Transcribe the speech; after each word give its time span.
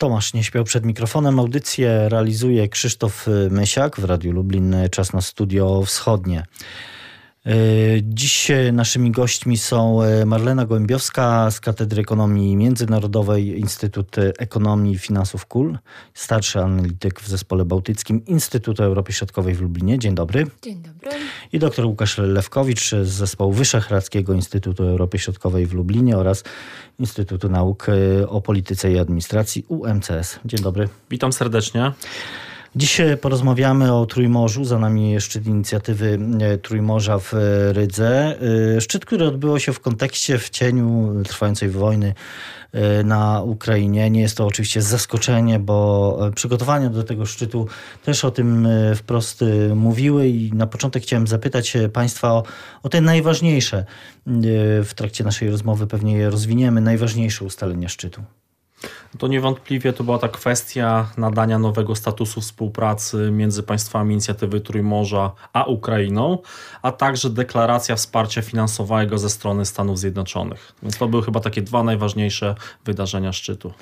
Tomasz 0.00 0.34
nie 0.34 0.44
śpiał 0.44 0.64
przed 0.64 0.84
mikrofonem. 0.84 1.38
Audycję 1.38 2.08
realizuje 2.08 2.68
Krzysztof 2.68 3.26
Mysiak 3.50 4.00
w 4.00 4.04
Radiu 4.04 4.32
Lublin. 4.32 4.76
Czas 4.90 5.12
na 5.12 5.20
studio 5.20 5.82
wschodnie. 5.82 6.46
E, 7.46 7.52
dziś 8.02 8.50
naszymi 8.72 9.10
gośćmi 9.10 9.58
są 9.58 10.02
e, 10.02 10.24
Marlena 10.26 10.66
Gołębiowska 10.66 11.50
z 11.50 11.60
Katedry 11.60 12.02
Ekonomii 12.02 12.56
Międzynarodowej 12.56 13.58
Instytut 13.58 14.16
Ekonomii 14.38 14.94
i 14.94 14.98
Finansów 14.98 15.46
KUL, 15.46 15.78
starszy 16.14 16.60
analityk 16.60 17.20
w 17.20 17.28
Zespole 17.28 17.64
Bałtyckim 17.64 18.24
Instytutu 18.24 18.82
Europy 18.82 19.12
Środkowej 19.12 19.54
w 19.54 19.60
Lublinie. 19.60 19.98
Dzień 19.98 20.14
dobry. 20.14 20.46
Dzień 20.62 20.82
dobry. 20.82 21.10
I 21.52 21.58
dr 21.58 21.86
Łukasz 21.86 22.18
Lewkowicz 22.18 22.90
z 22.90 23.08
Zespołu 23.08 23.52
Wyszehradzkiego 23.52 24.34
Instytutu 24.34 24.84
Europy 24.84 25.18
Środkowej 25.18 25.66
w 25.66 25.72
Lublinie 25.72 26.16
oraz 26.16 26.44
Instytutu 26.98 27.48
Nauk 27.48 27.86
e, 27.88 28.28
o 28.28 28.40
Polityce 28.40 28.92
i 28.92 28.98
Administracji 28.98 29.64
UMCS. 29.68 30.40
Dzień 30.44 30.60
dobry. 30.62 30.88
Witam 31.10 31.32
serdecznie. 31.32 31.92
Dziś 32.76 33.00
porozmawiamy 33.20 33.92
o 33.94 34.06
Trójmorzu. 34.06 34.64
Za 34.64 34.78
nami 34.78 35.20
szczyt 35.20 35.46
inicjatywy 35.46 36.18
e, 36.40 36.58
Trójmorza 36.58 37.18
w 37.18 37.32
Rydze. 37.72 38.38
E, 38.76 38.80
szczyt, 38.80 39.04
który 39.04 39.26
odbyło 39.26 39.58
się 39.58 39.72
w 39.72 39.80
kontekście, 39.80 40.38
w 40.38 40.50
cieniu 40.50 41.14
trwającej 41.24 41.68
wojny 41.68 42.14
e, 42.72 43.04
na 43.04 43.42
Ukrainie. 43.42 44.10
Nie 44.10 44.20
jest 44.20 44.36
to 44.36 44.46
oczywiście 44.46 44.82
zaskoczenie, 44.82 45.58
bo 45.58 46.18
przygotowania 46.34 46.90
do 46.90 47.02
tego 47.02 47.26
szczytu 47.26 47.66
też 48.04 48.24
o 48.24 48.30
tym 48.30 48.68
wprost 48.96 49.44
mówiły 49.74 50.28
i 50.28 50.52
na 50.52 50.66
początek 50.66 51.02
chciałem 51.02 51.26
zapytać 51.26 51.76
Państwa 51.92 52.32
o, 52.32 52.42
o 52.82 52.88
te 52.88 53.00
najważniejsze, 53.00 53.84
w 54.84 54.90
trakcie 54.94 55.24
naszej 55.24 55.50
rozmowy 55.50 55.86
pewnie 55.86 56.16
je 56.16 56.30
rozwiniemy, 56.30 56.80
najważniejsze 56.80 57.44
ustalenia 57.44 57.88
szczytu. 57.88 58.22
To 59.18 59.28
niewątpliwie 59.28 59.92
to 59.92 60.04
była 60.04 60.18
ta 60.18 60.28
kwestia 60.28 61.10
nadania 61.16 61.58
nowego 61.58 61.94
statusu 61.94 62.40
współpracy 62.40 63.30
między 63.32 63.62
państwami 63.62 64.12
inicjatywy 64.12 64.60
Trójmorza 64.60 65.32
a 65.52 65.64
Ukrainą, 65.64 66.38
a 66.82 66.92
także 66.92 67.30
deklaracja 67.30 67.96
wsparcia 67.96 68.42
finansowego 68.42 69.18
ze 69.18 69.30
strony 69.30 69.66
Stanów 69.66 69.98
Zjednoczonych. 69.98 70.72
Więc 70.82 70.98
to 70.98 71.08
były 71.08 71.22
chyba 71.22 71.40
takie 71.40 71.62
dwa 71.62 71.82
najważniejsze 71.82 72.54
wydarzenia 72.84 73.32
szczytu. 73.32 73.72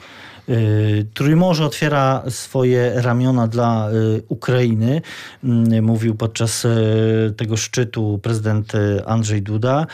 Y, 0.49 1.07
Trójmorze 1.15 1.65
otwiera 1.65 2.23
swoje 2.29 2.93
ramiona 2.97 3.47
dla 3.47 3.91
y, 3.91 4.23
Ukrainy, 4.29 5.03
mm, 5.45 5.85
mówił 5.85 6.15
podczas 6.15 6.65
y, 6.65 7.35
tego 7.37 7.57
szczytu 7.57 8.21
prezydent 8.23 8.73
Andrzej 9.07 9.43
Duda. 9.43 9.87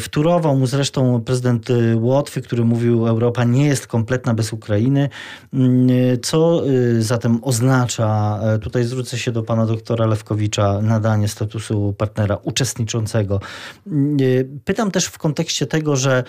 Wtórował 0.00 0.56
mu 0.56 0.66
zresztą 0.66 1.20
prezydent 1.20 1.68
Łotwy, 1.94 2.42
który 2.42 2.64
mówił, 2.64 3.08
Europa 3.08 3.44
nie 3.44 3.66
jest 3.66 3.86
kompletna 3.86 4.34
bez 4.34 4.52
Ukrainy. 4.52 5.08
Mm, 5.52 5.88
co 6.22 6.62
zatem 6.98 7.38
oznacza, 7.42 8.40
tutaj 8.62 8.84
zwrócę 8.84 9.18
się 9.18 9.32
do 9.32 9.42
pana 9.42 9.66
doktora 9.66 10.06
Lewkowicza, 10.06 10.80
nadanie 10.82 11.28
statusu 11.28 11.94
partnera 11.98 12.36
uczestniczącego. 12.42 13.40
Pytam 14.64 14.90
też 14.90 15.06
w 15.06 15.18
kontekście 15.18 15.66
tego, 15.66 15.96
że 15.96 16.24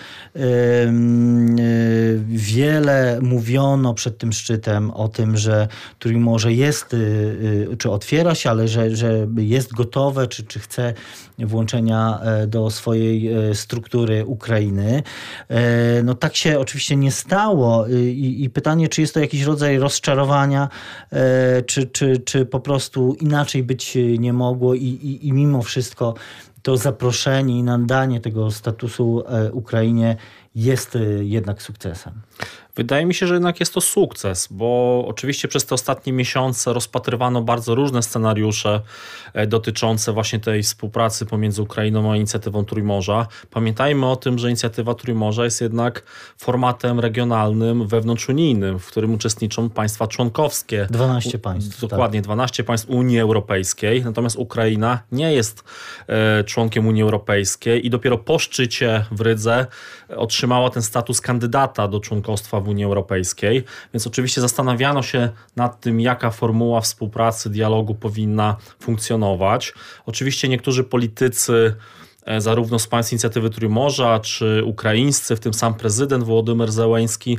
wiele 2.26 3.20
mówiono 3.24 3.94
przed 3.94 4.18
tym 4.18 4.32
szczytem 4.32 4.90
o 4.90 5.08
tym, 5.08 5.36
że 5.36 5.68
Trójmorze 5.98 6.52
jest, 6.52 6.94
y, 6.94 6.96
y, 7.72 7.76
czy 7.76 7.90
otwiera 7.90 8.34
się, 8.34 8.50
ale 8.50 8.68
że, 8.68 8.96
że 8.96 9.26
jest 9.36 9.72
gotowe, 9.72 10.26
czy, 10.26 10.42
czy 10.42 10.58
chce 10.58 10.94
włączenia 11.38 12.20
e, 12.20 12.46
do 12.46 12.70
swojej 12.70 13.32
e, 13.32 13.54
struktury 13.54 14.24
Ukrainy. 14.26 15.02
E, 15.48 16.02
no 16.02 16.14
tak 16.14 16.36
się 16.36 16.58
oczywiście 16.58 16.96
nie 16.96 17.12
stało 17.12 17.88
y, 17.88 18.10
i, 18.10 18.44
i 18.44 18.50
pytanie, 18.50 18.88
czy 18.88 19.00
jest 19.00 19.14
to 19.14 19.20
jakiś 19.20 19.42
rodzaj 19.42 19.78
rozczarowania, 19.78 20.68
czy, 21.66 21.86
czy, 21.86 22.18
czy 22.18 22.46
po 22.46 22.60
prostu 22.60 23.16
inaczej 23.20 23.62
być 23.62 23.98
nie 24.18 24.32
mogło 24.32 24.74
i, 24.74 24.84
i, 24.84 25.28
i 25.28 25.32
mimo 25.32 25.62
wszystko 25.62 26.14
to 26.62 26.76
zaproszenie 26.76 27.58
i 27.58 27.62
nadanie 27.62 28.20
tego 28.20 28.50
statusu 28.50 29.24
Ukrainie 29.52 30.16
jest 30.54 30.98
jednak 31.20 31.62
sukcesem. 31.62 32.12
Wydaje 32.76 33.06
mi 33.06 33.14
się, 33.14 33.26
że 33.26 33.34
jednak 33.34 33.60
jest 33.60 33.74
to 33.74 33.80
sukces, 33.80 34.48
bo 34.50 35.04
oczywiście 35.08 35.48
przez 35.48 35.66
te 35.66 35.74
ostatnie 35.74 36.12
miesiące 36.12 36.72
rozpatrywano 36.72 37.42
bardzo 37.42 37.74
różne 37.74 38.02
scenariusze 38.02 38.80
e, 39.32 39.46
dotyczące 39.46 40.12
właśnie 40.12 40.40
tej 40.40 40.62
współpracy 40.62 41.26
pomiędzy 41.26 41.62
Ukrainą 41.62 42.12
a 42.12 42.16
inicjatywą 42.16 42.64
Trójmorza. 42.64 43.26
Pamiętajmy 43.50 44.06
o 44.06 44.16
tym, 44.16 44.38
że 44.38 44.48
inicjatywa 44.48 44.94
Trójmorza 44.94 45.44
jest 45.44 45.60
jednak 45.60 46.02
formatem 46.38 47.00
regionalnym, 47.00 47.86
wewnątrzunijnym, 47.86 48.78
w 48.78 48.86
którym 48.86 49.14
uczestniczą 49.14 49.70
państwa 49.70 50.06
członkowskie. 50.06 50.86
12 50.90 51.38
państw. 51.38 51.80
Dokładnie, 51.80 52.20
tak. 52.20 52.24
12 52.24 52.64
państw 52.64 52.88
Unii 52.88 53.20
Europejskiej, 53.20 54.04
natomiast 54.04 54.36
Ukraina 54.36 54.98
nie 55.12 55.32
jest 55.32 55.64
e, 56.06 56.44
członkiem 56.44 56.86
Unii 56.86 57.02
Europejskiej 57.02 57.86
i 57.86 57.90
dopiero 57.90 58.18
po 58.18 58.38
szczycie 58.38 59.04
w 59.10 59.20
Rydze 59.20 59.66
otrzymała 60.16 60.70
ten 60.70 60.82
status 60.82 61.20
kandydata 61.20 61.88
do 61.88 62.00
członkostwa 62.00 62.23
w 62.64 62.68
Unii 62.68 62.84
Europejskiej, 62.84 63.64
więc 63.94 64.06
oczywiście 64.06 64.40
zastanawiano 64.40 65.02
się 65.02 65.28
nad 65.56 65.80
tym, 65.80 66.00
jaka 66.00 66.30
formuła 66.30 66.80
współpracy, 66.80 67.50
dialogu 67.50 67.94
powinna 67.94 68.56
funkcjonować. 68.80 69.74
Oczywiście 70.06 70.48
niektórzy 70.48 70.84
politycy 70.84 71.74
e, 72.26 72.40
zarówno 72.40 72.78
z 72.78 72.86
państw 72.86 73.12
inicjatywy 73.12 73.50
Trójmorza, 73.50 74.20
czy 74.20 74.62
ukraińscy, 74.64 75.36
w 75.36 75.40
tym 75.40 75.54
sam 75.54 75.74
prezydent 75.74 76.24
Wołodymyr 76.24 76.72
Zełeński, 76.72 77.38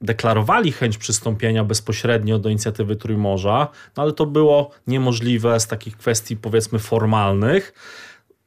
deklarowali 0.00 0.72
chęć 0.72 0.98
przystąpienia 0.98 1.64
bezpośrednio 1.64 2.38
do 2.38 2.48
inicjatywy 2.48 2.96
Trójmorza, 2.96 3.68
no 3.96 4.02
ale 4.02 4.12
to 4.12 4.26
było 4.26 4.70
niemożliwe 4.86 5.60
z 5.60 5.66
takich 5.66 5.96
kwestii 5.96 6.36
powiedzmy 6.36 6.78
formalnych. 6.78 7.72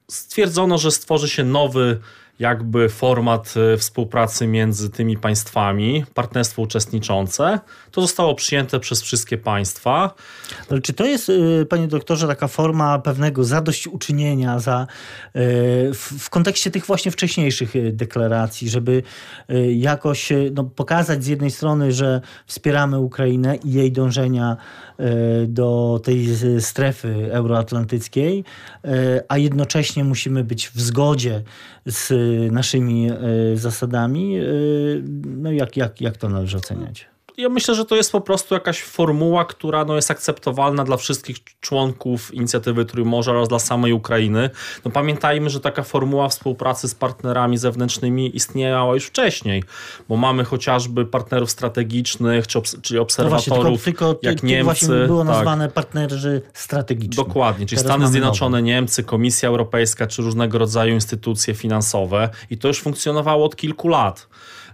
Stwierdzono, 0.08 0.78
że 0.78 0.92
stworzy 0.92 1.30
się 1.30 1.44
nowy 1.44 2.00
jakby 2.40 2.90
format 2.90 3.54
e, 3.74 3.78
współpracy 3.78 4.48
między 4.48 4.90
tymi 4.90 5.18
państwami, 5.18 6.06
partnerstwo 6.14 6.62
uczestniczące. 6.62 7.60
To 7.92 8.02
zostało 8.02 8.36
przyjęte 8.36 8.80
przez 8.80 9.02
wszystkie 9.02 9.38
państwa. 9.38 10.16
Ale 10.70 10.82
czy 10.82 10.94
to 10.94 11.06
jest, 11.06 11.30
e, 11.30 11.66
panie 11.66 11.88
doktorze, 11.88 12.28
taka 12.28 12.48
forma 12.48 13.00
pewnego 13.00 13.44
zadośćuczynienia 13.44 14.60
za, 14.60 14.82
e, 14.82 14.88
w 15.94 16.30
kontekście 16.30 16.72
tych 16.72 16.86
właśnie 16.86 17.12
wcześniejszych 17.12 17.94
deklaracji, 17.96 18.70
żeby 18.70 19.04
jakoś 19.76 20.30
no, 20.54 20.64
pokazać 20.64 21.24
z 21.24 21.28
jednej 21.28 21.52
strony, 21.52 21.92
że 21.92 22.22
wspieramy 22.46 23.00
Ukrainę 23.00 23.56
i 23.56 23.72
jej 23.72 23.92
dążenia 23.92 24.58
do 25.48 26.02
tej 26.04 26.28
strefy 26.60 27.30
euroatlantyckiej, 27.32 28.44
a 29.28 29.38
jednocześnie 29.38 30.04
musimy 30.04 30.44
być 30.44 30.70
w 30.70 30.82
zgodzie 30.82 31.44
z 31.90 32.12
naszymi 32.52 33.12
e, 33.12 33.16
zasadami. 33.58 34.38
E, 34.38 34.44
no 35.26 35.52
jak, 35.52 35.78
jak, 35.78 36.02
jak 36.02 36.18
to 36.18 36.30
należy 36.30 36.58
oceniać? 36.58 37.08
Ja 37.40 37.50
myślę, 37.50 37.76
że 37.76 37.86
to 37.86 37.96
jest 37.96 38.12
po 38.12 38.22
prostu 38.22 38.54
jakaś 38.54 38.82
formuła, 38.84 39.46
która 39.46 39.86
no, 39.86 39.96
jest 39.96 40.12
akceptowalna 40.12 40.84
dla 40.84 40.98
wszystkich 40.98 41.38
członków 41.60 42.34
inicjatywy 42.34 42.86
Trójmorza 42.86 43.32
oraz 43.32 43.48
dla 43.48 43.60
samej 43.60 43.94
Ukrainy. 43.94 44.50
No, 44.86 44.92
pamiętajmy, 44.92 45.50
że 45.50 45.60
taka 45.60 45.84
formuła 45.84 46.30
współpracy 46.30 46.88
z 46.88 46.96
partnerami 46.96 47.58
zewnętrznymi 47.58 48.36
istniała 48.36 48.94
już 48.94 49.06
wcześniej, 49.06 49.64
bo 50.10 50.18
mamy 50.18 50.44
chociażby 50.44 51.06
partnerów 51.06 51.52
strategicznych, 51.52 52.48
czy 52.48 52.58
obs 52.58 52.82
czyli 52.82 53.00
obserwatorów, 53.00 53.48
no 53.48 53.56
właśnie, 53.56 53.84
tylko, 53.84 54.14
tylko, 54.14 54.28
jak 54.30 54.44
Niemcy. 54.44 54.64
Właśnie 54.64 55.08
było 55.08 55.26
tak. 55.26 55.36
nazwane 55.36 55.70
partnerzy 55.70 56.42
strategiczni. 56.54 57.26
Dokładnie, 57.26 57.66
czyli 57.66 57.82
Teraz 57.82 57.96
Stany 57.96 58.12
Zjednoczone, 58.12 58.58
nowe. 58.58 58.62
Niemcy, 58.62 59.04
Komisja 59.04 59.50
Europejska, 59.50 60.08
czy 60.08 60.22
różnego 60.22 60.58
rodzaju 60.58 60.94
instytucje 60.94 61.54
finansowe 61.54 62.30
i 62.50 62.58
to 62.58 62.68
już 62.68 62.82
funkcjonowało 62.82 63.46
od 63.46 63.56
kilku 63.56 63.88
lat 63.88 64.28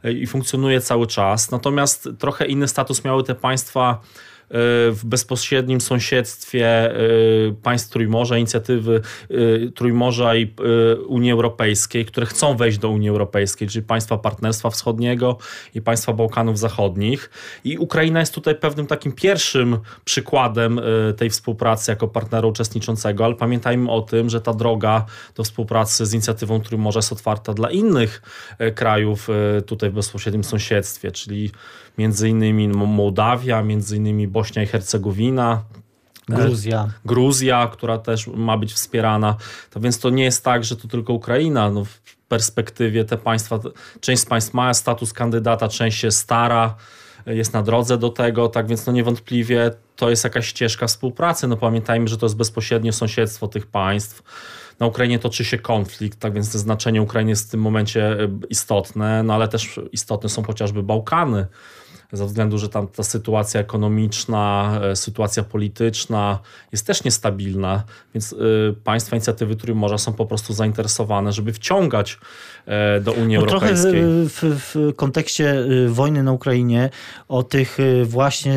i 0.03 0.27
funkcjonuje 0.27 0.81
cały 0.81 1.07
czas. 1.07 1.51
Natomiast 1.51 2.09
trochę 2.19 2.45
inny 2.45 2.67
status 2.67 3.03
miały 3.03 3.23
te 3.23 3.35
państwa 3.35 4.01
w 4.49 5.01
bezpośrednim 5.05 5.81
sąsiedztwie 5.81 6.95
y, 7.01 7.55
państw 7.63 7.89
Trójmorza, 7.89 8.37
inicjatywy 8.37 9.01
y, 9.31 9.71
Trójmorza 9.75 10.35
i 10.35 10.53
Unii 11.07 11.31
Europejskiej, 11.31 12.05
które 12.05 12.25
chcą 12.25 12.57
wejść 12.57 12.77
do 12.77 12.89
Unii 12.89 13.09
Europejskiej, 13.09 13.67
czyli 13.67 13.85
państwa 13.85 14.17
Partnerstwa 14.17 14.69
Wschodniego 14.69 15.37
i 15.75 15.81
państwa 15.81 16.13
Bałkanów 16.13 16.59
Zachodnich. 16.59 17.29
I 17.63 17.77
Ukraina 17.77 18.19
jest 18.19 18.33
tutaj 18.33 18.55
pewnym 18.55 18.87
takim 18.87 19.11
pierwszym 19.11 19.77
przykładem 20.05 20.81
tej 21.17 21.29
współpracy 21.29 21.91
jako 21.91 22.07
partnera 22.07 22.47
uczestniczącego, 22.47 23.25
ale 23.25 23.35
pamiętajmy 23.35 23.91
o 23.91 24.01
tym, 24.01 24.29
że 24.29 24.41
ta 24.41 24.53
droga 24.53 25.05
do 25.35 25.43
współpracy 25.43 26.05
z 26.05 26.13
inicjatywą 26.13 26.61
Trójmorza 26.61 26.97
jest 26.97 27.11
otwarta 27.11 27.53
dla 27.53 27.71
innych 27.71 28.21
krajów 28.75 29.27
tutaj 29.65 29.89
w 29.89 29.93
bezpośrednim 29.93 30.43
sąsiedztwie, 30.43 31.11
czyli 31.11 31.51
między 31.97 32.29
innymi 32.29 32.67
Mołdawia, 32.67 33.63
między 33.63 33.97
innymi 33.97 34.27
Bośnia 34.27 34.63
i 34.63 34.65
Hercegowina, 34.65 35.63
Gruzja. 36.29 36.89
Gruzja, 37.05 37.67
która 37.71 37.97
też 37.97 38.27
ma 38.27 38.57
być 38.57 38.73
wspierana. 38.73 39.35
To 39.69 39.79
więc 39.79 39.99
to 39.99 40.09
nie 40.09 40.23
jest 40.23 40.43
tak, 40.43 40.63
że 40.63 40.75
to 40.75 40.87
tylko 40.87 41.13
Ukraina. 41.13 41.71
No, 41.71 41.85
w 41.85 42.15
perspektywie 42.27 43.05
te 43.05 43.17
państwa, 43.17 43.59
część 43.99 44.21
z 44.21 44.25
państw 44.25 44.53
ma 44.53 44.73
status 44.73 45.13
kandydata, 45.13 45.67
część 45.67 45.99
się 45.99 46.11
stara 46.11 46.75
jest 47.25 47.53
na 47.53 47.63
drodze 47.63 47.97
do 47.97 48.09
tego, 48.09 48.47
tak 48.47 48.67
więc 48.67 48.85
no 48.85 48.93
niewątpliwie 48.93 49.71
to 49.95 50.09
jest 50.09 50.23
jakaś 50.23 50.47
ścieżka 50.47 50.87
współpracy. 50.87 51.47
No 51.47 51.57
pamiętajmy, 51.57 52.07
że 52.07 52.17
to 52.17 52.25
jest 52.25 52.37
bezpośrednie 52.37 52.93
sąsiedztwo 52.93 53.47
tych 53.47 53.67
państw. 53.67 54.23
Na 54.79 54.85
Ukrainie 54.85 55.19
toczy 55.19 55.45
się 55.45 55.57
konflikt, 55.57 56.19
tak 56.19 56.33
więc 56.33 56.51
znaczenie 56.51 57.01
Ukrainy 57.01 57.29
jest 57.29 57.47
w 57.47 57.51
tym 57.51 57.61
momencie 57.61 58.17
istotne, 58.49 59.23
no 59.23 59.33
ale 59.33 59.47
też 59.47 59.79
istotne 59.91 60.29
są 60.29 60.43
chociażby 60.43 60.83
Bałkany 60.83 61.47
ze 62.11 62.25
względu, 62.25 62.57
że 62.57 62.69
tam 62.69 62.87
ta 62.87 63.03
sytuacja 63.03 63.61
ekonomiczna, 63.61 64.71
e, 64.83 64.95
sytuacja 64.95 65.43
polityczna 65.43 66.39
jest 66.71 66.87
też 66.87 67.03
niestabilna, 67.03 67.83
więc 68.13 68.33
y, 68.33 68.75
państwa 68.83 69.15
inicjatywy 69.15 69.55
Trójmorza 69.55 69.97
są 69.97 70.13
po 70.13 70.25
prostu 70.25 70.53
zainteresowane, 70.53 71.31
żeby 71.31 71.53
wciągać 71.53 72.19
e, 72.65 73.01
do 73.01 73.11
Unii 73.11 73.35
no 73.35 73.41
Europejskiej. 73.41 73.91
Trochę 73.91 74.55
w, 74.55 74.75
w, 74.75 74.95
kontekście 74.95 75.55
wojny 75.87 76.23
na 76.23 76.31
Ukrainie 76.31 76.89
o 77.27 77.43
tych 77.43 77.77
właśnie 78.03 78.55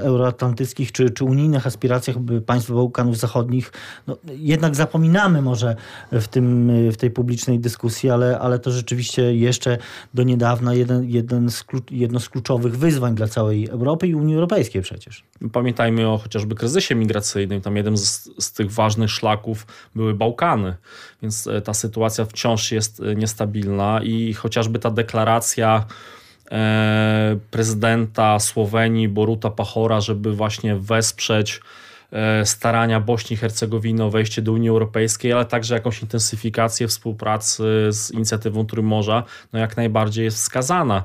euroatlantyckich 0.00 0.92
czy, 0.92 1.10
czy 1.10 1.24
unijnych 1.24 1.66
aspiracjach 1.66 2.16
państw 2.46 2.70
Bałkanów 2.70 3.18
Zachodnich 3.18 3.72
no, 4.06 4.16
jednak 4.36 4.74
zapominamy 4.74 5.42
może 5.42 5.76
w, 6.12 6.28
tym, 6.28 6.70
w 6.90 6.96
tej 6.96 7.10
publicznej 7.10 7.58
dyskusji, 7.58 8.10
ale, 8.10 8.38
ale 8.38 8.58
to 8.58 8.70
rzeczywiście 8.70 9.34
jeszcze 9.34 9.78
do 10.14 10.22
niedawna 10.22 10.74
jeden, 10.74 11.08
jeden 11.08 11.50
z, 11.50 11.64
jedno 11.90 12.20
z 12.20 12.28
kluczowych 12.28 12.51
kluczowych 12.52 12.78
wyzwań 12.78 13.14
dla 13.14 13.28
całej 13.28 13.68
Europy 13.68 14.08
i 14.08 14.14
Unii 14.14 14.34
Europejskiej 14.34 14.82
przecież. 14.82 15.24
Pamiętajmy 15.52 16.08
o 16.08 16.18
chociażby 16.18 16.54
kryzysie 16.54 16.94
migracyjnym. 16.94 17.60
Tam 17.60 17.76
jeden 17.76 17.96
z, 17.96 18.30
z 18.38 18.52
tych 18.52 18.72
ważnych 18.72 19.10
szlaków 19.10 19.66
były 19.94 20.14
Bałkany, 20.14 20.74
więc 21.22 21.46
e, 21.46 21.60
ta 21.60 21.74
sytuacja 21.74 22.24
wciąż 22.24 22.72
jest 22.72 23.00
e, 23.00 23.14
niestabilna 23.14 24.00
i 24.02 24.34
chociażby 24.34 24.78
ta 24.78 24.90
deklaracja 24.90 25.86
e, 26.50 27.36
prezydenta 27.50 28.38
Słowenii 28.38 29.08
Boruta 29.08 29.50
Pachora, 29.50 30.00
żeby 30.00 30.32
właśnie 30.32 30.76
wesprzeć 30.76 31.60
starania 32.44 33.00
Bośni 33.00 33.34
i 33.34 33.36
Hercegowiny 33.36 34.04
o 34.04 34.10
wejście 34.10 34.42
do 34.42 34.52
Unii 34.52 34.68
Europejskiej, 34.68 35.32
ale 35.32 35.44
także 35.44 35.74
jakąś 35.74 36.02
intensyfikację 36.02 36.88
współpracy 36.88 37.62
z 37.90 38.10
inicjatywą 38.10 38.66
Trójmorza, 38.66 39.22
no 39.52 39.58
jak 39.58 39.76
najbardziej 39.76 40.24
jest 40.24 40.36
wskazana. 40.36 41.04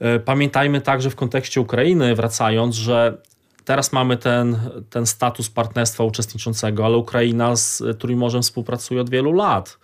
E, 0.00 0.18
pamiętajmy 0.18 0.80
także 0.80 1.10
w 1.10 1.16
kontekście 1.16 1.60
Ukrainy, 1.60 2.14
wracając, 2.14 2.74
że 2.74 3.18
teraz 3.64 3.92
mamy 3.92 4.16
ten, 4.16 4.58
ten 4.90 5.06
status 5.06 5.50
partnerstwa 5.50 6.04
uczestniczącego, 6.04 6.84
ale 6.84 6.96
Ukraina 6.96 7.56
z 7.56 7.82
Trójmorzem 7.98 8.42
współpracuje 8.42 9.00
od 9.00 9.10
wielu 9.10 9.32
lat. 9.32 9.78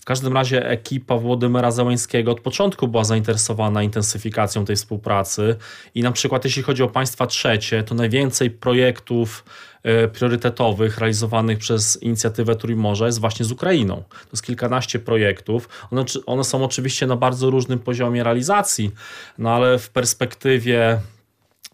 W 0.00 0.04
każdym 0.04 0.32
razie 0.32 0.70
ekipa 0.70 1.16
Włodymyra 1.16 1.70
Załęskiego 1.70 2.32
od 2.32 2.40
początku 2.40 2.88
była 2.88 3.04
zainteresowana 3.04 3.82
intensyfikacją 3.82 4.64
tej 4.64 4.76
współpracy 4.76 5.56
i 5.94 6.02
na 6.02 6.12
przykład 6.12 6.44
jeśli 6.44 6.62
chodzi 6.62 6.82
o 6.82 6.88
państwa 6.88 7.26
trzecie, 7.26 7.82
to 7.82 7.94
najwięcej 7.94 8.50
projektów 8.50 9.44
priorytetowych 10.12 10.98
realizowanych 10.98 11.58
przez 11.58 12.02
inicjatywę 12.02 12.56
Trójmorza 12.56 13.06
jest 13.06 13.20
właśnie 13.20 13.46
z 13.46 13.52
Ukrainą. 13.52 13.96
To 13.96 14.28
jest 14.32 14.42
kilkanaście 14.42 14.98
projektów. 14.98 15.68
One, 15.90 16.04
one 16.26 16.44
są 16.44 16.64
oczywiście 16.64 17.06
na 17.06 17.16
bardzo 17.16 17.50
różnym 17.50 17.78
poziomie 17.78 18.24
realizacji, 18.24 18.90
no 19.38 19.50
ale 19.50 19.78
w 19.78 19.90
perspektywie 19.90 21.00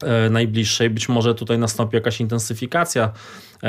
E, 0.02 0.30
najbliższej. 0.30 0.90
Być 0.90 1.08
może 1.08 1.34
tutaj 1.34 1.58
nastąpi 1.58 1.96
jakaś 1.96 2.20
intensyfikacja 2.20 3.04
e, 3.04 3.12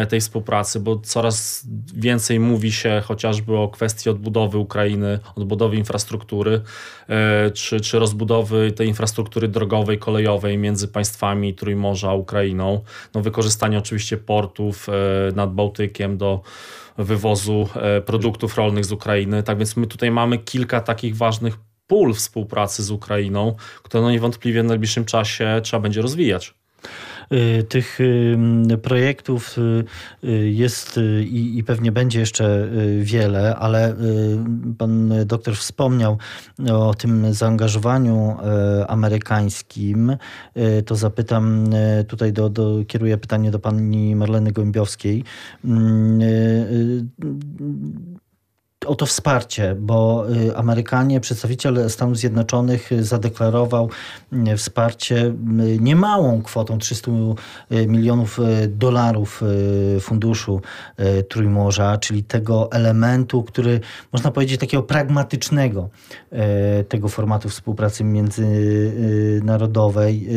tej 0.09 0.21
współpracy, 0.21 0.79
bo 0.79 0.99
coraz 0.99 1.67
więcej 1.95 2.39
mówi 2.39 2.71
się 2.71 3.01
chociażby 3.05 3.57
o 3.57 3.67
kwestii 3.67 4.09
odbudowy 4.09 4.57
Ukrainy, 4.57 5.19
odbudowy 5.35 5.75
infrastruktury, 5.77 6.61
e, 7.09 7.51
czy, 7.51 7.81
czy 7.81 7.99
rozbudowy 7.99 8.71
tej 8.71 8.87
infrastruktury 8.87 9.47
drogowej, 9.47 9.99
kolejowej 9.99 10.57
między 10.57 10.87
państwami 10.87 11.53
Trójmorza 11.53 12.09
a 12.09 12.13
Ukrainą. 12.13 12.81
No, 13.13 13.21
wykorzystanie 13.21 13.77
oczywiście 13.77 14.17
portów 14.17 14.87
nad 15.35 15.53
Bałtykiem 15.53 16.17
do 16.17 16.41
wywozu 16.97 17.69
produktów 18.05 18.57
rolnych 18.57 18.85
z 18.85 18.91
Ukrainy. 18.91 19.43
Tak 19.43 19.57
więc 19.57 19.77
my 19.77 19.87
tutaj 19.87 20.11
mamy 20.11 20.37
kilka 20.37 20.81
takich 20.81 21.17
ważnych 21.17 21.57
pól 21.87 22.13
współpracy 22.13 22.83
z 22.83 22.91
Ukrainą, 22.91 23.55
które 23.83 24.03
no 24.03 24.11
niewątpliwie 24.11 24.63
w 24.63 24.65
najbliższym 24.65 25.05
czasie 25.05 25.59
trzeba 25.63 25.81
będzie 25.81 26.01
rozwijać. 26.01 26.53
Y, 27.31 27.63
tych 27.63 27.99
projektów 28.81 29.57
y, 29.57 29.83
y, 30.23 30.49
jest 30.49 30.99
i, 31.31 31.63
pewnie 31.63 31.91
będzie 31.91 32.19
jeszcze 32.19 32.69
wiele, 33.01 33.55
ale 33.55 33.95
pan 34.77 35.13
doktor 35.25 35.55
wspomniał 35.55 36.17
o 36.73 36.93
tym 36.93 37.33
zaangażowaniu 37.33 38.37
amerykańskim. 38.87 40.17
To 40.85 40.95
zapytam 40.95 41.69
tutaj, 42.07 42.33
do, 42.33 42.49
do, 42.49 42.85
kieruję 42.87 43.17
pytanie 43.17 43.51
do 43.51 43.59
pani 43.59 44.15
Marleny 44.15 44.51
Gołębiowskiej 44.51 45.23
o 48.87 48.95
to 48.95 49.05
wsparcie, 49.05 49.75
bo 49.79 50.25
y, 50.29 50.57
Amerykanie, 50.57 51.19
przedstawiciel 51.19 51.89
Stanów 51.89 52.17
Zjednoczonych 52.17 52.89
zadeklarował 52.99 53.89
y, 54.33 54.57
wsparcie 54.57 55.25
y, 55.25 55.33
niemałą 55.79 56.41
kwotą 56.41 56.77
300 56.77 57.11
milionów 57.87 58.39
dolarów 58.67 59.41
funduszu 60.01 60.61
Trójmorza, 61.29 61.97
czyli 61.97 62.23
tego 62.23 62.71
elementu, 62.71 63.43
który 63.43 63.79
można 64.13 64.31
powiedzieć 64.31 64.59
takiego 64.59 64.83
pragmatycznego 64.83 65.89
tego 66.89 67.07
formatu 67.07 67.49
współpracy 67.49 68.03
międzynarodowej. 68.03 70.27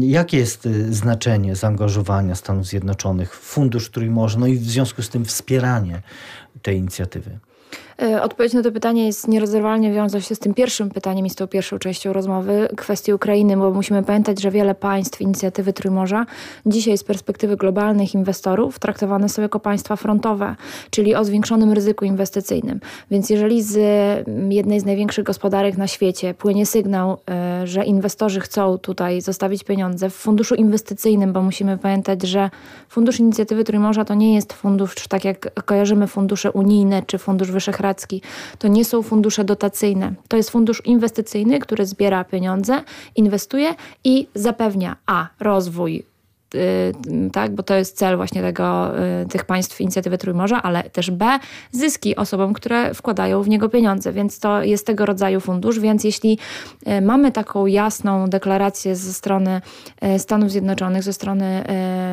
Jakie 0.00 0.36
jest 0.36 0.68
znaczenie 0.90 1.56
zaangażowania 1.56 2.34
Stanów 2.34 2.66
Zjednoczonych 2.66 3.36
w 3.36 3.38
Fundusz 3.38 3.90
Trójmorza, 3.90 4.38
no 4.38 4.46
i 4.46 4.56
w 4.56 4.70
związku 4.70 5.02
z 5.02 5.08
tym 5.08 5.24
wspieranie 5.24 6.02
tej 6.62 6.76
inicjatywy? 6.76 7.38
E, 8.02 8.22
odpowiedź 8.22 8.52
na 8.52 8.62
to 8.62 8.72
pytanie 8.72 9.06
jest 9.06 9.28
nierozerwalnie 9.28 9.92
wiąże 9.92 10.22
się 10.22 10.34
z 10.34 10.38
tym 10.38 10.54
pierwszym 10.54 10.90
pytaniem 10.90 11.26
i 11.26 11.30
z 11.30 11.34
tą 11.34 11.46
pierwszą 11.46 11.78
częścią 11.78 12.12
rozmowy, 12.12 12.68
kwestii 12.76 13.12
Ukrainy, 13.12 13.56
bo 13.56 13.70
musimy 13.70 14.02
pamiętać, 14.02 14.42
że 14.42 14.50
wiele 14.50 14.74
państw 14.74 15.20
inicjatywy 15.20 15.72
Trójmorza 15.72 16.26
dzisiaj 16.66 16.98
z 16.98 17.04
perspektywy 17.04 17.56
globalnych 17.56 18.14
inwestorów 18.14 18.78
traktowane 18.78 19.28
są 19.28 19.42
jako 19.42 19.60
państwa 19.60 19.96
frontowe, 19.96 20.56
czyli 20.90 21.14
o 21.14 21.24
zwiększonym 21.24 21.72
ryzyku 21.72 22.04
inwestycyjnym. 22.04 22.80
Więc 23.10 23.30
jeżeli 23.30 23.62
z 23.62 23.76
jednej 24.48 24.80
z 24.80 24.84
największych 24.84 25.24
gospodarek 25.24 25.76
na 25.76 25.86
świecie 25.86 26.34
płynie 26.34 26.66
sygnał, 26.66 27.18
e, 27.30 27.66
że 27.66 27.84
inwestorzy 27.84 28.40
chcą 28.40 28.78
tutaj 28.78 29.20
zostawić 29.20 29.64
pieniądze 29.64 30.10
w 30.10 30.14
funduszu 30.14 30.54
inwestycyjnym, 30.54 31.32
bo 31.32 31.42
musimy 31.42 31.78
pamiętać, 31.78 32.22
że 32.22 32.50
Fundusz 32.88 33.20
Inicjatywy 33.20 33.64
Trójmorza 33.64 34.04
to 34.04 34.14
nie 34.14 34.34
jest 34.34 34.52
fundusz, 34.52 34.94
tak 35.08 35.24
jak 35.24 35.64
kojarzymy 35.64 36.06
fundusze 36.06 36.52
unijne 36.52 37.02
czy 37.06 37.18
Fundusz 37.18 37.50
To 38.58 38.68
nie 38.68 38.84
są 38.84 39.02
fundusze 39.02 39.44
dotacyjne. 39.44 40.14
To 40.28 40.36
jest 40.36 40.50
fundusz 40.50 40.82
inwestycyjny, 40.84 41.58
który 41.58 41.86
zbiera 41.86 42.24
pieniądze, 42.24 42.82
inwestuje 43.16 43.74
i 44.04 44.28
zapewnia 44.34 44.96
a 45.06 45.28
rozwój 45.40 46.13
tak, 47.32 47.54
bo 47.54 47.62
to 47.62 47.74
jest 47.74 47.96
cel 47.96 48.16
właśnie 48.16 48.42
tego, 48.42 48.92
y, 49.22 49.26
tych 49.28 49.44
państw 49.44 49.80
inicjatywy 49.80 50.18
Trójmorza, 50.18 50.62
ale 50.62 50.82
też 50.82 51.10
B, 51.10 51.38
zyski 51.72 52.16
osobom, 52.16 52.52
które 52.52 52.94
wkładają 52.94 53.42
w 53.42 53.48
niego 53.48 53.68
pieniądze, 53.68 54.12
więc 54.12 54.38
to 54.40 54.62
jest 54.62 54.86
tego 54.86 55.06
rodzaju 55.06 55.40
fundusz, 55.40 55.80
więc 55.80 56.04
jeśli 56.04 56.38
y, 56.88 57.00
mamy 57.00 57.32
taką 57.32 57.66
jasną 57.66 58.28
deklarację 58.28 58.96
ze 58.96 59.12
strony 59.12 59.60
Stanów 60.18 60.50
Zjednoczonych, 60.50 61.02
ze 61.02 61.12
strony 61.12 61.64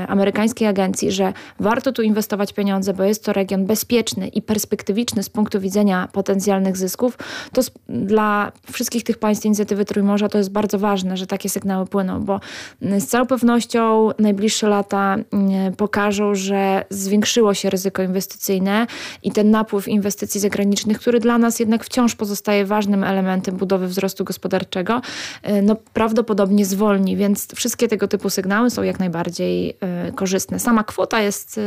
amerykańskiej 0.08 0.68
agencji, 0.68 1.12
że 1.12 1.34
warto 1.60 1.92
tu 1.92 2.02
inwestować 2.02 2.54
pieniądze, 2.54 2.94
bo 2.94 3.04
jest 3.04 3.26
to 3.26 3.34
region 3.34 3.66
bezpieczny 3.66 4.28
i 4.28 4.42
perspektywiczny 4.42 5.24
z 5.24 5.30
punktu 5.30 5.60
widzenia 5.60 6.08
potencjalnych 6.12 6.78
zysków, 6.78 7.18
to 7.54 7.62
dla 7.90 8.52
wszystkich 8.72 9.04
tych 9.04 9.18
państw 9.18 9.46
inicjatywy 9.46 9.86
Trójmorza 9.86 10.30
to 10.30 10.38
jest 10.38 10.52
bardzo 10.52 10.80
ważne, 10.80 11.18
że 11.18 11.28
takie 11.28 11.50
sygnały 11.50 11.86
płyną, 11.86 12.20
bo 12.20 12.40
z 12.82 13.08
całą 13.08 13.26
pewnością 13.26 14.10
najbliższe 14.32 14.68
lata 14.68 15.18
mm, 15.32 15.76
pokażą, 15.76 16.36
że 16.36 16.86
zwiększyło 16.90 17.54
się 17.54 17.70
ryzyko 17.70 18.04
inwestycyjne 18.04 18.88
i 19.24 19.32
ten 19.32 19.52
napływ 19.52 19.88
inwestycji 19.88 20.42
zagranicznych, 20.42 21.00
który 21.00 21.20
dla 21.20 21.38
nas 21.38 21.60
jednak 21.60 21.84
wciąż 21.84 22.16
pozostaje 22.16 22.66
ważnym 22.66 23.04
elementem 23.04 23.56
budowy 23.58 23.88
wzrostu 23.88 24.24
gospodarczego, 24.24 25.02
y, 25.50 25.62
no 25.62 25.76
prawdopodobnie 25.94 26.66
zwolni, 26.66 27.18
więc 27.18 27.48
wszystkie 27.56 27.88
tego 27.88 28.08
typu 28.08 28.30
sygnały 28.30 28.70
są 28.70 28.84
jak 28.84 29.00
najbardziej 29.00 29.70
y, 30.10 30.12
korzystne. 30.16 30.60
Sama 30.60 30.84
kwota 30.84 31.22
jest, 31.22 31.58
y, 31.58 31.62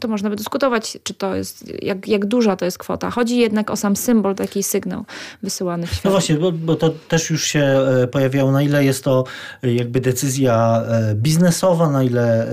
to 0.00 0.08
można 0.08 0.30
by 0.30 0.36
dyskutować, 0.36 0.98
czy 1.02 1.14
to 1.14 1.34
jest, 1.34 1.82
jak, 1.82 2.08
jak 2.08 2.26
duża 2.26 2.56
to 2.56 2.64
jest 2.64 2.78
kwota. 2.78 3.10
Chodzi 3.10 3.38
jednak 3.38 3.70
o 3.70 3.76
sam 3.76 3.96
symbol, 3.96 4.34
taki 4.34 4.62
sygnał 4.62 5.04
wysyłany 5.42 5.86
w 5.86 5.90
świat. 5.90 6.04
No 6.04 6.10
właśnie, 6.10 6.34
bo, 6.34 6.52
bo 6.52 6.76
to 6.76 6.90
też 7.08 7.30
już 7.30 7.44
się 7.44 7.60
e, 7.60 8.06
pojawiało, 8.06 8.52
na 8.52 8.62
ile 8.62 8.84
jest 8.84 9.04
to 9.04 9.24
e, 9.62 9.74
jakby 9.74 10.00
decyzja 10.00 10.82
biznesowa, 11.14 11.39
biznesowa, 11.40 11.88
na 11.90 12.02
ile, 12.02 12.46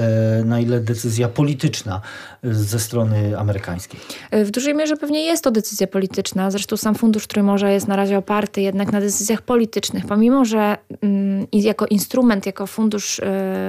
na 0.45 0.59
ile 0.59 0.79
decyzja 0.79 1.27
polityczna 1.27 2.01
ze 2.51 2.79
strony 2.79 3.39
amerykańskiej? 3.39 3.99
W 4.31 4.51
dużej 4.51 4.75
mierze 4.75 4.97
pewnie 4.97 5.25
jest 5.25 5.43
to 5.43 5.51
decyzja 5.51 5.87
polityczna. 5.87 6.51
Zresztą 6.51 6.77
sam 6.77 6.95
Fundusz 6.95 7.27
Trójmorza 7.27 7.69
jest 7.69 7.87
na 7.87 7.95
razie 7.95 8.17
oparty 8.17 8.61
jednak 8.61 8.91
na 8.91 9.01
decyzjach 9.01 9.41
politycznych, 9.41 10.05
pomimo, 10.05 10.45
że 10.45 10.77
mm, 11.01 11.47
jako 11.53 11.85
instrument, 11.85 12.45
jako 12.45 12.67
fundusz, 12.67 13.21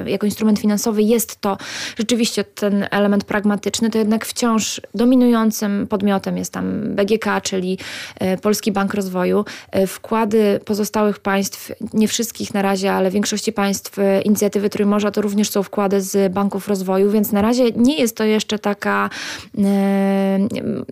jako 0.06 0.26
instrument 0.26 0.58
finansowy 0.58 1.02
jest 1.02 1.40
to 1.40 1.56
rzeczywiście 1.99 2.44
ten 2.44 2.87
element 2.90 3.25
pragmatyczny, 3.25 3.90
to 3.90 3.99
jednak 3.99 4.26
wciąż 4.26 4.80
dominującym 4.94 5.87
podmiotem 5.87 6.37
jest 6.37 6.52
tam 6.52 6.94
BGK, 6.94 7.26
czyli 7.42 7.78
Polski 8.42 8.73
Bank 8.73 8.94
Rozwoju. 8.94 9.44
Wkłady 9.87 10.61
pozostałych 10.64 11.18
państw, 11.18 11.73
nie 11.92 12.08
wszystkich 12.08 12.54
na 12.54 12.62
razie, 12.62 12.92
ale 12.92 13.11
większości 13.11 13.52
państw 13.52 13.97
inicjatywy 14.25 14.70
Trójmorza 14.70 15.11
to 15.11 15.23
również 15.23 15.50
są 15.50 15.62
wkłady 15.62 16.00
z 16.00 16.32
banków 16.32 16.68
rozwoju, 16.68 17.11
więc 17.11 17.32
na 17.32 17.42
razie 17.42 17.64
nie 17.76 17.99
jest 17.99 18.16
to 18.16 18.25
jeszcze 18.25 18.58
taka 18.69 19.11
e, 19.59 20.39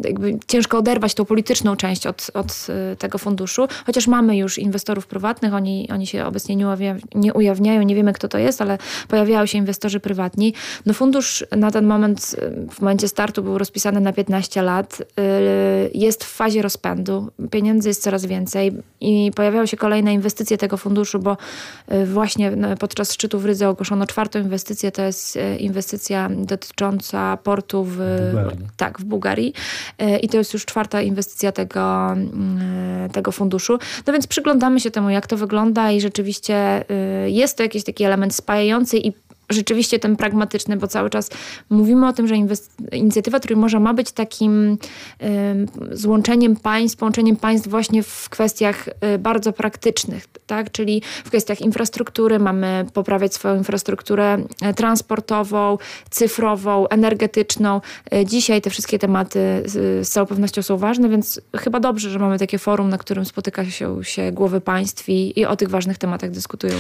jakby 0.05 0.39
ciężko 0.47 0.79
oderwać 0.79 1.15
tą 1.15 1.25
polityczną 1.25 1.77
część 1.77 2.07
od, 2.07 2.31
od 2.35 2.67
e, 2.93 2.97
tego 2.97 3.19
funduszu, 3.19 3.69
chociaż 3.87 4.07
mamy 4.07 4.37
już 4.37 4.59
inwestorów 4.59 5.07
prywatnych, 5.07 5.55
oni, 5.55 5.89
oni 5.93 6.07
się 6.07 6.25
obecnie 6.25 6.57
nie, 6.57 6.67
nie 7.15 7.35
ujawniają, 7.35 7.83
nie 7.83 7.95
wiemy 7.95 8.13
kto 8.13 8.29
to 8.29 8.39
jest, 8.39 8.63
ale 8.63 8.79
pojawiają 9.09 9.47
się 9.47 9.59
inwestorzy 9.59 10.01
prywatni. 10.01 10.55
No 10.87 10.95
fundusz 10.95 11.45
na 11.57 11.71
ten 11.71 11.87
moment, 11.87 12.37
w 12.71 12.81
momencie 12.81 13.09
startu 13.09 13.43
był 13.43 13.59
rozpisany 13.59 14.01
na 14.01 14.13
15 14.13 14.63
lat, 14.63 15.03
e, 15.03 15.23
jest 15.95 16.25
w 16.25 16.33
fazie 16.33 16.63
rozpędu, 16.63 17.31
pieniędzy 17.51 17.89
jest 17.89 18.03
coraz 18.03 18.27
więcej 18.27 18.73
i 19.01 19.31
pojawiają 19.37 19.67
się 19.67 19.77
kolejne 19.77 20.13
inwestycje 20.15 20.59
tego 20.59 20.77
funduszu, 20.77 21.19
bo 21.19 21.37
właśnie 22.07 22.53
podczas 22.79 23.13
szczytu 23.13 23.39
w 23.39 23.45
Rydze 23.45 23.69
ogłoszono 23.69 24.07
czwartą 24.07 24.39
inwestycję, 24.39 24.93
to 24.93 25.03
jest 25.03 25.39
inwestycja 25.59 26.31
dotycząca 26.31 27.37
portu 27.37 27.56
w, 27.85 27.97
Bułgarii. 28.33 28.67
tak, 28.77 29.01
w 29.01 29.05
Bułgarii. 29.05 29.55
E, 29.99 30.19
I 30.19 30.29
to 30.29 30.39
jest 30.39 30.53
już 30.53 30.65
czwarta 30.65 31.03
inwestycja 31.03 31.53
tego, 31.53 32.13
mm, 32.13 32.59
e, 33.05 33.09
tego 33.09 33.33
funduszu. 33.33 33.79
No 34.07 34.13
więc 34.13 34.27
przyglądamy 34.27 34.81
się 34.81 34.91
temu, 34.91 35.11
jak 35.11 35.27
to 35.27 35.37
wygląda 35.37 35.91
i 35.91 36.01
rzeczywiście 36.01 36.55
e, 36.91 37.31
jest 37.31 37.57
to 37.57 37.63
jakiś 37.63 37.85
taki 37.85 38.05
element 38.05 38.35
spajający 38.35 38.99
i 38.99 39.13
rzeczywiście 39.51 39.99
ten 39.99 40.17
pragmatyczny, 40.17 40.77
bo 40.77 40.87
cały 40.87 41.11
czas 41.11 41.31
mówimy 41.71 42.09
o 42.09 42.13
tym, 42.13 42.29
że 42.29 42.35
inicjatywa 42.93 43.41
Trójmorza 43.41 43.81
ma 43.81 43.95
być 43.95 44.13
takim 44.13 44.79
złączeniem 45.91 46.57
państw, 46.57 46.99
połączeniem 46.99 47.37
państw 47.37 47.69
właśnie 47.69 48.03
w 48.03 48.29
kwestiach 48.29 48.89
y, 49.15 49.19
bardzo 49.19 49.53
praktycznych, 49.53 50.27
tak? 50.47 50.71
czyli 50.73 51.03
w 51.25 51.29
kwestiach 51.29 51.61
infrastruktury 51.61 52.39
mamy 52.39 52.87
poprawiać 52.93 53.35
swoją 53.35 53.57
infrastrukturę 53.57 54.39
e, 54.63 54.75
transportową, 54.75 55.79
cyfrową, 56.11 56.89
energetyczną. 56.89 57.81
Y, 58.15 58.25
dzisiaj 58.25 58.63
te 58.63 58.71
wszystkie 58.71 58.99
tematy 58.99 59.63
z 59.65 60.09
całą 60.09 60.27
pewnością 60.27 60.63
są 60.63 60.77
ważne, 60.77 61.09
więc 61.09 61.41
chyba 61.57 61.81
dobrze, 61.81 62.11
że 62.11 62.19
mamy 62.19 62.39
takie 62.39 62.59
forum, 62.59 62.89
na 62.89 62.99
którym 62.99 63.25
spotyka 63.25 63.65
się, 63.65 64.05
się 64.05 64.33
głowy 64.33 64.61
państw 64.61 65.09
i, 65.09 65.41
i 65.41 65.47
o 65.47 65.57
tych 65.57 65.71
ważnych 65.71 65.99
tematach 65.99 66.31
dyskutują. 66.31 66.75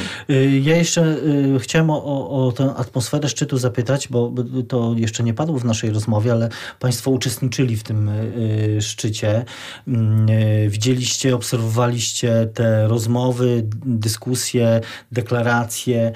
Ja 0.62 0.76
jeszcze 0.76 1.16
chciałem 1.58 1.90
o, 1.90 2.46
o 2.46 2.52
tę 2.56 2.74
atmosferę 2.74 3.28
szczytu 3.28 3.58
zapytać, 3.58 4.08
bo 4.08 4.32
to 4.68 4.94
jeszcze 4.96 5.22
nie 5.22 5.34
padło 5.34 5.58
w 5.58 5.64
naszej 5.64 5.90
rozmowie, 5.90 6.32
ale 6.32 6.48
Państwo 6.80 7.10
uczestniczyli 7.10 7.76
w 7.76 7.82
tym 7.82 8.08
y, 8.08 8.78
szczycie. 8.80 9.44
Mm, 9.88 10.28
y, 10.30 10.68
widzieliście, 10.68 11.34
obserwowaliście 11.34 12.48
te 12.54 12.88
rozmowy, 12.88 13.62
dyskusje, 13.84 14.80
deklaracje 15.12 16.12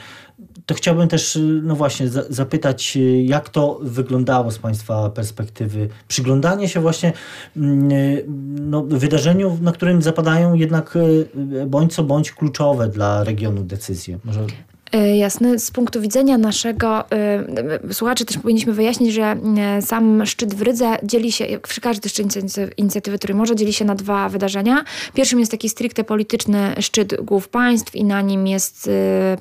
to 0.66 0.75
chciałbym 0.75 1.09
też, 1.09 1.37
y, 1.37 1.61
no 1.62 1.76
właśnie, 1.76 2.09
zapytać, 2.09 2.99
jak 3.25 3.49
to 3.49 3.78
wyglądało 3.82 4.50
z 4.50 4.59
Państwa 4.59 5.11
perspektywy? 5.11 5.88
Przyglądanie 6.09 6.68
się 6.68 6.80
właśnie 6.80 7.12
mm, 7.56 7.90
no, 8.70 8.82
wydarzeniu, 8.82 9.59
na 9.62 9.73
którym 9.73 10.02
zapadają 10.02 10.54
jednak 10.54 10.99
bądź 11.66 11.94
co 11.94 12.04
bądź 12.04 12.32
kluczowe 12.32 12.88
dla 12.88 13.25
regionu 13.25 13.62
decyzje. 13.62 14.18
Może 14.25 14.47
jasne. 14.92 15.59
Z 15.59 15.70
punktu 15.70 16.00
widzenia 16.00 16.38
naszego 16.38 17.04
y, 17.90 17.94
słuchaczy 17.94 18.25
też 18.25 18.38
powinniśmy 18.38 18.73
wyjaśnić, 18.73 19.14
że 19.14 19.37
y, 19.78 19.82
sam 19.82 20.26
szczyt 20.26 20.54
w 20.54 20.62
Rydze 20.62 20.97
dzieli 21.02 21.32
się, 21.32 21.44
jak 21.47 21.68
przy 21.68 21.80
każdy 21.80 22.09
szczyt 22.09 22.26
inicjatywy 22.76 23.35
może 23.35 23.56
dzieli 23.56 23.73
się 23.73 23.85
na 23.85 23.94
dwa 23.94 24.28
wydarzenia. 24.28 24.85
Pierwszym 25.14 25.40
jest 25.40 25.50
taki 25.50 25.68
stricte 25.68 26.04
polityczny 26.04 26.75
szczyt 26.80 27.25
głów 27.25 27.49
państw 27.49 27.94
i 27.94 28.04
na 28.04 28.20
nim 28.20 28.47
jest, 28.47 28.90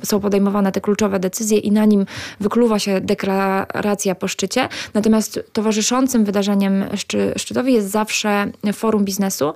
są 0.04 0.20
podejmowane 0.20 0.72
te 0.72 0.82
kluczowe 0.82 1.20
decyzje 1.20 1.58
i 1.58 1.72
na 1.72 1.86
nim 1.86 2.06
wykluwa 2.40 2.80
się 2.80 3.02
deklaracja 3.02 4.16
po 4.16 4.28
szczycie. 4.28 4.70
Natomiast 4.94 5.40
towarzyszącym 5.54 6.26
wydarzeniem 6.26 6.86
szczy, 6.96 7.34
szczytowi 7.38 7.74
jest 7.74 7.90
zawsze 7.92 8.52
forum 8.74 9.06
biznesu 9.06 9.54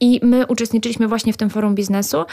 i 0.00 0.20
my 0.22 0.46
uczestniczyliśmy 0.46 1.08
właśnie 1.08 1.32
w 1.32 1.36
tym 1.36 1.50
forum 1.50 1.74
biznesu, 1.74 2.24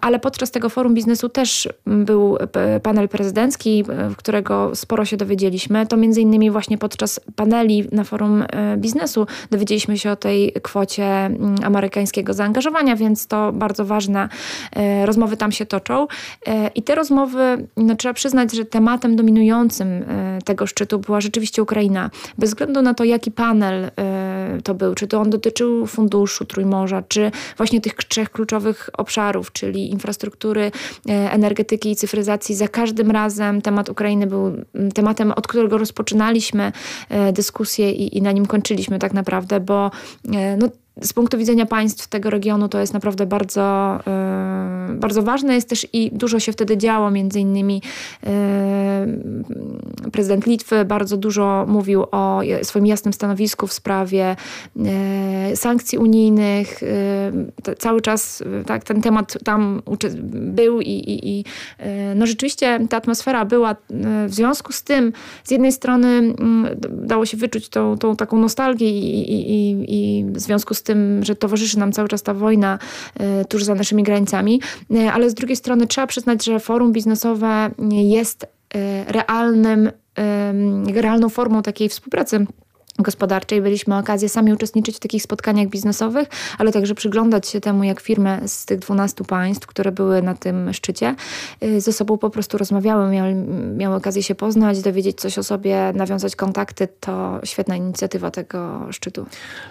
ale 0.00 0.18
podczas 0.18 0.50
tego 0.50 0.68
forum 0.68 0.94
biznesu 0.94 1.28
też 1.28 1.68
był 2.08 2.38
panel 2.82 3.08
prezydencki, 3.08 3.84
w 4.10 4.16
którego 4.16 4.76
sporo 4.76 5.04
się 5.04 5.16
dowiedzieliśmy. 5.16 5.86
To 5.86 5.96
między 5.96 6.20
innymi 6.20 6.50
właśnie 6.50 6.78
podczas 6.78 7.20
paneli 7.36 7.84
na 7.92 8.04
forum 8.04 8.44
e, 8.48 8.76
biznesu 8.76 9.26
dowiedzieliśmy 9.50 9.98
się 9.98 10.10
o 10.10 10.16
tej 10.16 10.52
kwocie 10.62 11.04
mm, 11.04 11.56
amerykańskiego 11.64 12.32
zaangażowania, 12.32 12.96
więc 12.96 13.26
to 13.26 13.52
bardzo 13.52 13.84
ważne 13.84 14.28
e, 14.76 15.06
rozmowy 15.06 15.36
tam 15.36 15.52
się 15.52 15.66
toczą. 15.66 16.06
E, 16.46 16.70
I 16.74 16.82
te 16.82 16.94
rozmowy, 16.94 17.66
no, 17.76 17.96
trzeba 17.96 18.14
przyznać, 18.14 18.52
że 18.52 18.64
tematem 18.64 19.16
dominującym 19.16 19.88
tego 20.44 20.66
szczytu 20.66 20.98
była 20.98 21.20
rzeczywiście 21.20 21.62
Ukraina. 21.62 22.10
Bez 22.38 22.50
względu 22.50 22.82
na 22.82 22.94
to, 22.94 23.04
jaki 23.04 23.30
panel 23.30 23.90
to 24.64 24.74
był, 24.74 24.94
czy 24.94 25.06
to 25.06 25.20
on 25.20 25.30
dotyczył 25.30 25.86
funduszu 25.86 26.44
Trójmorza, 26.44 27.02
czy 27.08 27.30
właśnie 27.56 27.80
tych 27.80 27.94
trzech 27.94 28.30
kluczowych 28.30 28.90
obszarów, 28.92 29.52
czyli 29.52 29.90
infrastruktury, 29.90 30.70
energetyki 31.06 31.90
i 31.90 31.96
cyfryzacji 31.98 32.54
za 32.54 32.68
każdym 32.68 33.10
razem. 33.10 33.62
Temat 33.62 33.88
Ukrainy 33.88 34.26
był 34.26 34.46
mm, 34.46 34.92
tematem, 34.92 35.32
od 35.32 35.46
którego 35.46 35.78
rozpoczynaliśmy 35.78 36.72
e, 37.08 37.32
dyskusję 37.32 37.92
i, 37.92 38.18
i 38.18 38.22
na 38.22 38.32
nim 38.32 38.46
kończyliśmy 38.46 38.98
tak 38.98 39.14
naprawdę, 39.14 39.60
bo 39.60 39.90
e, 40.32 40.56
no, 40.56 40.68
z 41.02 41.12
punktu 41.12 41.38
widzenia 41.38 41.66
państw 41.66 42.08
tego 42.08 42.30
regionu 42.30 42.68
to 42.68 42.80
jest 42.80 42.94
naprawdę 42.94 43.26
bardzo, 43.26 43.98
yy, 44.88 44.94
bardzo 44.94 45.22
ważne. 45.22 45.54
Jest 45.54 45.68
też 45.68 45.86
i 45.92 46.10
dużo 46.12 46.40
się 46.40 46.52
wtedy 46.52 46.76
działo, 46.76 47.10
między 47.10 47.40
innymi 47.40 47.82
yy, 48.22 48.30
prezydent 50.10 50.46
Litwy 50.46 50.84
bardzo 50.84 51.16
dużo 51.16 51.64
mówił 51.68 52.04
o 52.10 52.40
swoim 52.62 52.86
jasnym 52.86 53.12
stanowisku 53.12 53.66
w 53.66 53.72
sprawie 53.72 54.36
yy, 54.76 54.86
sankcji 55.54 55.98
unijnych. 55.98 56.80
cały 57.78 58.00
czas 58.00 58.42
tak, 58.66 58.84
ten 58.84 59.02
temat 59.02 59.38
tam 59.44 59.82
był 60.32 60.80
i, 60.80 60.90
i, 60.90 61.38
i 61.38 61.44
no 62.16 62.26
rzeczywiście 62.26 62.86
ta 62.90 62.96
atmosfera 62.96 63.44
była 63.44 63.76
w 64.26 64.34
związku 64.34 64.72
z 64.72 64.82
tym 64.82 65.12
z 65.44 65.50
jednej 65.50 65.72
strony 65.72 66.08
mm, 66.08 66.66
dało 66.90 67.26
się 67.26 67.36
wyczuć 67.36 67.68
tą, 67.68 67.98
tą 67.98 68.16
taką 68.16 68.38
nostalgię 68.38 68.90
i, 68.90 69.30
i, 69.32 69.76
i 69.88 70.24
w 70.24 70.40
związku 70.40 70.74
z 70.74 70.82
tym, 70.88 71.24
że 71.24 71.36
towarzyszy 71.36 71.78
nam 71.78 71.92
cały 71.92 72.08
czas 72.08 72.22
ta 72.22 72.34
wojna 72.34 72.78
e, 73.20 73.44
tuż 73.44 73.64
za 73.64 73.74
naszymi 73.74 74.02
granicami, 74.02 74.60
e, 74.94 75.12
ale 75.12 75.30
z 75.30 75.34
drugiej 75.34 75.56
strony 75.56 75.86
trzeba 75.86 76.06
przyznać, 76.06 76.44
że 76.44 76.60
forum 76.60 76.92
biznesowe 76.92 77.70
jest 77.90 78.46
e, 78.74 79.12
realnym, 79.12 79.90
realną 80.94 81.28
formą 81.28 81.62
takiej 81.62 81.88
współpracy 81.88 82.46
gospodarczej. 82.98 83.62
Byliśmy 83.62 83.96
okazję 83.96 84.28
sami 84.28 84.52
uczestniczyć 84.52 84.96
w 84.96 85.00
takich 85.00 85.22
spotkaniach 85.22 85.68
biznesowych, 85.68 86.28
ale 86.58 86.72
także 86.72 86.94
przyglądać 86.94 87.48
się 87.48 87.60
temu, 87.60 87.84
jak 87.84 88.00
firmy 88.00 88.40
z 88.46 88.66
tych 88.66 88.78
12 88.78 89.24
państw, 89.24 89.66
które 89.66 89.92
były 89.92 90.22
na 90.22 90.34
tym 90.34 90.72
szczycie, 90.72 91.14
y, 91.62 91.80
ze 91.80 91.92
sobą 91.92 92.18
po 92.18 92.30
prostu 92.30 92.58
rozmawiały, 92.58 93.10
miały, 93.10 93.34
miały 93.76 93.96
okazję 93.96 94.22
się 94.22 94.34
poznać, 94.34 94.82
dowiedzieć 94.82 95.20
coś 95.20 95.38
o 95.38 95.42
sobie, 95.42 95.92
nawiązać 95.94 96.36
kontakty. 96.36 96.88
To 97.00 97.40
świetna 97.44 97.76
inicjatywa 97.76 98.30
tego 98.30 98.86
szczytu. 98.90 99.26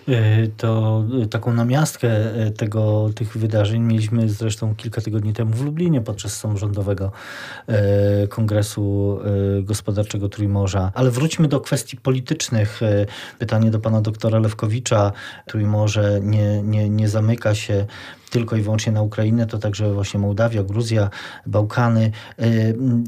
Y, 0.09 0.51
to 0.57 1.03
y, 1.23 1.27
taką 1.27 1.53
namiastkę 1.53 2.09
tego, 2.57 3.09
tych 3.15 3.37
wydarzeń 3.37 3.81
mieliśmy 3.81 4.29
zresztą 4.29 4.75
kilka 4.75 5.01
tygodni 5.01 5.33
temu 5.33 5.53
w 5.53 5.65
Lublinie 5.65 6.01
podczas 6.01 6.37
samorządowego 6.37 7.11
Kongresu 8.29 9.19
Gospodarczego 9.63 10.29
Trójmorza. 10.29 10.91
Ale 10.95 11.11
wróćmy 11.11 11.47
do 11.47 11.61
kwestii 11.61 11.97
politycznych 11.97 12.81
pytanie 13.39 13.71
do 13.71 13.79
pana 13.79 14.01
doktora 14.01 14.39
Lewkowicza, 14.39 15.11
który 15.47 15.65
może 15.65 16.19
nie, 16.23 16.61
nie, 16.61 16.89
nie 16.89 17.09
zamyka 17.09 17.55
się 17.55 17.85
tylko 18.29 18.55
i 18.55 18.61
wyłącznie 18.61 18.91
na 18.91 19.01
Ukrainę, 19.01 19.45
to 19.45 19.57
także 19.57 19.93
właśnie 19.93 20.19
Mołdawia, 20.19 20.63
Gruzja, 20.63 21.09
Bałkany. 21.45 22.11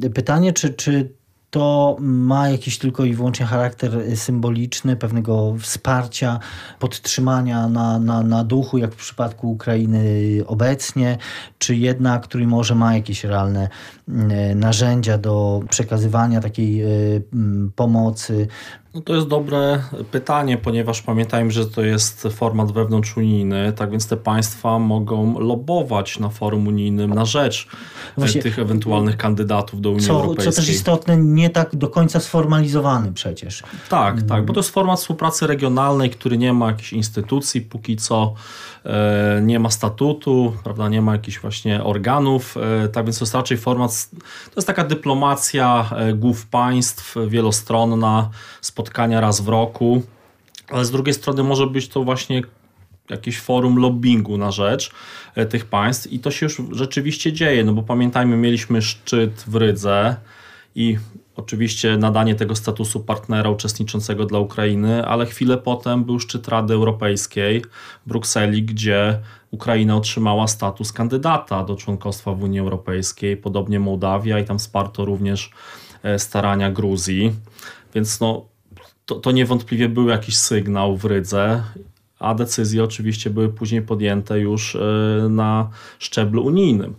Y, 0.03 0.09
pytanie, 0.09 0.53
czy, 0.53 0.73
czy 0.73 1.19
to 1.49 1.97
ma 1.99 2.49
jakiś 2.49 2.77
tylko 2.77 3.05
i 3.05 3.13
wyłącznie 3.13 3.45
charakter 3.45 4.17
symboliczny, 4.17 4.95
pewnego 4.95 5.55
wsparcia, 5.59 6.39
podtrzymania 6.79 7.67
na, 7.67 7.99
na, 7.99 8.23
na 8.23 8.43
duchu, 8.43 8.77
jak 8.77 8.93
w 8.93 8.97
przypadku 8.97 9.51
Ukrainy 9.51 10.03
obecnie, 10.47 11.17
czy 11.57 11.75
jednak, 11.75 12.23
który 12.23 12.47
może 12.47 12.75
ma 12.75 12.95
jakieś 12.95 13.23
realne 13.23 13.69
mm, 14.07 14.59
narzędzia 14.59 15.17
do 15.17 15.63
przekazywania 15.69 16.41
takiej 16.41 16.83
y, 16.83 17.21
pomocy, 17.75 18.47
no 18.93 19.01
to 19.01 19.15
jest 19.15 19.27
dobre 19.27 19.83
pytanie, 20.11 20.57
ponieważ 20.57 21.01
pamiętajmy, 21.01 21.51
że 21.51 21.65
to 21.65 21.81
jest 21.81 22.27
format 22.31 22.71
wewnątrzunijny, 22.71 23.73
tak 23.73 23.91
więc 23.91 24.07
te 24.07 24.17
państwa 24.17 24.79
mogą 24.79 25.39
lobować 25.39 26.19
na 26.19 26.29
forum 26.29 26.67
unijnym 26.67 27.13
na 27.13 27.25
rzecz 27.25 27.67
Właśnie, 28.17 28.41
tych 28.41 28.59
ewentualnych 28.59 29.17
kandydatów 29.17 29.81
do 29.81 29.91
Unii 29.91 30.07
co, 30.07 30.13
Europejskiej. 30.13 30.53
Co 30.53 30.61
też 30.61 30.69
istotne, 30.69 31.17
nie 31.17 31.49
tak 31.49 31.75
do 31.75 31.87
końca 31.87 32.19
sformalizowany 32.19 33.13
przecież. 33.13 33.63
Tak, 33.89 34.13
mm. 34.13 34.27
tak, 34.27 34.45
bo 34.45 34.53
to 34.53 34.59
jest 34.59 34.69
format 34.69 34.99
współpracy 34.99 35.47
regionalnej, 35.47 36.09
który 36.09 36.37
nie 36.37 36.53
ma 36.53 36.67
jakichś 36.67 36.93
instytucji 36.93 37.61
póki 37.61 37.97
co, 37.97 38.33
e, 38.85 39.41
nie 39.43 39.59
ma 39.59 39.69
statutu, 39.69 40.53
prawda, 40.63 40.89
nie 40.89 41.01
ma 41.01 41.11
jakichś 41.11 41.39
właśnie 41.39 41.83
organów, 41.83 42.57
e, 42.57 42.87
tak 42.87 43.05
więc 43.05 43.19
to 43.19 43.25
jest 43.25 43.35
raczej 43.35 43.57
format, 43.57 44.09
to 44.45 44.53
jest 44.55 44.67
taka 44.67 44.83
dyplomacja 44.83 45.89
e, 45.95 46.13
głów 46.13 46.47
państw 46.47 47.15
wielostronna, 47.27 48.29
spotkania 48.79 49.21
raz 49.21 49.41
w 49.41 49.47
roku, 49.47 50.01
ale 50.69 50.85
z 50.85 50.91
drugiej 50.91 51.13
strony 51.13 51.43
może 51.43 51.67
być 51.67 51.87
to 51.87 52.03
właśnie 52.03 52.41
jakieś 53.09 53.39
forum 53.39 53.77
lobbingu 53.77 54.37
na 54.37 54.51
rzecz 54.51 54.91
e, 55.35 55.45
tych 55.45 55.65
państw 55.65 56.11
i 56.11 56.19
to 56.19 56.31
się 56.31 56.45
już 56.45 56.61
rzeczywiście 56.71 57.33
dzieje, 57.33 57.63
no 57.63 57.73
bo 57.73 57.83
pamiętajmy, 57.83 58.37
mieliśmy 58.37 58.81
szczyt 58.81 59.43
w 59.47 59.55
Rydze 59.55 60.15
i 60.75 60.97
oczywiście 61.35 61.97
nadanie 61.97 62.35
tego 62.35 62.55
statusu 62.55 62.99
partnera 62.99 63.49
uczestniczącego 63.49 64.25
dla 64.25 64.39
Ukrainy, 64.39 65.05
ale 65.05 65.25
chwilę 65.25 65.57
potem 65.57 66.03
był 66.03 66.19
szczyt 66.19 66.47
Rady 66.47 66.73
Europejskiej 66.73 67.61
w 68.05 68.07
Brukseli, 68.07 68.63
gdzie 68.63 69.19
Ukraina 69.51 69.95
otrzymała 69.95 70.47
status 70.47 70.93
kandydata 70.93 71.63
do 71.63 71.75
członkostwa 71.75 72.33
w 72.33 72.43
Unii 72.43 72.59
Europejskiej, 72.59 73.37
podobnie 73.37 73.79
Mołdawia 73.79 74.39
i 74.39 74.45
tam 74.45 74.59
wsparto 74.59 75.05
również 75.05 75.51
e, 76.03 76.19
starania 76.19 76.71
Gruzji. 76.71 77.31
Więc 77.93 78.19
no, 78.19 78.49
to, 79.09 79.15
to 79.15 79.31
niewątpliwie 79.31 79.89
był 79.89 80.07
jakiś 80.07 80.37
sygnał 80.37 80.97
w 80.97 81.05
Rydze, 81.05 81.63
a 82.19 82.35
decyzje 82.35 82.83
oczywiście 82.83 83.29
były 83.29 83.49
później 83.49 83.81
podjęte 83.81 84.39
już 84.39 84.75
e, 84.75 84.79
na 85.29 85.69
szczeblu 85.99 86.45
unijnym. 86.45 86.95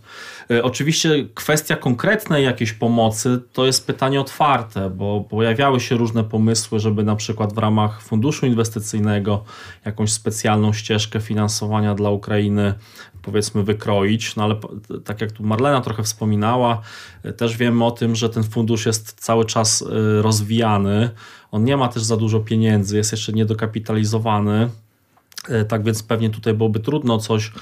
E, 0.51 0.63
oczywiście 0.63 1.29
kwestia 1.35 1.77
konkretnej 1.77 2.45
jakiejś 2.45 2.73
pomocy 2.73 3.41
to 3.53 3.67
jest 3.67 3.87
pytanie 3.87 4.21
otwarte, 4.21 4.91
bo 4.91 5.21
pojawiały 5.21 5.81
się 5.81 5.97
różne 5.97 6.25
pomysły, 6.25 6.81
żeby 6.81 7.05
na 7.05 7.17
przykład 7.17 7.55
w 7.55 7.59
ramach 7.59 8.03
funduszu 8.03 8.47
inwestycyjnego 8.47 9.45
jakąś 9.85 10.13
specjalną 10.13 10.73
ścieżkę 10.73 11.21
finansowania 11.21 11.95
dla 11.95 12.11
Ukrainy 12.11 12.75
powiedzmy 13.23 13.63
wykroić, 13.63 14.37
no 14.37 14.45
ale 14.45 14.57
tak 15.05 15.21
jak 15.21 15.33
tu 15.33 15.43
Marlena 15.43 15.81
trochę 15.81 16.03
wspominała, 16.03 16.81
e, 17.23 17.33
też 17.33 17.57
wiemy 17.57 17.85
o 17.85 17.91
tym, 17.91 18.17
że 18.17 18.31
ten 18.31 18.43
fundusz 18.43 18.87
jest 18.87 19.21
cały 19.21 19.45
czas 19.45 19.85
rozwijany. 20.21 21.11
On 21.53 21.65
nie 21.65 21.77
ma 21.77 21.89
też 21.89 22.03
za 22.03 22.17
dużo 22.17 22.41
pieniędzy, 22.41 22.97
jest 22.97 23.13
jeszcze 23.13 23.33
niedokapitalizowany. 23.33 24.71
E, 25.49 25.65
tak 25.65 25.83
więc 25.83 26.03
pewnie 26.03 26.31
tutaj 26.31 26.55
byłoby 26.55 26.81
trudno 26.81 27.19
coś 27.19 27.53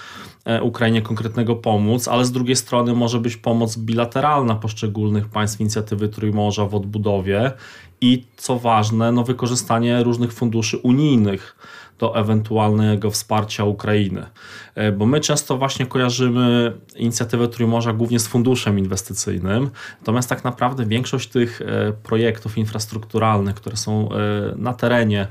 e, 0.44 0.62
Ukrainie 0.62 1.02
konkretnego 1.02 1.56
pomóc, 1.56 2.08
ale 2.08 2.24
z 2.24 2.32
drugiej 2.32 2.56
strony 2.56 2.94
może 2.94 3.20
być 3.20 3.36
pomoc 3.36 3.76
bilateralna 3.76 4.54
poszczególnych 4.54 5.28
państw 5.28 5.60
inicjatywy 5.60 6.08
Trójmorza 6.08 6.66
w 6.66 6.74
odbudowie 6.74 7.52
i 8.00 8.24
co 8.36 8.58
ważne, 8.58 9.12
no 9.12 9.24
wykorzystanie 9.24 10.02
różnych 10.02 10.32
funduszy 10.32 10.78
unijnych 10.78 11.56
do 11.98 12.16
ewentualnego 12.16 13.10
wsparcia 13.10 13.64
Ukrainy. 13.64 14.26
E, 14.74 14.92
bo 14.92 15.06
my 15.06 15.20
często 15.20 15.58
właśnie 15.58 15.86
kojarzymy 15.86 16.72
inicjatywę 16.96 17.48
Trójmorza 17.48 17.92
głównie 17.92 18.18
z 18.18 18.26
funduszem 18.26 18.78
inwestycyjnym, 18.78 19.70
natomiast 20.00 20.28
tak 20.28 20.44
naprawdę 20.44 20.86
większość 20.86 21.28
tych 21.28 21.60
projektów 22.02 22.58
infrastrukturalnych, 22.58 23.54
które 23.54 23.76
są 23.76 24.08
na 24.56 24.74
terenie 24.74 25.28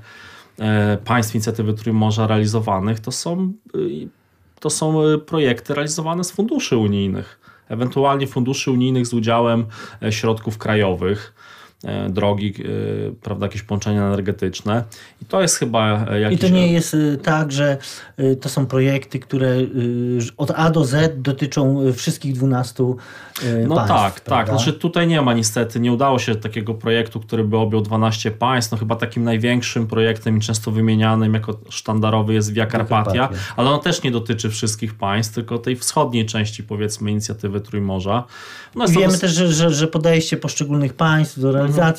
E, 0.59 0.97
państw 1.05 1.35
inicjatywy 1.35 1.73
Trójmorza 1.73 2.27
realizowanych, 2.27 2.99
to 2.99 3.11
są, 3.11 3.53
to 4.59 4.69
są 4.69 5.01
projekty 5.25 5.73
realizowane 5.73 6.23
z 6.23 6.31
funduszy 6.31 6.77
unijnych, 6.77 7.39
ewentualnie 7.69 8.27
funduszy 8.27 8.71
unijnych 8.71 9.07
z 9.07 9.13
udziałem 9.13 9.65
e, 10.03 10.11
środków 10.11 10.57
krajowych. 10.57 11.33
E, 11.83 12.09
drogi, 12.09 12.53
e, 12.59 13.11
prawda, 13.21 13.45
jakieś 13.45 13.61
połączenia 13.61 14.07
energetyczne. 14.07 14.83
I 15.21 15.25
to 15.25 15.41
jest 15.41 15.57
chyba 15.57 16.05
jakiś... 16.15 16.39
I 16.39 16.41
to 16.41 16.49
nie 16.49 16.71
jest 16.71 16.93
e, 16.93 17.17
tak, 17.17 17.51
że 17.51 17.77
to 18.41 18.49
są 18.49 18.65
projekty, 18.65 19.19
które 19.19 19.55
od 20.37 20.51
A 20.55 20.69
do 20.69 20.85
Z 20.85 21.21
dotyczą 21.21 21.93
wszystkich 21.93 22.33
12 22.33 22.83
no 23.67 23.75
państw. 23.75 23.95
tak, 23.95 24.13
tak. 24.13 24.23
prawda? 24.23 24.45
tak. 24.45 24.47
Znaczy 24.47 24.73
tutaj 24.73 25.07
nie 25.07 25.21
ma 25.21 25.33
niestety, 25.33 25.79
nie 25.79 25.93
udało 25.93 26.19
się 26.19 26.35
takiego 26.35 26.73
projektu, 26.73 27.19
który 27.19 27.43
by 27.43 27.57
objął 27.57 27.81
12 27.81 28.31
państw. 28.31 28.71
No 28.71 28.77
chyba 28.77 28.95
takim 28.95 29.23
największym 29.23 29.87
projektem 29.87 30.37
i 30.37 30.41
często 30.41 30.71
wymienianym 30.71 31.33
jako 31.33 31.59
sztandarowy 31.69 32.33
jest 32.33 32.53
Via 32.53 32.67
Carpatia, 32.67 33.29
ale 33.55 33.69
on 33.69 33.81
też 33.81 34.03
nie 34.03 34.11
dotyczy 34.11 34.49
wszystkich 34.49 34.93
państw, 34.95 35.33
tylko 35.33 35.57
tej 35.57 35.75
wschodniej 35.75 36.25
części 36.25 36.63
powiedzmy 36.63 37.11
inicjatywy 37.11 37.61
Trójmorza. 37.61 38.23
No 38.75 38.87
Wiemy 38.87 39.13
to... 39.13 39.19
też, 39.19 39.31
że, 39.31 39.53
że, 39.53 39.69
że 39.69 39.87
podejście 39.87 40.37
poszczególnych 40.37 40.93
państw 40.93 41.39
do 41.39 41.51
realizacji 41.51 41.66
mhm. 41.75 41.93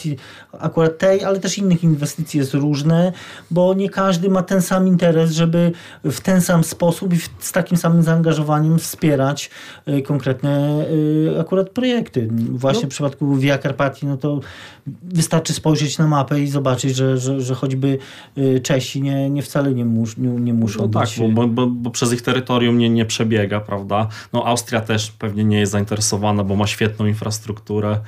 akurat 0.52 0.98
tej, 0.98 1.24
ale 1.24 1.40
też 1.40 1.59
innych 1.59 1.85
inwestycji 1.85 2.40
jest 2.40 2.54
różne, 2.54 3.12
bo 3.50 3.74
nie 3.74 3.90
każdy 3.90 4.31
ma 4.31 4.42
ten 4.42 4.62
sam 4.62 4.88
interes, 4.88 5.31
żeby 5.31 5.72
w 6.04 6.20
ten 6.20 6.40
sam 6.40 6.64
sposób 6.64 7.14
i 7.14 7.18
z 7.38 7.52
takim 7.52 7.78
samym 7.78 8.02
zaangażowaniem 8.02 8.78
wspierać 8.78 9.50
y, 9.88 10.02
konkretne 10.02 10.85
y, 10.90 11.40
akurat 11.40 11.70
projekty. 11.70 12.28
Właśnie 12.50 12.83
no. 12.83 12.88
w 12.88 12.90
przypadku 12.90 13.35
Via 13.35 13.59
Carpatii, 13.59 14.07
no 14.07 14.16
to 14.16 14.40
wystarczy 15.02 15.52
spojrzeć 15.52 15.98
na 15.98 16.07
mapę 16.07 16.40
i 16.40 16.48
zobaczyć, 16.48 16.96
że, 16.96 17.18
że, 17.18 17.40
że 17.40 17.54
choćby 17.54 17.98
y, 18.38 18.61
Czesi 18.61 19.02
nie, 19.02 19.31
nie 19.31 19.42
wcale 19.42 19.74
nie, 19.74 19.85
mus, 19.85 20.16
nie, 20.16 20.28
nie 20.28 20.54
muszą 20.54 20.81
no 20.81 20.88
być... 20.88 21.16
Tak, 21.16 21.31
bo, 21.31 21.48
bo, 21.48 21.66
bo, 21.66 21.90
przez 21.90 22.12
ich 22.12 22.22
terytorium 22.22 22.78
nie, 22.78 22.90
nie 22.90 23.04
przebiega, 23.04 23.61
prawda? 23.61 24.09
No 24.33 24.44
Austria 24.46 24.81
też 24.81 25.11
pewnie 25.11 25.44
nie 25.44 25.61
jest 25.61 25.72
zainteresowana, 25.72 26.44
bo 26.44 26.57
ma 26.57 26.66
świetną 26.66 27.07
infrastrukturę, 27.07 27.98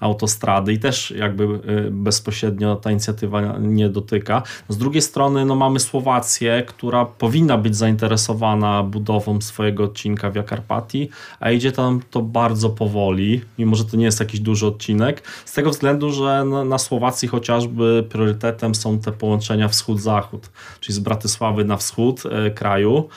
autostrady 0.00 0.72
i 0.72 0.78
też 0.78 1.09
jakby 1.10 1.44
y, 1.44 1.90
bezpośrednio 1.90 2.76
ta 2.76 2.90
inicjatywa 2.90 3.58
nie 3.58 3.88
dotyka. 3.88 4.42
Z 4.68 4.76
drugiej 4.76 5.02
strony 5.02 5.44
no 5.44 5.54
mamy 5.54 5.80
Słowację, 5.80 6.62
która 6.66 7.04
powinna 7.04 7.58
być 7.58 7.76
zainteresowana 7.76 8.82
budową 8.82 9.40
swojego 9.40 9.84
odcinka 9.84 10.30
Via 10.30 10.42
Carpatii, 10.42 11.08
a 11.40 11.50
idzie 11.50 11.72
tam 11.72 12.00
to 12.10 12.22
bardzo 12.22 12.70
powoli, 12.70 13.40
mimo 13.58 13.76
że 13.76 13.84
to 13.84 13.96
nie 13.96 14.04
jest 14.04 14.20
jakiś 14.20 14.40
duży 14.40 14.66
odcinek, 14.66 15.22
z 15.44 15.52
tego 15.52 15.70
względu, 15.70 16.12
że 16.12 16.44
na 16.44 16.78
Słowacji 16.78 17.28
chociażby 17.28 18.04
priorytetem 18.08 18.74
są 18.74 18.98
te 18.98 19.12
połączenia 19.12 19.68
wschód-zachód, 19.68 20.50
czyli 20.80 20.94
z 20.94 20.98
Bratysławy 20.98 21.64
na 21.64 21.76
wschód 21.76 22.22
e, 22.26 22.50
kraju. 22.50 23.08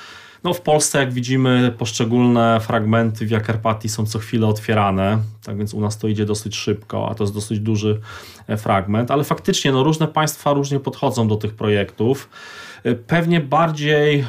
No 0.43 0.53
w 0.53 0.61
Polsce, 0.61 0.99
jak 0.99 1.13
widzimy, 1.13 1.73
poszczególne 1.77 2.59
fragmenty 2.59 3.25
Via 3.25 3.41
Carpatii 3.41 3.89
są 3.89 4.05
co 4.05 4.19
chwilę 4.19 4.47
otwierane, 4.47 5.17
tak 5.43 5.57
więc 5.57 5.73
u 5.73 5.81
nas 5.81 5.97
to 5.97 6.07
idzie 6.07 6.25
dosyć 6.25 6.55
szybko, 6.55 7.09
a 7.09 7.15
to 7.15 7.23
jest 7.23 7.33
dosyć 7.33 7.59
duży 7.59 8.01
e, 8.47 8.57
fragment, 8.57 9.11
ale 9.11 9.23
faktycznie 9.23 9.71
no, 9.71 9.83
różne 9.83 10.07
państwa 10.07 10.53
różnie 10.53 10.79
podchodzą 10.79 11.27
do 11.27 11.35
tych 11.35 11.53
projektów. 11.53 12.29
E, 12.83 12.95
pewnie 12.95 13.39
bardziej 13.39 14.25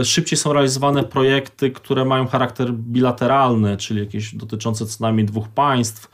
e, 0.00 0.04
szybciej 0.04 0.38
są 0.38 0.52
realizowane 0.52 1.04
projekty, 1.04 1.70
które 1.70 2.04
mają 2.04 2.26
charakter 2.26 2.72
bilateralny, 2.72 3.76
czyli 3.76 4.00
jakieś 4.00 4.34
dotyczące 4.34 4.86
co 4.86 5.04
najmniej 5.04 5.26
dwóch 5.26 5.48
państw 5.48 6.10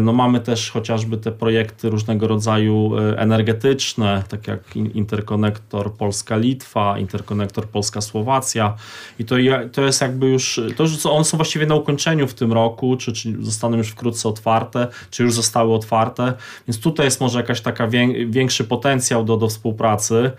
no 0.00 0.12
mamy 0.12 0.40
też 0.40 0.70
chociażby 0.70 1.16
te 1.16 1.32
projekty 1.32 1.90
różnego 1.90 2.28
rodzaju 2.28 2.98
e, 2.98 3.18
energetyczne, 3.18 4.22
tak 4.28 4.48
jak 4.48 4.76
interkonektor 4.76 5.92
Polska-Litwa, 5.92 6.98
interkonektor 6.98 7.68
Polska-Słowacja 7.68 8.76
i 9.18 9.24
to, 9.24 9.36
to 9.72 9.82
jest 9.82 10.00
jakby 10.00 10.26
już, 10.26 10.60
to 10.76 10.82
już 10.82 11.06
one 11.06 11.24
są 11.24 11.36
właściwie 11.36 11.66
na 11.66 11.74
ukończeniu 11.74 12.26
w 12.26 12.34
tym 12.34 12.52
roku, 12.52 12.96
czy, 12.96 13.12
czy 13.12 13.36
zostaną 13.40 13.76
już 13.76 13.88
wkrótce 13.88 14.28
otwarte, 14.28 14.88
czy 15.10 15.22
już 15.22 15.34
zostały 15.34 15.74
otwarte, 15.74 16.32
więc 16.68 16.80
tutaj 16.80 17.06
jest 17.06 17.20
może 17.20 17.40
jakaś 17.40 17.60
taka 17.60 17.88
większy 18.26 18.64
potencjał 18.64 19.24
do, 19.24 19.36
do 19.36 19.48
współpracy. 19.48 20.30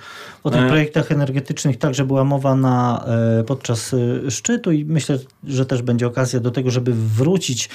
O 0.43 0.49
tym 0.49 0.67
projektach 0.67 1.12
energetycznych 1.12 1.78
także 1.78 2.06
była 2.06 2.23
mowa 2.23 2.56
na, 2.56 3.06
podczas 3.47 3.95
szczytu 4.30 4.71
i 4.71 4.86
myślę, 4.86 5.19
że 5.43 5.65
też 5.65 5.82
będzie 5.82 6.08
okazja 6.08 6.39
do 6.39 6.52
tego, 6.52 6.71
żeby 6.71 6.93
wrócić 6.93 7.69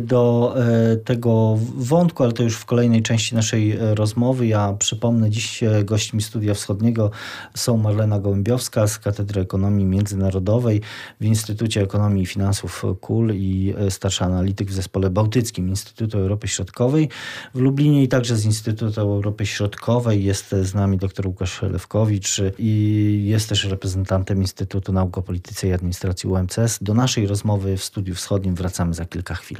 do 0.00 0.54
tego 1.04 1.58
wątku, 1.76 2.22
ale 2.22 2.32
to 2.32 2.42
już 2.42 2.56
w 2.56 2.64
kolejnej 2.64 3.02
części 3.02 3.34
naszej 3.34 3.78
rozmowy. 3.78 4.46
Ja 4.46 4.72
przypomnę, 4.78 5.30
dziś 5.30 5.60
gośćmi 5.84 6.22
Studia 6.22 6.54
Wschodniego 6.54 7.10
są 7.54 7.76
Marlena 7.76 8.18
Gołębiowska 8.18 8.86
z 8.86 8.98
Katedry 8.98 9.40
Ekonomii 9.40 9.84
Międzynarodowej 9.84 10.80
w 11.20 11.24
Instytucie 11.24 11.82
Ekonomii 11.82 12.22
i 12.22 12.26
Finansów 12.26 12.84
KUL 13.00 13.32
i 13.34 13.74
starsza 13.90 14.24
analityk 14.24 14.68
w 14.68 14.72
Zespole 14.72 15.10
Bałtyckim 15.10 15.68
Instytutu 15.68 16.18
Europy 16.18 16.48
Środkowej 16.48 17.08
w 17.54 17.58
Lublinie 17.58 18.02
i 18.02 18.08
także 18.08 18.36
z 18.36 18.44
Instytutu 18.44 19.00
Europy 19.00 19.46
Środkowej. 19.46 20.24
Jest 20.24 20.50
z 20.62 20.74
nami 20.74 20.98
dr 20.98 21.26
Łukasz 21.26 21.62
Lewkowicz 21.62 22.40
i 22.58 23.24
jest 23.26 23.48
też 23.48 23.64
reprezentantem 23.64 24.40
Instytutu 24.40 24.92
Nauk 24.92 25.18
o 25.18 25.22
Polityce 25.22 25.68
i 25.68 25.72
Administracji 25.72 26.28
UMCS. 26.28 26.78
Do 26.80 26.94
naszej 26.94 27.26
rozmowy 27.26 27.76
w 27.76 27.84
Studiu 27.84 28.14
Wschodnim 28.14 28.54
wracamy 28.54 28.94
za 28.94 29.04
kilka 29.04 29.34
chwil. 29.34 29.58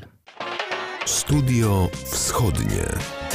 Studio 1.09 1.89
Wschodnie. 2.05 3.28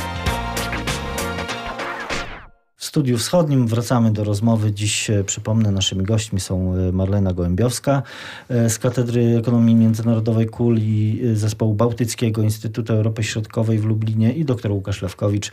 Studiu 2.84 3.18
Wschodnim 3.18 3.68
wracamy 3.68 4.12
do 4.12 4.24
rozmowy. 4.24 4.72
Dziś, 4.72 5.10
e, 5.10 5.24
przypomnę, 5.24 5.72
naszymi 5.72 6.04
gośćmi 6.04 6.40
są 6.40 6.76
e, 6.76 6.92
Marlena 6.92 7.34
Gołębiowska 7.34 8.04
e, 8.50 8.70
z 8.70 8.80
Katedry 8.80 9.38
Ekonomii 9.38 9.76
Międzynarodowej 9.76 10.46
KUL 10.48 10.78
i 10.80 11.22
Zespołu 11.34 11.74
Bałtyckiego 11.74 12.42
Instytutu 12.42 12.94
Europy 12.94 13.24
Środkowej 13.24 13.80
w 13.80 13.86
Lublinie 13.86 14.34
i 14.34 14.46
dr 14.46 14.72
Łukasz 14.72 15.02
Lewkowicz, 15.02 15.52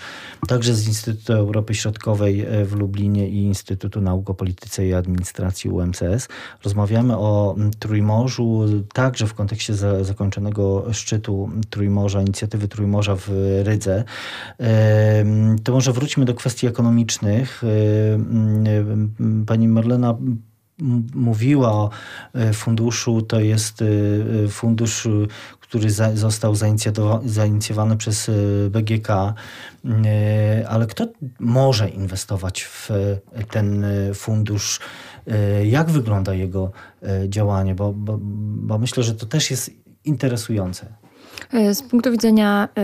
także 0.49 0.75
z 0.75 0.89
Instytutu 0.89 1.33
Europy 1.33 1.75
Środkowej 1.75 2.47
w 2.65 2.77
Lublinie 2.77 3.29
i 3.29 3.43
Instytutu 3.43 4.01
Nauk 4.01 4.31
o 4.31 4.35
Polityce 4.35 4.87
i 4.87 4.95
Administracji 4.95 5.71
UMCS. 5.71 6.29
Rozmawiamy 6.65 7.19
o 7.19 7.57
Trójmorzu, 7.79 8.67
także 8.93 9.27
w 9.27 9.35
kontekście 9.35 9.75
za, 9.75 10.05
zakończonego 10.05 10.85
szczytu 10.93 11.51
Trójmorza, 11.71 12.21
inicjatywy 12.21 12.69
Trójmorza 12.69 13.17
w 13.17 13.29
Rydze. 13.63 14.05
To 15.65 15.73
może 15.73 15.93
wróćmy 15.93 16.25
do 16.25 16.35
kwestii 16.35 16.67
ekonomicznej 16.67 17.20
Y, 17.23 17.67
y, 17.67 19.47
pani 19.47 19.69
Marlena 19.69 20.17
mówiła 21.15 21.73
o 21.73 21.91
y, 22.35 22.53
funduszu, 22.53 23.23
to 23.23 23.41
jest 23.41 23.85
fundusz, 24.49 25.09
który 25.61 25.91
został 26.15 26.55
zainicjowany 27.25 27.97
przez 27.97 28.31
BGK, 28.71 29.09
ale 30.69 30.87
kto 30.87 31.09
może 31.41 31.89
inwestować 31.89 32.63
w 32.63 32.91
ten 33.51 33.85
fundusz? 34.15 34.81
Jak 35.65 35.91
wygląda 35.91 36.35
jego 36.35 36.73
działanie? 37.29 37.75
Bo, 37.75 37.93
bo, 37.93 38.19
bo 38.23 38.79
myślę, 38.79 39.03
że 39.03 39.15
to 39.15 39.27
też 39.27 39.51
jest 39.51 39.71
interesujące. 40.05 40.87
E, 41.53 41.75
z 41.75 41.83
punktu 41.83 42.13
widzenia 42.13 42.69
e, 42.77 42.81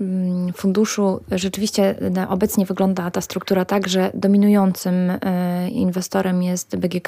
mm, 0.00 0.52
funduszu, 0.52 1.20
rzeczywiście 1.32 1.94
obecnie 2.28 2.66
wygląda 2.66 3.10
ta 3.10 3.20
struktura 3.20 3.64
tak, 3.64 3.88
że 3.88 4.10
dominującym 4.14 5.10
e, 5.10 5.68
inwestorem 5.68 6.42
jest 6.42 6.76
BGK. 6.76 7.06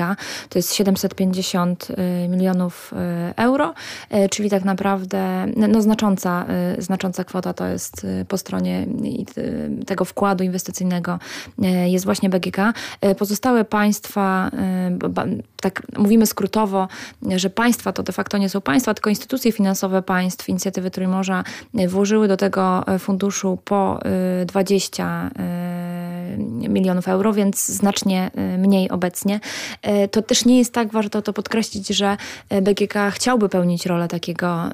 To 0.48 0.58
jest 0.58 0.74
750 0.74 1.88
milionów 2.28 2.94
euro, 3.36 3.74
czyli 4.30 4.50
tak 4.50 4.64
naprawdę 4.64 5.46
no, 5.56 5.82
znacząca, 5.82 6.46
znacząca 6.78 7.24
kwota 7.24 7.52
to 7.52 7.66
jest 7.66 8.06
po 8.28 8.38
stronie 8.38 8.86
tego 9.86 10.04
wkładu 10.04 10.44
inwestycyjnego 10.44 11.18
jest 11.86 12.04
właśnie 12.04 12.28
BGK. 12.30 12.58
Pozostałe 13.18 13.64
państwa, 13.64 14.50
tak 15.62 15.82
mówimy 15.98 16.26
skrótowo, 16.26 16.88
że 17.36 17.50
państwa 17.50 17.92
to 17.92 18.02
de 18.02 18.12
facto 18.12 18.38
nie 18.38 18.48
są 18.48 18.60
państwa, 18.60 18.94
tylko 18.94 19.10
instytucje 19.10 19.52
finansowe 19.52 20.02
państw, 20.02 20.48
inicjatywy 20.48 20.90
Trójmorza 20.90 21.44
e, 21.74 21.88
włożyły 21.88 22.28
do 22.28 22.36
tego 22.36 22.86
e, 22.86 22.98
funduszu 22.98 23.58
po 23.64 24.00
20 24.46 25.30
e, 25.38 25.91
milionów 26.68 27.08
euro, 27.08 27.32
więc 27.32 27.66
znacznie 27.66 28.30
mniej 28.58 28.90
obecnie. 28.90 29.40
To 30.10 30.22
też 30.22 30.44
nie 30.44 30.58
jest 30.58 30.72
tak, 30.72 30.92
warto 30.92 31.22
to 31.22 31.32
podkreślić, 31.32 31.88
że 31.88 32.16
BGK 32.62 32.94
chciałby 33.10 33.48
pełnić 33.48 33.86
rolę 33.86 34.08
takiego 34.08 34.70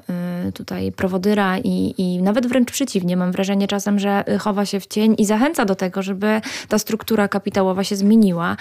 tutaj 0.53 0.91
prowodyra 0.91 1.57
i, 1.57 1.93
i 1.97 2.21
nawet 2.21 2.47
wręcz 2.47 2.71
przeciwnie. 2.71 3.17
Mam 3.17 3.31
wrażenie 3.31 3.67
czasem, 3.67 3.99
że 3.99 4.23
chowa 4.39 4.65
się 4.65 4.79
w 4.79 4.87
cień 4.87 5.15
i 5.17 5.25
zachęca 5.25 5.65
do 5.65 5.75
tego, 5.75 6.01
żeby 6.01 6.41
ta 6.67 6.79
struktura 6.79 7.27
kapitałowa 7.27 7.83
się 7.83 7.95
zmieniła. 7.95 8.57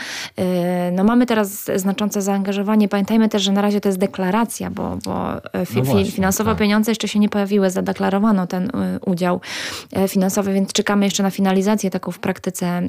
No 0.93 1.05
mamy 1.05 1.27
teraz 1.27 1.65
znaczące 1.77 2.23
zaangażowanie. 2.23 2.89
Pamiętajmy 2.89 3.29
też, 3.29 3.43
że 3.43 3.53
na 3.53 3.63
razie 3.63 3.81
to 3.81 3.89
jest 3.89 3.99
deklaracja, 3.99 4.71
bo, 4.71 4.99
bo 5.05 5.13
no 5.75 5.83
właśnie, 5.83 6.11
finansowe 6.11 6.51
tak. 6.51 6.59
pieniądze 6.59 6.91
jeszcze 6.91 7.09
się 7.09 7.19
nie 7.19 7.29
pojawiły, 7.29 7.71
zadeklarowano 7.71 8.47
ten 8.47 8.65
y, 8.65 8.71
udział 9.07 9.41
finansowy, 10.09 10.53
więc 10.53 10.73
czekamy 10.73 11.05
jeszcze 11.05 11.23
na 11.23 11.31
finalizację 11.31 11.91
taką 11.91 12.13
w 12.13 12.19
praktyce 12.19 12.83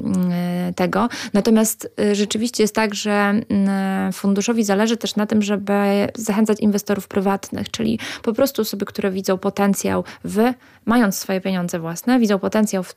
tego. 0.76 1.08
Natomiast 1.32 1.92
y, 2.00 2.14
rzeczywiście 2.14 2.62
jest 2.62 2.74
tak, 2.74 2.94
że 2.94 3.12
mm, 3.12 4.12
funduszowi 4.12 4.64
zależy 4.64 4.96
też 4.96 5.16
na 5.16 5.26
tym, 5.26 5.42
żeby 5.42 5.72
zachęcać 6.14 6.60
inwestorów 6.60 7.08
prywatnych, 7.08 7.70
czyli 7.70 7.98
po 8.22 8.32
prostu 8.32 8.62
osoby, 8.62 8.84
które 8.84 9.10
widzą 9.10 9.38
potencjał 9.38 10.04
w, 10.24 10.52
mając 10.84 11.18
swoje 11.18 11.40
pieniądze 11.40 11.78
własne, 11.78 12.18
widzą 12.18 12.38
potencjał 12.38 12.82
w 12.82 12.94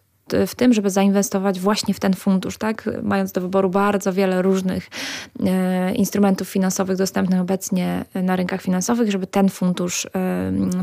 w 0.48 0.56
tym, 0.56 0.74
żeby 0.74 0.90
zainwestować 0.90 1.60
właśnie 1.60 1.94
w 1.94 2.00
ten 2.00 2.14
fundusz, 2.14 2.58
tak? 2.58 2.90
Mając 3.04 3.32
do 3.32 3.42
wyboru 3.42 3.70
bardzo 3.70 4.14
wiele 4.14 4.42
różnych 4.42 4.90
e, 5.46 5.96
instrumentów 5.96 6.50
finansowych 6.50 6.98
dostępnych 6.98 7.42
obecnie 7.42 8.06
na 8.16 8.36
rynkach 8.36 8.62
finansowych, 8.62 9.12
żeby 9.12 9.28
ten 9.28 9.50
fundusz, 9.50 10.06
e, 10.06 10.10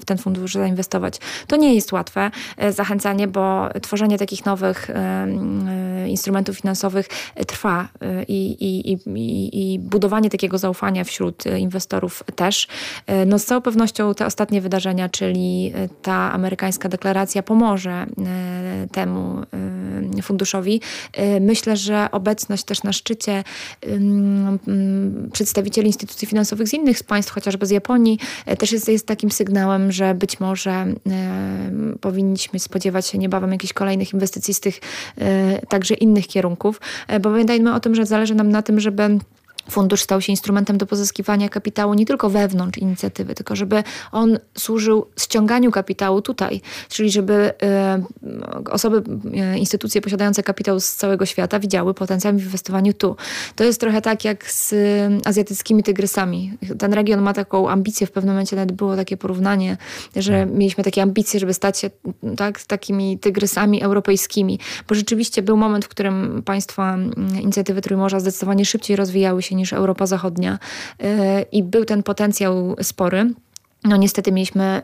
w 0.01 0.05
ten 0.05 0.19
fundusz 0.19 0.55
zainwestować. 0.55 1.19
To 1.47 1.57
nie 1.57 1.75
jest 1.75 1.93
łatwe 1.93 2.31
e, 2.57 2.73
zachęcanie, 2.73 3.29
bo 3.29 3.69
tworzenie 3.83 4.19
takich 4.19 4.47
nowych 4.47 4.91
e, 4.91 4.95
e, 4.95 6.09
instrumentów 6.09 6.57
finansowych 6.57 7.09
trwa 7.47 7.89
e, 8.01 8.23
i, 8.23 8.65
i, 8.65 8.93
i, 8.93 9.73
i, 9.73 9.79
budowanie 9.79 10.31
takiego 10.31 10.59
zaufania 10.59 11.05
wśród 11.05 11.45
inwestorów 11.59 12.23
też. 12.37 12.69
No 13.27 13.39
z 13.39 13.45
całą 13.45 13.61
pewnością 13.61 14.15
te 14.15 14.27
ostatnie 14.27 14.61
wydarzenia, 14.61 15.09
czyli 15.09 15.73
ta 16.03 16.33
amerykańska 16.33 16.89
deklaracja 16.89 17.43
pomoże 17.43 18.07
temu 18.93 19.30
Y, 20.19 20.23
funduszowi. 20.23 20.81
Y, 21.19 21.41
myślę, 21.41 21.77
że 21.77 22.09
obecność 22.13 22.65
też 22.65 22.83
na 22.83 22.93
szczycie 22.93 23.45
przedstawicieli 25.33 25.87
instytucji 25.87 26.29
finansowych 26.29 26.69
z 26.69 26.75
innych 26.75 27.03
państw, 27.03 27.33
chociażby 27.33 27.67
z 27.67 27.71
Japonii, 27.71 28.19
y, 28.53 28.57
też 28.57 28.73
jest, 28.73 28.89
jest 28.89 29.07
takim 29.07 29.31
sygnałem, 29.31 29.93
że 29.93 30.15
być 30.15 30.41
może 30.41 30.87
powinniśmy 32.01 32.59
spodziewać 32.59 33.07
się 33.07 33.19
niebawem 33.19 33.53
jakichś 33.53 33.73
kolejnych 33.73 34.13
inwestycji 34.13 34.55
z 34.55 34.61
tych 34.61 34.81
także 35.69 35.95
innych 35.95 36.27
kierunków, 36.27 36.81
bo 37.21 37.31
pamiętajmy 37.31 37.75
o 37.75 37.81
tym, 37.81 37.95
że 37.95 38.07
zależy 38.07 38.35
nam 38.35 38.49
na 38.49 38.63
tym, 38.63 38.81
żeby 38.81 39.19
Fundusz 39.71 40.03
stał 40.03 40.21
się 40.21 40.33
instrumentem 40.33 40.79
do 40.79 40.87
pozyskiwania 40.87 41.49
kapitału 41.49 41.95
nie 41.95 42.07
tylko 42.07 42.31
wewnątrz 42.31 42.79
inicjatywy, 42.79 43.35
tylko 43.35 43.57
żeby 43.57 43.83
on 44.13 44.39
służył 44.59 45.07
ściąganiu 45.19 45.71
kapitału 45.71 46.23
tutaj, 46.23 46.61
czyli 46.89 47.11
żeby 47.11 47.53
e, 47.63 48.03
osoby, 48.71 49.03
e, 49.35 49.59
instytucje 49.59 50.01
posiadające 50.01 50.43
kapitał 50.43 50.81
z 50.81 50.95
całego 50.95 51.27
świata 51.27 51.59
widziały 51.59 51.95
potencjał 51.95 52.35
w 52.35 52.43
inwestowaniu 52.43 52.93
tu. 52.93 53.17
To 53.57 53.65
jest 53.65 53.81
trochę 53.81 54.03
tak 54.03 54.25
jak 54.25 54.51
z 54.51 54.75
azjatyckimi 55.25 55.83
tygrysami. 55.83 56.53
Ten 56.79 56.95
region 56.95 57.23
ma 57.23 57.33
taką 57.33 57.69
ambicję, 57.69 58.07
w 58.07 58.11
pewnym 58.11 58.35
momencie 58.35 58.57
nawet 58.57 58.73
było 58.73 58.97
takie 58.97 59.17
porównanie, 59.17 59.77
że 60.17 60.41
tak. 60.47 60.59
mieliśmy 60.59 60.85
takie 60.85 61.03
ambicje, 61.03 61.41
żeby 61.41 61.55
stać 61.55 61.79
się 61.79 61.91
tak, 62.37 62.63
takimi 62.63 63.19
tygrysami 63.19 63.83
europejskimi, 63.83 64.59
bo 64.89 64.95
rzeczywiście 64.95 65.43
był 65.43 65.57
moment, 65.57 65.85
w 65.85 65.89
którym 65.89 66.43
państwa 66.45 66.99
inicjatywy 67.43 67.81
Trójmorza 67.83 68.21
zdecydowanie 68.21 68.65
szybciej 68.65 68.97
rozwijały 68.97 69.43
się 69.43 69.55
niż 69.61 69.73
Europa 69.73 70.07
Zachodnia 70.07 70.59
e, 71.03 71.43
i 71.43 71.63
był 71.63 71.85
ten 71.85 72.03
potencjał 72.03 72.77
spory. 72.83 73.31
No 73.85 73.97
niestety 73.97 74.33
mieliśmy 74.33 74.83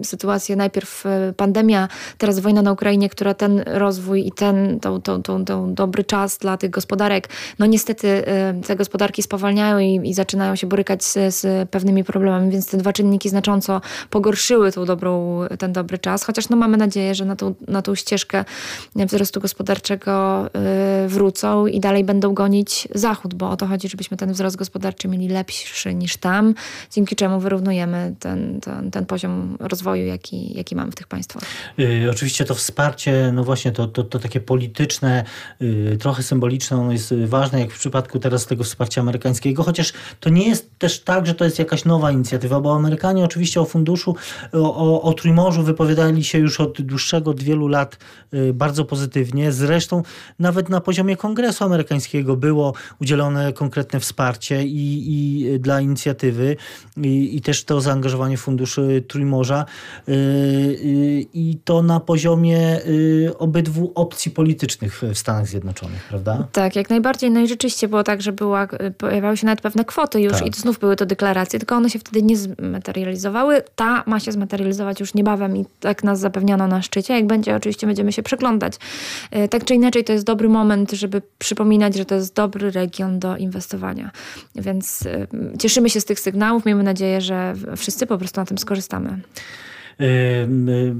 y, 0.00 0.04
sytuację 0.04 0.56
najpierw 0.56 1.06
y, 1.06 1.32
pandemia, 1.36 1.88
teraz 2.18 2.38
wojna 2.38 2.62
na 2.62 2.72
Ukrainie, 2.72 3.08
która 3.08 3.34
ten 3.34 3.62
rozwój 3.66 4.26
i 4.26 4.32
ten 4.32 4.80
to, 4.80 4.98
to, 4.98 5.18
to 5.18 5.66
dobry 5.66 6.04
czas 6.04 6.38
dla 6.38 6.56
tych 6.56 6.70
gospodarek, 6.70 7.28
no 7.58 7.66
niestety 7.66 8.08
y, 8.08 8.24
te 8.66 8.76
gospodarki 8.76 9.22
spowalniają 9.22 9.78
i, 9.78 10.08
i 10.08 10.14
zaczynają 10.14 10.56
się 10.56 10.66
borykać 10.66 11.04
z, 11.04 11.34
z, 11.34 11.70
pewnymi 11.70 12.04
problemami, 12.04 12.50
więc 12.50 12.70
te 12.70 12.76
dwa 12.76 12.92
czynniki 12.92 13.28
znacząco 13.28 13.80
pogorszyły 14.10 14.72
tą 14.72 14.84
dobrą, 14.84 15.40
ten 15.58 15.72
dobry 15.72 15.98
czas, 15.98 16.24
chociaż 16.24 16.48
no 16.48 16.56
mamy 16.56 16.76
nadzieję, 16.76 17.14
że 17.14 17.24
na 17.24 17.36
tą, 17.36 17.54
na 17.68 17.82
tą 17.82 17.94
ścieżkę 17.94 18.44
wzrostu 18.96 19.40
gospodarczego 19.40 20.46
wrócą 21.06 21.66
i 21.66 21.80
dalej 21.80 22.04
będą 22.04 22.34
gonić 22.34 22.88
Zachód, 22.94 23.34
bo 23.34 23.50
o 23.50 23.56
to 23.56 23.66
chodzi, 23.66 23.88
żebyśmy 23.88 24.16
ten 24.16 24.32
wzrost 24.32 24.56
gospodarczy 24.56 25.08
mieli 25.08 25.28
lepszy 25.28 25.94
niż 25.94 26.16
tam, 26.16 26.54
dzięki 26.90 27.16
czemu 27.16 27.40
wyrównujemy 27.40 28.14
ten 28.18 28.37
ten, 28.38 28.60
ten, 28.60 28.90
ten 28.90 29.06
poziom 29.06 29.56
rozwoju, 29.60 30.06
jaki, 30.06 30.56
jaki 30.56 30.76
mamy 30.76 30.92
w 30.92 30.94
tych 30.94 31.06
państwach. 31.06 31.42
Y, 31.78 32.08
oczywiście 32.10 32.44
to 32.44 32.54
wsparcie, 32.54 33.30
no 33.32 33.44
właśnie 33.44 33.72
to, 33.72 33.86
to, 33.86 34.04
to 34.04 34.18
takie 34.18 34.40
polityczne, 34.40 35.24
y, 35.62 35.96
trochę 36.00 36.22
symboliczne, 36.22 36.76
ono 36.76 36.92
jest 36.92 37.14
ważne, 37.14 37.60
jak 37.60 37.70
w 37.70 37.78
przypadku 37.78 38.18
teraz 38.18 38.46
tego 38.46 38.64
wsparcia 38.64 39.00
amerykańskiego, 39.00 39.62
chociaż 39.62 39.92
to 40.20 40.30
nie 40.30 40.48
jest 40.48 40.78
też 40.78 41.00
tak, 41.00 41.26
że 41.26 41.34
to 41.34 41.44
jest 41.44 41.58
jakaś 41.58 41.84
nowa 41.84 42.12
inicjatywa, 42.12 42.60
bo 42.60 42.76
Amerykanie 42.76 43.24
oczywiście 43.24 43.60
o 43.60 43.64
funduszu, 43.64 44.16
o, 44.52 45.02
o, 45.02 45.12
Trójmorzu 45.12 45.62
wypowiadali 45.62 46.24
się 46.24 46.38
już 46.38 46.60
od 46.60 46.82
dłuższego, 46.82 47.30
od 47.30 47.42
wielu 47.42 47.68
lat 47.68 47.98
y, 48.34 48.52
bardzo 48.52 48.84
pozytywnie. 48.84 49.52
Zresztą 49.52 50.02
nawet 50.38 50.68
na 50.68 50.80
poziomie 50.80 51.16
Kongresu 51.16 51.64
Amerykańskiego 51.64 52.36
było 52.36 52.74
udzielone 53.00 53.52
konkretne 53.52 54.00
wsparcie 54.00 54.64
i, 54.64 55.04
i 55.08 55.60
dla 55.60 55.80
inicjatywy 55.80 56.56
i, 56.96 57.36
i 57.36 57.40
też 57.40 57.64
to 57.64 57.80
zaangażowanie 57.80 58.27
funduszy 58.36 59.04
Trójmorza 59.08 59.64
y, 60.08 60.12
y, 60.12 61.26
i 61.34 61.58
to 61.64 61.82
na 61.82 62.00
poziomie 62.00 62.80
obydwu 63.38 63.92
opcji 63.94 64.30
politycznych 64.30 65.02
w 65.02 65.18
Stanach 65.18 65.46
Zjednoczonych, 65.46 66.04
prawda? 66.08 66.46
Tak, 66.52 66.76
jak 66.76 66.90
najbardziej. 66.90 67.30
No 67.30 67.40
i 67.40 67.48
rzeczywiście 67.48 67.88
było 67.88 68.04
tak, 68.04 68.22
że 68.22 68.32
była, 68.32 68.68
pojawiały 68.98 69.36
się 69.36 69.46
nawet 69.46 69.60
pewne 69.60 69.84
kwoty 69.84 70.20
już 70.20 70.32
tak. 70.32 70.46
i 70.46 70.60
znów 70.60 70.78
były 70.78 70.96
to 70.96 71.06
deklaracje, 71.06 71.58
tylko 71.58 71.76
one 71.76 71.90
się 71.90 71.98
wtedy 71.98 72.22
nie 72.22 72.36
zmaterializowały. 72.36 73.62
Ta 73.76 74.02
ma 74.06 74.20
się 74.20 74.32
zmaterializować 74.32 75.00
już 75.00 75.14
niebawem 75.14 75.56
i 75.56 75.64
tak 75.80 76.04
nas 76.04 76.20
zapewniano 76.20 76.66
na 76.66 76.82
szczycie. 76.82 77.14
Jak 77.14 77.26
będzie, 77.26 77.56
oczywiście 77.56 77.86
będziemy 77.86 78.12
się 78.12 78.22
przeglądać. 78.22 78.74
E, 79.30 79.48
tak 79.48 79.64
czy 79.64 79.74
inaczej, 79.74 80.04
to 80.04 80.12
jest 80.12 80.24
dobry 80.24 80.48
moment, 80.48 80.92
żeby 80.92 81.22
przypominać, 81.38 81.96
że 81.96 82.04
to 82.04 82.14
jest 82.14 82.34
dobry 82.34 82.70
region 82.70 83.18
do 83.18 83.36
inwestowania. 83.36 84.10
Więc 84.54 85.04
cieszymy 85.58 85.90
się 85.90 86.00
z 86.00 86.04
tych 86.04 86.20
sygnałów. 86.20 86.64
Miejmy 86.64 86.82
nadzieję, 86.82 87.20
że 87.20 87.54
wszyscy 87.76 88.06
po 88.06 88.17
prostu 88.18 88.40
na 88.40 88.46
tym 88.46 88.58
skorzystamy. 88.58 89.20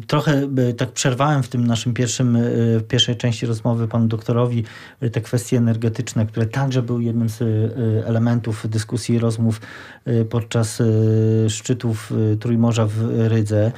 Trochę 0.07 0.49
tak 0.77 0.93
przerwałem 0.93 1.43
w 1.43 1.49
tym 1.49 1.67
naszym 1.67 1.95
pierwszym, 1.95 2.37
y, 2.37 2.83
pierwszej 2.89 3.17
części 3.17 3.47
rozmowy 3.47 3.89
panu 3.89 4.07
doktorowi 4.07 4.65
y, 5.03 5.11
te 5.11 5.21
kwestie 5.21 5.57
energetyczne, 5.57 6.27
które 6.27 6.47
także 6.47 6.83
były 6.83 7.03
jednym 7.05 7.29
z 7.29 7.41
y, 7.41 8.03
elementów 8.07 8.69
dyskusji 8.69 9.15
i 9.15 9.19
rozmów 9.19 9.61
podczas 10.31 10.83
szczytów 11.49 12.13
Trójmorza 12.41 12.87
w 12.87 13.29
Rydze. 13.29 13.73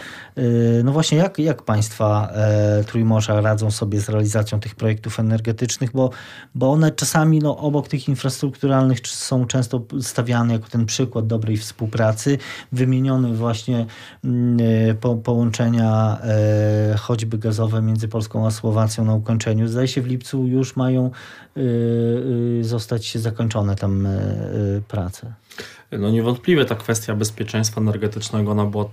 No 0.85 0.93
właśnie, 0.93 1.19
jak, 1.19 1.39
jak 1.39 1.63
państwa 1.63 2.31
e, 2.33 2.85
Trójmorza 2.85 3.41
radzą 3.41 3.71
sobie 3.71 4.01
z 4.01 4.09
realizacją 4.09 4.61
tych 4.61 4.75
projektów 4.75 5.21
energetycznych, 5.21 5.91
bo, 5.93 6.11
bo 6.55 6.73
one 6.73 6.91
czasami 6.91 7.39
no, 7.39 7.59
obok 7.59 7.89
tych 7.89 8.09
infrastrukturalnych 8.09 8.99
są 9.05 9.47
często 9.47 9.83
stawiane 10.01 10.53
jako 10.53 10.69
ten 10.69 10.87
przykład 10.87 11.27
dobrej 11.27 11.57
współpracy, 11.57 12.39
wymieniony 12.73 13.35
właśnie 13.35 13.87
mm, 14.25 14.59
po 15.01 15.10
po, 15.17 15.23
połączenia 15.23 16.19
e, 16.23 16.97
choćby 16.99 17.39
gazowe 17.39 17.83
między 17.83 18.09
Polską 18.09 18.47
a 18.47 18.51
Słowacją 18.51 19.05
na 19.05 19.15
ukończeniu. 19.15 19.69
Zdaje 19.69 19.89
się 19.89 20.03
w 20.03 20.07
lipcu 20.07 20.47
już 20.47 20.77
mają 20.77 21.11
e, 21.57 21.61
e, 22.61 22.65
zostać 22.65 23.19
zakończone 23.19 23.77
tam 23.77 24.07
e, 24.07 24.11
e, 24.11 24.21
prace. 24.89 25.33
No 25.93 26.11
niewątpliwie 26.11 26.65
ta 26.65 26.75
kwestia 26.75 27.15
bezpieczeństwa 27.15 27.81
energetycznego 27.81 28.51
ona 28.51 28.67
była 28.67 28.85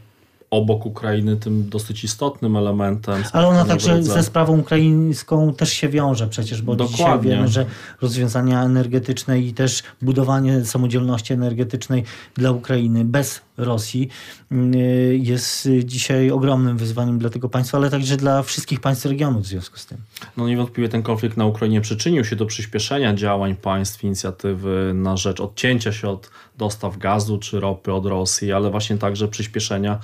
obok 0.52 0.86
Ukrainy 0.86 1.38
tym 1.38 1.70
dosyć 1.70 2.04
istotnym 2.04 2.56
elementem. 2.56 3.24
Ale 3.34 3.48
ona 3.48 3.66
także 3.66 4.04
ze 4.04 4.24
sprawą 4.24 4.60
ukraińską 4.60 5.54
też 5.54 5.74
się 5.74 5.90
wiąże 5.90 6.28
przecież, 6.28 6.62
bo 6.62 6.76
Dokładnie. 6.76 6.98
dzisiaj 6.98 7.20
wiemy, 7.20 7.48
że 7.48 7.66
rozwiązania 8.02 8.64
energetyczne 8.64 9.40
i 9.40 9.54
też 9.54 9.84
budowanie 10.02 10.66
samodzielności 10.66 11.34
energetycznej 11.34 12.04
dla 12.36 12.52
Ukrainy 12.52 13.06
bez 13.06 13.42
Rosji 13.58 14.10
y, 14.52 15.20
jest 15.22 15.70
dzisiaj 15.84 16.32
ogromnym 16.32 16.78
wyzwaniem 16.78 17.20
dla 17.20 17.30
tego 17.30 17.50
państwa, 17.50 17.78
ale 17.78 17.90
także 17.90 18.18
dla 18.18 18.44
wszystkich 18.44 18.80
państw 18.80 19.06
regionu 19.06 19.40
w 19.40 19.46
związku 19.46 19.78
z 19.78 19.86
tym. 19.86 19.98
No 20.38 20.48
niewątpliwie 20.48 20.90
ten 20.90 21.04
konflikt 21.04 21.38
na 21.38 21.46
Ukrainie 21.46 21.82
przyczynił 21.82 22.26
się 22.26 22.36
do 22.36 22.46
przyspieszenia 22.46 23.14
działań 23.14 23.56
państw 23.56 24.04
inicjatywy 24.04 24.92
na 24.96 25.18
rzecz 25.18 25.40
odcięcia 25.40 25.92
się 25.92 26.10
od 26.10 26.30
dostaw 26.58 26.98
gazu 26.98 27.38
czy 27.38 27.60
ropy 27.60 27.94
od 27.94 28.06
Rosji, 28.06 28.52
ale 28.52 28.72
właśnie 28.72 28.98
także 28.98 29.28
przyspieszenia 29.28 30.00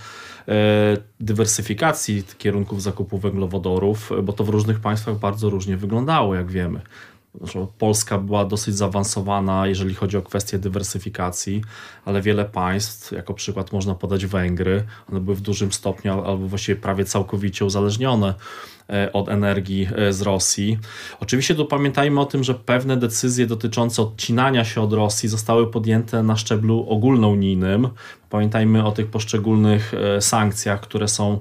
dywersyfikacji 1.19 2.23
kierunków 2.38 2.82
zakupu 2.82 3.17
węglowodorów, 3.17 4.12
bo 4.23 4.34
to 4.34 4.43
w 4.43 4.49
różnych 4.49 4.79
państwach 4.79 5.19
bardzo 5.19 5.49
różnie 5.49 5.77
wyglądało, 5.77 6.36
jak 6.36 6.51
wiemy. 6.51 6.82
Polska 7.77 8.17
była 8.17 8.45
dosyć 8.45 8.75
zaawansowana, 8.77 9.67
jeżeli 9.67 9.95
chodzi 9.95 10.17
o 10.17 10.21
kwestię 10.21 10.60
dywersyfikacji, 10.60 11.62
ale 12.06 12.21
wiele 12.21 12.45
państw, 12.45 13.12
jako 13.12 13.34
przykład 13.34 13.71
można 13.71 13.95
podać 13.95 14.25
Węgry, 14.25 14.84
one 15.12 15.19
były 15.19 15.36
w 15.36 15.41
dużym 15.41 15.71
stopniu 15.71 16.13
albo 16.13 16.47
właściwie 16.47 16.82
prawie 16.82 17.06
całkowicie 17.06 17.65
uzależnione 17.65 18.27
e, 18.27 18.34
od 19.13 19.30
energii 19.30 19.88
e, 19.96 20.13
z 20.13 20.22
Rosji. 20.22 20.80
Oczywiście 21.19 21.56
tu 21.56 21.65
pamiętajmy 21.65 22.19
o 22.19 22.26
tym, 22.26 22.43
że 22.43 22.54
pewne 22.54 22.98
decyzje 22.98 23.48
dotyczące 23.48 24.02
odcinania 24.02 24.65
się 24.65 24.82
od 24.82 24.93
Rosji 24.93 25.30
zostały 25.30 25.72
podjęte 25.72 26.24
na 26.24 26.36
szczeblu 26.38 26.86
ogólnounijnym. 26.89 27.89
Pamiętajmy 28.30 28.86
o 28.86 28.91
tych 28.91 29.08
poszczególnych 29.08 29.93
e, 29.93 30.22
sankcjach, 30.22 30.82
które 30.82 31.08
są 31.08 31.39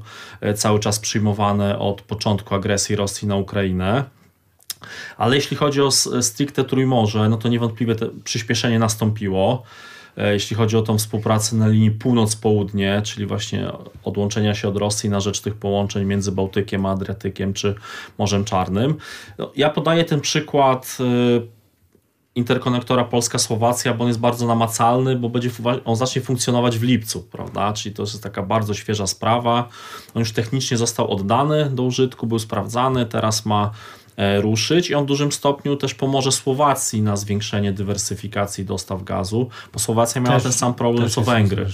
cały 0.54 0.80
czas 0.80 0.98
przyjmowane 0.98 1.78
od 1.78 2.02
początku 2.02 2.54
agresji 2.54 2.96
Rosji 2.96 3.28
na 3.28 3.36
Ukrainę. 3.36 4.04
Ale 5.16 5.36
jeśli 5.36 5.56
chodzi 5.56 5.82
o 5.82 5.90
stricte 6.22 6.64
Trójmorze, 6.64 7.28
no 7.28 7.36
to 7.36 7.48
niewątpliwie 7.48 7.94
przyspieszenie 8.24 8.78
nastąpiło. 8.78 9.62
E, 10.16 10.32
jeśli 10.32 10.56
chodzi 10.56 10.76
o 10.76 10.82
tą 10.82 10.98
współpracę 10.98 11.56
na 11.56 11.68
linii 11.68 11.90
północ-południe, 11.90 13.02
czyli 13.04 13.26
właśnie 13.26 13.72
odłączenia 14.04 14.54
się 14.54 14.68
od 14.68 14.76
Rosji 14.76 15.10
na 15.10 15.20
rzecz 15.20 15.40
tych 15.40 15.54
połączeń 15.54 16.04
między 16.04 16.32
Bałtykiem 16.32 16.86
a 16.86 16.90
Adriatykiem 16.90 17.52
czy 17.52 17.74
Morzem 18.18 18.44
Czarnym. 18.44 18.94
No, 19.38 19.52
ja 19.56 19.70
podaję 19.70 20.04
ten 20.04 20.20
przykład 20.20 20.98
e, 21.00 21.62
interkonektora 22.34 23.04
Polska-Słowacja, 23.04 23.94
bo 23.94 24.04
on 24.04 24.08
jest 24.08 24.20
bardzo 24.20 24.46
namacalny, 24.46 25.16
bo 25.16 25.28
będzie, 25.28 25.50
on 25.84 25.96
zacznie 25.96 26.22
funkcjonować 26.22 26.78
w 26.78 26.82
lipcu, 26.82 27.22
prawda? 27.22 27.72
Czyli 27.72 27.94
to 27.94 28.02
jest 28.02 28.22
taka 28.22 28.42
bardzo 28.42 28.74
świeża 28.74 29.06
sprawa. 29.06 29.68
On 30.14 30.20
już 30.20 30.32
technicznie 30.32 30.76
został 30.76 31.10
oddany 31.10 31.70
do 31.70 31.82
użytku, 31.82 32.26
był 32.26 32.38
sprawdzany, 32.38 33.06
teraz 33.06 33.46
ma 33.46 33.70
ruszyć 34.40 34.90
i 34.90 34.94
on 34.94 35.04
w 35.04 35.06
dużym 35.06 35.32
stopniu 35.32 35.76
też 35.76 35.94
pomoże 35.94 36.32
Słowacji 36.32 37.02
na 37.02 37.16
zwiększenie 37.16 37.72
dywersyfikacji 37.72 38.64
dostaw 38.64 39.04
gazu, 39.04 39.48
bo 39.72 39.78
Słowacja 39.78 40.20
miała 40.20 40.34
też, 40.34 40.42
ten 40.42 40.52
sam 40.52 40.74
problem 40.74 41.08
co 41.08 41.22
Węgry. 41.22 41.66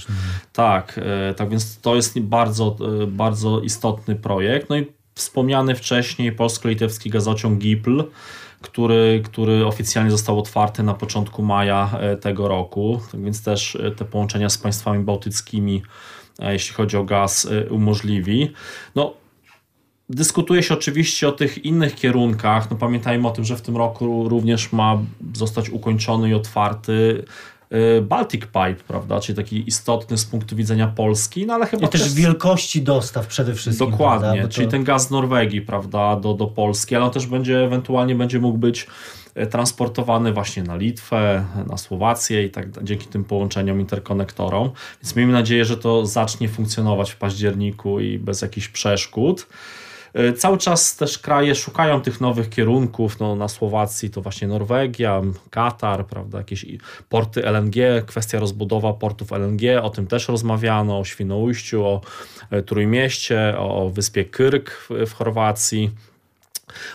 Tak, 0.53 0.99
e, 1.29 1.33
tak 1.33 1.49
więc 1.49 1.81
to 1.81 1.95
jest 1.95 2.19
bardzo, 2.19 2.75
e, 3.03 3.07
bardzo 3.07 3.59
istotny 3.59 4.15
projekt. 4.15 4.69
No 4.69 4.77
i 4.77 4.85
wspomniany 5.15 5.75
wcześniej 5.75 6.31
polsko-litewski 6.31 7.09
gazociąg 7.09 7.59
GIPL, 7.59 8.03
który, 8.61 9.21
który 9.25 9.65
oficjalnie 9.65 10.11
został 10.11 10.39
otwarty 10.39 10.83
na 10.83 10.93
początku 10.93 11.43
maja 11.43 11.99
tego 12.21 12.47
roku, 12.47 13.01
tak 13.11 13.23
więc 13.23 13.43
też 13.43 13.77
te 13.97 14.05
połączenia 14.05 14.49
z 14.49 14.57
państwami 14.57 15.03
bałtyckimi 15.03 15.81
jeśli 16.39 16.73
chodzi 16.73 16.97
o 16.97 17.03
gaz, 17.03 17.47
umożliwi. 17.69 18.53
No, 18.95 19.13
Dyskutuje 20.09 20.63
się 20.63 20.73
oczywiście 20.73 21.27
o 21.27 21.31
tych 21.31 21.65
innych 21.65 21.95
kierunkach. 21.95 22.71
No 22.71 22.77
pamiętajmy 22.77 23.27
o 23.27 23.31
tym, 23.31 23.43
że 23.43 23.57
w 23.57 23.61
tym 23.61 23.77
roku 23.77 24.29
również 24.29 24.71
ma 24.71 24.97
zostać 25.33 25.69
ukończony 25.69 26.29
i 26.29 26.33
otwarty 26.33 27.23
y, 27.97 28.01
Baltic 28.01 28.41
Pipe, 28.41 28.75
prawda? 28.87 29.19
Czyli 29.19 29.35
taki 29.35 29.67
istotny 29.67 30.17
z 30.17 30.25
punktu 30.25 30.55
widzenia 30.55 30.87
Polski, 30.87 31.45
no 31.45 31.53
ale 31.53 31.65
chyba 31.65 31.87
I 31.87 31.89
też, 31.89 32.01
też 32.01 32.13
wielkości 32.13 32.81
dostaw 32.81 33.27
przede 33.27 33.53
wszystkim. 33.53 33.89
Dokładnie, 33.89 34.41
to... 34.41 34.49
czyli 34.49 34.67
ten 34.67 34.83
gaz 34.83 35.07
z 35.07 35.11
Norwegii, 35.11 35.61
prawda, 35.61 36.15
do, 36.15 36.33
do 36.33 36.47
Polski, 36.47 36.95
ale 36.95 37.05
on 37.05 37.11
też 37.11 37.27
będzie 37.27 37.63
ewentualnie 37.63 38.15
będzie 38.15 38.39
mógł 38.39 38.57
być 38.57 38.87
e, 39.35 39.47
transportowany 39.47 40.33
właśnie 40.33 40.63
na 40.63 40.75
Litwę, 40.75 41.45
na 41.69 41.77
Słowację 41.77 42.45
i 42.45 42.49
tak 42.49 42.83
dzięki 42.83 43.07
tym 43.07 43.23
połączeniom, 43.23 43.79
interkonektorom. 43.79 44.69
Więc 45.03 45.15
miejmy 45.15 45.33
nadzieję, 45.33 45.65
że 45.65 45.77
to 45.77 46.05
zacznie 46.05 46.49
funkcjonować 46.49 47.11
w 47.11 47.17
październiku 47.17 47.99
i 47.99 48.19
bez 48.19 48.41
jakichś 48.41 48.67
przeszkód. 48.67 49.47
E, 50.13 50.33
cały 50.33 50.57
czas 50.57 50.95
też 50.95 51.19
kraje 51.19 51.55
szukają 51.55 52.01
tych 52.01 52.21
nowych 52.21 52.49
kierunków. 52.49 53.19
No, 53.19 53.35
na 53.35 53.47
Słowacji 53.47 54.09
to 54.09 54.21
właśnie 54.21 54.47
Norwegia, 54.47 55.21
Katar, 55.49 56.05
prawda, 56.05 56.37
jakieś 56.37 56.65
porty 57.09 57.45
LNG, 57.45 58.05
kwestia 58.07 58.39
rozbudowa 58.39 58.93
portów 58.93 59.31
LNG, 59.31 59.61
o 59.83 59.89
tym 59.89 60.07
też 60.07 60.27
rozmawiano, 60.27 60.99
o 60.99 61.05
Świnoujściu, 61.05 61.85
o 61.85 62.01
e, 62.51 62.61
Trójmieście, 62.61 63.55
o 63.57 63.89
wyspie 63.89 64.25
Kyrk 64.25 64.87
w 64.89 65.13
Chorwacji. 65.13 65.91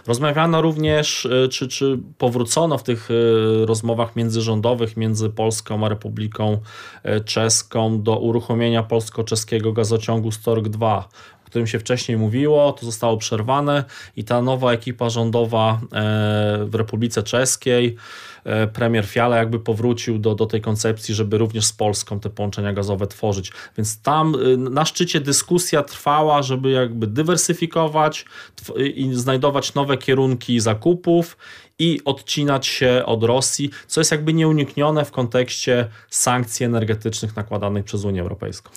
Rozmawiano 0.06 0.62
również, 0.62 1.26
e, 1.26 1.48
czy, 1.48 1.68
czy 1.68 1.98
powrócono 2.18 2.78
w 2.78 2.82
tych 2.82 3.08
rozmowach 3.64 4.16
międzyrządowych 4.16 4.96
między 4.96 5.30
Polską 5.30 5.86
a 5.86 5.88
Republiką 5.88 6.58
Czeską 7.24 8.02
do 8.02 8.18
uruchomienia 8.18 8.82
polsko-czeskiego 8.82 9.72
gazociągu 9.72 10.30
Stork 10.30 10.68
2 10.68 11.08
którym 11.54 11.66
się 11.66 11.78
wcześniej 11.78 12.18
mówiło, 12.18 12.72
to 12.72 12.86
zostało 12.86 13.16
przerwane 13.16 13.84
i 14.16 14.24
ta 14.24 14.42
nowa 14.42 14.72
ekipa 14.72 15.10
rządowa 15.10 15.72
e, 15.72 15.78
w 16.64 16.74
Republice 16.74 17.22
Czeskiej 17.22 17.96
premier 18.72 19.06
Fiala 19.06 19.36
jakby 19.36 19.60
powrócił 19.60 20.18
do, 20.18 20.34
do 20.34 20.46
tej 20.46 20.60
koncepcji, 20.60 21.14
żeby 21.14 21.38
również 21.38 21.64
z 21.64 21.72
Polską 21.72 22.20
te 22.20 22.30
połączenia 22.30 22.72
gazowe 22.72 23.06
tworzyć. 23.06 23.52
Więc 23.76 24.02
tam 24.02 24.34
y, 24.34 24.56
na 24.56 24.84
szczycie 24.84 25.20
dyskusja 25.20 25.82
trwała, 25.82 26.42
żeby 26.42 26.70
jakby 26.70 27.06
dywersyfikować 27.06 28.24
i 28.76 29.14
znajdować 29.14 29.74
nowe 29.74 29.98
kierunki 29.98 30.60
zakupów 30.60 31.36
i 31.78 32.00
odcinać 32.04 32.66
się 32.66 33.02
od 33.06 33.22
Rosji, 33.22 33.70
co 33.86 34.00
jest 34.00 34.10
jakby 34.10 34.34
nieuniknione 34.34 35.04
w 35.04 35.10
kontekście 35.10 35.88
sankcji 36.10 36.66
energetycznych 36.66 37.36
nakładanych 37.36 37.84
przez 37.84 38.04
Unię 38.04 38.20
Europejską. 38.20 38.70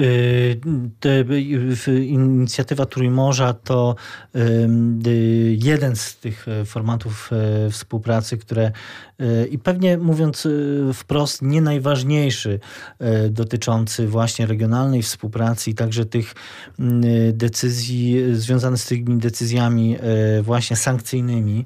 Y, 0.00 0.60
inicjatywa 2.06 2.86
Trójmorza 2.86 3.52
to 3.52 3.94
y, 4.36 5.58
jeden 5.62 5.96
z 5.96 6.16
tych 6.16 6.46
formatów 6.64 7.30
y, 7.66 7.70
współpracy, 7.70 8.38
które 8.38 8.72
i 9.50 9.58
pewnie 9.58 9.98
mówiąc 9.98 10.48
wprost, 10.94 11.42
nie 11.42 11.60
najważniejszy 11.62 12.60
dotyczący 13.30 14.08
właśnie 14.08 14.46
regionalnej 14.46 15.02
współpracy 15.02 15.70
i 15.70 15.74
także 15.74 16.04
tych 16.04 16.34
decyzji 17.32 18.34
związanych 18.34 18.80
z 18.80 18.86
tymi 18.86 19.18
decyzjami 19.18 19.96
właśnie 20.42 20.76
sankcyjnymi 20.76 21.64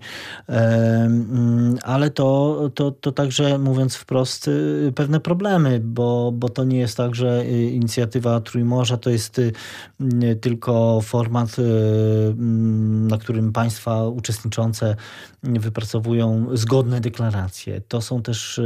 ale 1.82 2.10
to, 2.10 2.60
to, 2.74 2.90
to 2.90 3.12
także 3.12 3.58
mówiąc 3.58 3.94
wprost 3.94 4.48
y, 4.48 4.92
pewne 4.94 5.20
problemy, 5.20 5.80
bo, 5.80 6.32
bo 6.32 6.48
to 6.48 6.64
nie 6.64 6.78
jest 6.78 6.96
tak, 6.96 7.14
że 7.14 7.42
y, 7.42 7.70
inicjatywa 7.70 8.40
Trójmorza 8.40 8.96
to 8.96 9.10
jest 9.10 9.38
y, 9.38 9.52
tylko 10.40 11.00
format, 11.00 11.56
na 13.08 13.18
którym 13.18 13.52
państwa 13.52 14.08
uczestniczące 14.08 14.96
wypracowują 15.42 16.46
zgodne 16.52 17.00
deklaracje. 17.00 17.43
To 17.88 18.00
są 18.00 18.22
też 18.22 18.60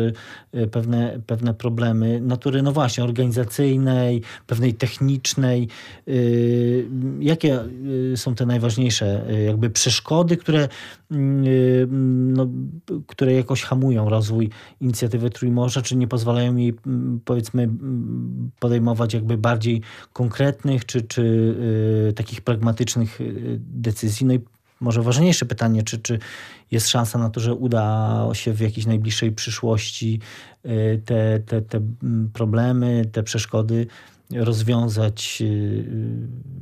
pewne, 0.71 1.21
pewne 1.27 1.55
problemy 1.55 2.21
natury, 2.21 2.63
no 2.63 2.73
właśnie, 2.73 3.05
organizacyjnej, 3.05 4.23
pewnej 4.47 4.75
technicznej. 4.75 5.69
Jakie 7.21 7.59
są 8.17 8.35
te 8.35 8.47
najważniejsze 8.47 9.27
jakby 9.47 9.71
przeszkody, 9.71 10.37
które 10.37 10.69
no, 11.11 12.49
które 13.07 13.33
jakoś 13.33 13.63
hamują 13.63 14.09
rozwój 14.09 14.51
inicjatywy 14.81 15.31
Trójmorza, 15.31 15.83
czy 15.83 15.97
nie 15.97 16.09
pozwalają 16.09 16.57
jej 16.57 16.75
powiedzmy 17.25 17.69
podejmować 18.59 19.15
jakby 19.15 19.39
bardziej 19.39 19.83
konkretnych, 20.13 20.87
czy, 20.87 21.03
czy 21.03 21.23
y, 22.11 22.13
takich 22.13 22.41
pragmatycznych 22.41 23.21
y, 23.21 23.61
decyzji. 23.61 24.27
No 24.27 24.35
i 24.35 24.41
może 24.81 25.03
ważniejsze 25.03 25.47
pytanie, 25.47 25.83
czy, 25.83 25.99
czy 25.99 26.19
jest 26.71 26.89
szansa 26.89 27.19
na 27.19 27.31
to, 27.31 27.41
że 27.41 27.55
uda 27.55 28.29
się 28.33 28.53
w 28.53 28.61
jakiejś 28.61 28.87
najbliższej 28.87 29.33
przyszłości 29.33 30.21
y, 30.67 31.03
te, 31.05 31.41
te, 31.41 31.63
te 31.63 31.81
problemy, 32.33 33.05
te 33.13 33.23
przeszkody 33.23 33.87
rozwiązać 34.33 35.39
y, 35.43 35.85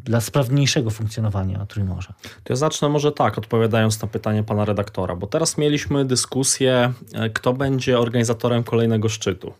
dla 0.04 0.20
sprawniejszego 0.20 0.90
funkcjonowania 0.90 1.66
Trójmorza? 1.66 2.14
To 2.22 2.52
ja 2.52 2.56
zacznę 2.56 2.88
może 2.88 3.12
tak, 3.12 3.38
odpowiadając 3.38 4.02
na 4.02 4.08
pytanie 4.08 4.42
pana 4.42 4.64
redaktora, 4.64 5.16
bo 5.16 5.26
teraz 5.26 5.58
mieliśmy 5.58 6.04
dyskusję, 6.04 6.92
kto 7.34 7.52
będzie 7.52 7.98
organizatorem 7.98 8.64
kolejnego 8.64 9.08
szczytu. 9.08 9.52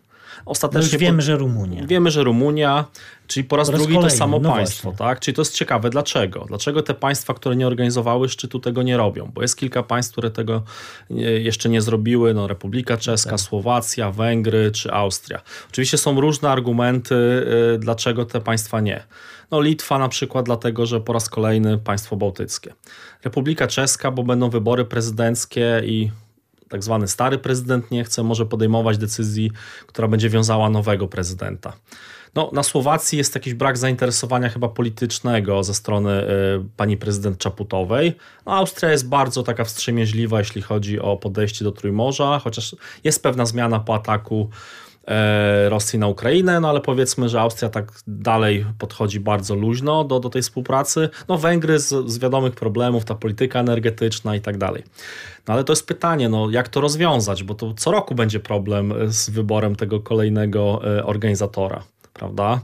Ostatecznie 0.47 0.97
no 0.97 0.99
wiemy, 0.99 1.21
że 1.21 1.37
Rumunia. 1.37 1.87
Wiemy, 1.87 2.11
że 2.11 2.23
Rumunia, 2.23 2.85
czyli 3.27 3.43
po 3.43 3.55
raz, 3.55 3.67
po 3.67 3.71
raz 3.71 3.81
drugi 3.81 3.95
kolejny. 3.95 4.11
to 4.11 4.17
samo 4.17 4.39
no 4.39 4.51
państwo, 4.51 4.91
tak? 4.91 5.19
Czyli 5.19 5.35
to 5.35 5.41
jest 5.41 5.55
ciekawe. 5.55 5.89
Dlaczego? 5.89 6.45
Dlaczego 6.47 6.83
te 6.83 6.93
państwa, 6.93 7.33
które 7.33 7.55
nie 7.55 7.67
organizowały 7.67 8.29
szczytu, 8.29 8.59
tego 8.59 8.83
nie 8.83 8.97
robią? 8.97 9.31
Bo 9.33 9.41
jest 9.41 9.57
kilka 9.57 9.83
państw, 9.83 10.11
które 10.11 10.31
tego 10.31 10.63
jeszcze 11.39 11.69
nie 11.69 11.81
zrobiły. 11.81 12.33
No, 12.33 12.47
Republika 12.47 12.97
Czeska, 12.97 13.29
tak. 13.29 13.39
Słowacja, 13.39 14.11
Węgry 14.11 14.71
czy 14.71 14.91
Austria. 14.91 15.41
Oczywiście 15.69 15.97
są 15.97 16.21
różne 16.21 16.49
argumenty, 16.49 17.15
y, 17.75 17.77
dlaczego 17.79 18.25
te 18.25 18.41
państwa 18.41 18.81
nie. 18.81 19.03
No 19.51 19.61
Litwa 19.61 19.99
na 19.99 20.09
przykład 20.09 20.45
dlatego, 20.45 20.85
że 20.85 21.01
po 21.01 21.13
raz 21.13 21.29
kolejny 21.29 21.77
państwo 21.77 22.15
bałtyckie. 22.15 22.73
Republika 23.23 23.67
Czeska, 23.67 24.11
bo 24.11 24.23
będą 24.23 24.49
wybory 24.49 24.85
prezydenckie 24.85 25.81
i 25.85 26.11
tak 26.69 26.83
zwany 26.83 27.07
stary 27.07 27.37
prezydent 27.37 27.91
nie 27.91 28.03
chce, 28.03 28.23
może 28.23 28.45
podejmować 28.45 28.97
decyzji, 28.97 29.51
która 29.87 30.07
będzie 30.07 30.29
wiązała 30.29 30.69
nowego 30.69 31.07
prezydenta. 31.07 31.73
No, 32.35 32.49
na 32.53 32.63
Słowacji 32.63 33.17
jest 33.17 33.35
jakiś 33.35 33.53
brak 33.53 33.77
zainteresowania 33.77 34.49
chyba 34.49 34.69
politycznego 34.69 35.63
ze 35.63 35.73
strony 35.73 36.23
y, 36.23 36.27
pani 36.77 36.97
prezydent 36.97 37.37
Czaputowej. 37.37 38.13
No, 38.45 38.55
Austria 38.55 38.91
jest 38.91 39.09
bardzo 39.09 39.43
taka 39.43 39.63
wstrzemięźliwa, 39.63 40.39
jeśli 40.39 40.61
chodzi 40.61 40.99
o 40.99 41.17
podejście 41.17 41.65
do 41.65 41.71
Trójmorza, 41.71 42.39
chociaż 42.43 42.75
jest 43.03 43.23
pewna 43.23 43.45
zmiana 43.45 43.79
po 43.79 43.95
ataku 43.95 44.49
Rosji 45.69 45.99
na 45.99 46.07
Ukrainę, 46.07 46.59
no 46.59 46.69
ale 46.69 46.81
powiedzmy, 46.81 47.29
że 47.29 47.41
Austria 47.41 47.69
tak 47.69 47.91
dalej 48.07 48.65
podchodzi 48.79 49.19
bardzo 49.19 49.55
luźno 49.55 50.03
do, 50.03 50.19
do 50.19 50.29
tej 50.29 50.41
współpracy. 50.41 51.09
No 51.27 51.37
Węgry 51.37 51.79
z, 51.79 52.11
z 52.11 52.19
wiadomych 52.19 52.55
problemów, 52.55 53.05
ta 53.05 53.15
polityka 53.15 53.59
energetyczna 53.59 54.35
i 54.35 54.41
tak 54.41 54.57
dalej. 54.57 54.83
No 55.47 55.53
ale 55.53 55.63
to 55.63 55.73
jest 55.73 55.87
pytanie, 55.87 56.29
no 56.29 56.49
jak 56.49 56.69
to 56.69 56.81
rozwiązać, 56.81 57.43
bo 57.43 57.55
to 57.55 57.73
co 57.73 57.91
roku 57.91 58.15
będzie 58.15 58.39
problem 58.39 58.93
z 59.07 59.29
wyborem 59.29 59.75
tego 59.75 59.99
kolejnego 59.99 60.81
e, 60.97 61.05
organizatora, 61.05 61.83
prawda? 62.13 62.61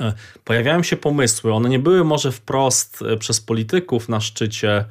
E, 0.00 0.12
pojawiają 0.44 0.82
się 0.82 0.96
pomysły, 0.96 1.52
one 1.52 1.68
nie 1.68 1.78
były 1.78 2.04
może 2.04 2.32
wprost 2.32 3.04
przez 3.18 3.40
polityków 3.40 4.08
na 4.08 4.20
szczycie 4.20 4.84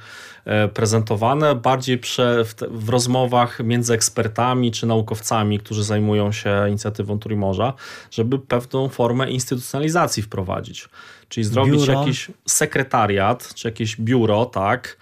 E, 0.46 0.68
prezentowane, 0.68 1.56
bardziej 1.56 1.98
prze, 1.98 2.46
w, 2.46 2.56
w, 2.72 2.90
rozmowach 2.90 3.60
między 3.60 3.94
ekspertami 3.94 4.72
czy 4.72 4.86
naukowcami, 4.86 5.60
którzy 5.60 5.84
zajmują 5.84 6.32
się 6.32 6.70
inicjatywą 6.70 7.20
Trójmorza, 7.20 7.74
żeby 8.12 8.40
pewną 8.40 8.90
formę 8.90 9.32
instytucjonalizacji 9.32 10.24
wprowadzić. 10.24 10.90
Czyli 11.30 11.44
zrobić 11.44 11.82
biuro. 11.82 12.00
jakiś 12.00 12.32
sekretariat, 12.48 13.54
czy 13.54 13.68
jakieś 13.68 14.02
biuro, 14.02 14.46
tak, 14.46 14.98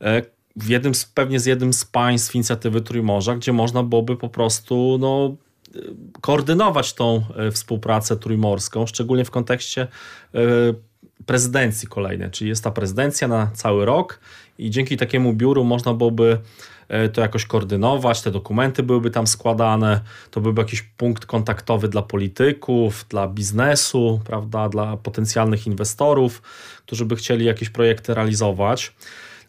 e, 0.00 0.22
w 0.56 0.68
jednym 0.68 0.94
z, 0.94 1.04
pewnie 1.04 1.40
z 1.40 1.46
jednym 1.46 1.72
z 1.72 1.84
państw 1.84 2.34
inicjatywy 2.34 2.80
Trójmorza, 2.80 3.34
gdzie 3.34 3.52
można 3.52 3.82
byłoby 3.82 4.16
po 4.16 4.28
prostu 4.28 4.96
no, 5.00 5.36
koordynować 6.20 6.92
tą 6.92 7.24
e, 7.36 7.50
współpracę 7.50 8.16
trójmorską, 8.16 8.86
szczególnie 8.86 9.24
w 9.24 9.30
kontekście 9.30 9.88
prezydencji 11.26 11.88
kolejnej, 11.88 12.30
czyli 12.30 12.50
jest 12.50 12.64
ta 12.64 12.70
prezydencja 12.70 13.28
na 13.28 13.50
cały 13.54 13.84
rok 13.84 14.20
i 14.58 14.70
dzięki 14.70 14.96
takiemu 14.96 15.32
biuru 15.32 15.64
można 15.64 15.94
byłoby 15.94 16.38
e, 16.88 17.08
to 17.08 17.20
jakoś 17.20 17.46
koordynować, 17.46 18.22
te 18.22 18.30
dokumenty 18.30 18.82
byłyby 18.82 19.10
tam 19.10 19.26
składane, 19.26 20.00
to 20.30 20.40
byłby 20.40 20.60
jakiś 20.60 20.82
punkt 20.82 21.26
kontaktowy 21.26 21.88
dla 21.88 22.02
polityków, 22.02 23.06
dla 23.08 23.28
biznesu, 23.28 24.20
prawda, 24.24 24.68
dla 24.68 24.96
potencjalnych 24.96 25.66
inwestorów, 25.66 26.42
którzy 26.86 27.04
by 27.04 27.16
chcieli 27.16 27.44
jakieś 27.44 27.70
projekty 27.70 28.14
realizować. 28.14 28.92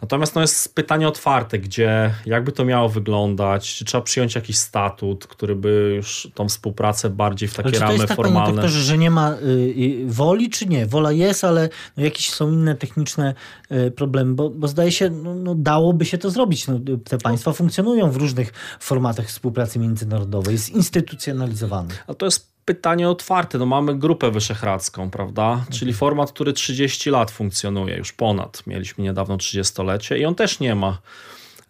Natomiast 0.05 0.35
no 0.35 0.41
jest 0.41 0.75
pytanie 0.75 1.07
otwarte, 1.07 1.59
gdzie, 1.59 2.13
jakby 2.25 2.51
to 2.51 2.65
miało 2.65 2.89
wyglądać, 2.89 3.75
czy 3.75 3.85
trzeba 3.85 4.01
przyjąć 4.01 4.35
jakiś 4.35 4.57
statut, 4.57 5.27
który 5.27 5.55
by 5.55 5.93
już 5.95 6.27
tą 6.33 6.49
współpracę 6.49 7.09
bardziej 7.09 7.49
w 7.49 7.53
takie 7.53 7.69
ale 7.69 7.79
ramy 7.79 7.87
to 7.87 7.93
jest 7.93 8.07
tak, 8.07 8.15
formalne. 8.15 8.41
Panie 8.41 8.55
doktorze, 8.55 8.79
że 8.79 8.97
nie 8.97 9.11
ma 9.11 9.33
y, 9.33 10.05
woli, 10.07 10.49
czy 10.49 10.65
nie? 10.65 10.85
Wola 10.85 11.11
jest, 11.11 11.43
ale 11.43 11.69
no 11.97 12.03
jakieś 12.03 12.29
są 12.29 12.51
inne 12.51 12.75
techniczne 12.75 13.33
y, 13.71 13.91
problemy, 13.91 14.33
bo, 14.33 14.49
bo 14.49 14.67
zdaje 14.67 14.91
się, 14.91 15.09
no, 15.09 15.35
no, 15.35 15.55
dałoby 15.55 16.05
się 16.05 16.17
to 16.17 16.29
zrobić. 16.29 16.67
No, 16.67 16.79
te 17.03 17.17
państwa 17.17 17.53
funkcjonują 17.53 18.11
w 18.11 18.15
różnych 18.15 18.53
formatach 18.79 19.25
współpracy 19.25 19.79
międzynarodowej, 19.79 20.53
jest 20.53 20.69
instytucjonalizowany. 20.69 21.93
A 22.07 22.13
to 22.13 22.25
jest 22.25 22.54
pytanie 22.65 23.09
otwarte. 23.09 23.57
No 23.57 23.65
mamy 23.65 23.95
grupę 23.95 24.31
wyszehradzką, 24.31 25.09
prawda? 25.09 25.65
Czyli 25.69 25.91
mhm. 25.91 25.97
format, 25.97 26.31
który 26.31 26.53
30 26.53 27.09
lat 27.09 27.31
funkcjonuje, 27.31 27.97
już 27.97 28.13
ponad. 28.13 28.63
Mieliśmy 28.67 29.03
niedawno 29.03 29.37
30-lecie 29.37 30.17
i 30.17 30.25
on 30.25 30.35
też 30.35 30.59
nie 30.59 30.75
ma 30.75 30.97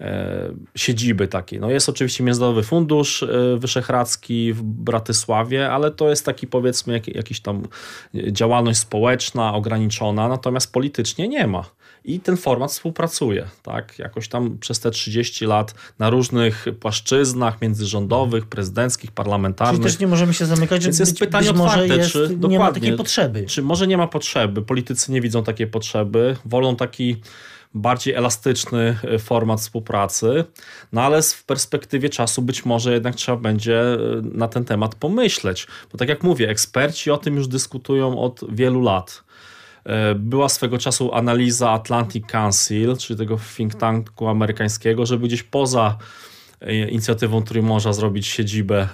e, 0.01 0.51
siedziby 0.75 1.27
takiej. 1.27 1.59
No 1.59 1.69
jest 1.69 1.89
oczywiście 1.89 2.23
Międzynarodowy 2.23 2.63
Fundusz 2.63 3.23
e, 3.23 3.27
Wyszehradzki 3.57 4.53
w 4.53 4.63
Bratysławie, 4.63 5.71
ale 5.71 5.91
to 5.91 6.09
jest 6.09 6.25
taki 6.25 6.47
powiedzmy 6.47 6.93
jak, 6.93 7.07
jakiś 7.07 7.39
tam 7.39 7.67
działalność 8.13 8.79
społeczna 8.79 9.53
ograniczona, 9.53 10.27
natomiast 10.27 10.73
politycznie 10.73 11.27
nie 11.27 11.47
ma 11.47 11.65
i 12.05 12.19
ten 12.19 12.37
format 12.37 12.71
współpracuje, 12.71 13.47
tak? 13.63 13.99
Jakoś 13.99 14.27
tam 14.27 14.57
przez 14.57 14.79
te 14.79 14.91
30 14.91 15.45
lat 15.45 15.73
na 15.99 16.09
różnych 16.09 16.65
płaszczyznach 16.79 17.61
międzyrządowych, 17.61 18.45
prezydenckich, 18.45 19.11
parlamentarnych. 19.11 19.81
Czyli 19.81 19.91
też 19.93 19.99
nie 19.99 20.07
możemy 20.07 20.33
się 20.33 20.45
zamykać, 20.45 20.83
Więc 20.83 20.99
jest 20.99 21.11
być, 21.11 21.19
pytanie 21.19 21.53
być 21.53 21.61
otwarte, 21.61 21.97
jest, 21.97 22.11
czy 22.11 22.19
nie 22.19 22.27
dokładnie, 22.27 22.59
ma 22.59 22.71
takiej 22.71 22.97
potrzeby. 22.97 23.45
Czy 23.45 23.61
może 23.61 23.87
nie 23.87 23.97
ma 23.97 24.07
potrzeby, 24.07 24.61
politycy 24.61 25.11
nie 25.11 25.21
widzą 25.21 25.43
takiej 25.43 25.67
potrzeby, 25.67 26.37
wolą 26.45 26.75
taki 26.75 27.21
bardziej 27.75 28.13
elastyczny 28.13 28.97
e, 29.03 29.19
format 29.19 29.59
współpracy, 29.59 30.45
no 30.91 31.01
ale 31.01 31.21
w 31.21 31.43
perspektywie 31.43 32.09
czasu 32.09 32.41
być 32.41 32.65
może 32.65 32.93
jednak 32.93 33.15
trzeba 33.15 33.37
będzie 33.37 33.81
e, 33.81 33.97
na 34.23 34.47
ten 34.47 34.65
temat 34.65 34.95
pomyśleć. 34.95 35.67
Bo 35.91 35.97
tak 35.97 36.09
jak 36.09 36.23
mówię, 36.23 36.49
eksperci 36.49 37.11
o 37.11 37.17
tym 37.17 37.35
już 37.35 37.47
dyskutują 37.47 38.19
od 38.19 38.41
wielu 38.49 38.81
lat. 38.81 39.23
E, 39.85 40.15
była 40.15 40.49
swego 40.49 40.77
czasu 40.77 41.13
analiza 41.13 41.71
Atlantic 41.71 42.25
Council, 42.27 42.97
czyli 42.97 43.19
tego 43.19 43.39
think 43.57 43.75
tanku 43.75 44.27
amerykańskiego, 44.27 45.05
żeby 45.05 45.27
gdzieś 45.27 45.43
poza 45.43 45.97
inicjatywą 46.89 47.43
Trójmorza 47.43 47.93
zrobić 47.93 48.27
siedzibę, 48.27 48.87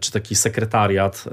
czy 0.00 0.12
taki 0.12 0.34
sekretariat 0.34 1.24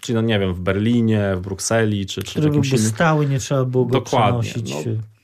czyli 0.00 0.14
no 0.14 0.20
nie 0.20 0.38
wiem, 0.38 0.54
w 0.54 0.60
Berlinie, 0.60 1.32
w 1.36 1.40
Brukseli, 1.40 2.06
czy, 2.06 2.22
czy 2.22 2.40
byłby 2.40 2.56
innym. 2.56 2.78
stały, 2.78 3.26
nie 3.26 3.38
trzeba 3.38 3.64
było 3.64 3.84
go 3.84 3.92
Dokładnie. 3.92 4.52
No, 4.64 4.76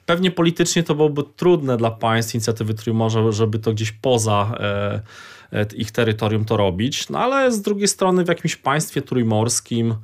pewnie 0.07 0.31
politycznie 0.31 0.83
to 0.83 0.95
byłoby 0.95 1.23
trudne 1.37 1.77
dla 1.77 1.91
państw 1.91 2.35
inicjatywy 2.35 2.75
Trójmorza, 2.75 3.33
żeby 3.33 3.59
to 3.59 3.73
gdzieś 3.73 3.93
poza 3.93 4.55
e, 4.61 5.03
e, 5.53 5.67
ich 5.77 5.91
terytorium 5.91 6.45
to 6.45 6.57
robić, 6.57 7.09
no 7.09 7.19
ale 7.19 7.53
z 7.53 7.63
drugiej 7.63 7.89
strony 7.89 8.25
w 8.25 8.29
jakimś 8.29 8.57
państwie 8.57 9.03
trójmorskim, 9.03 9.95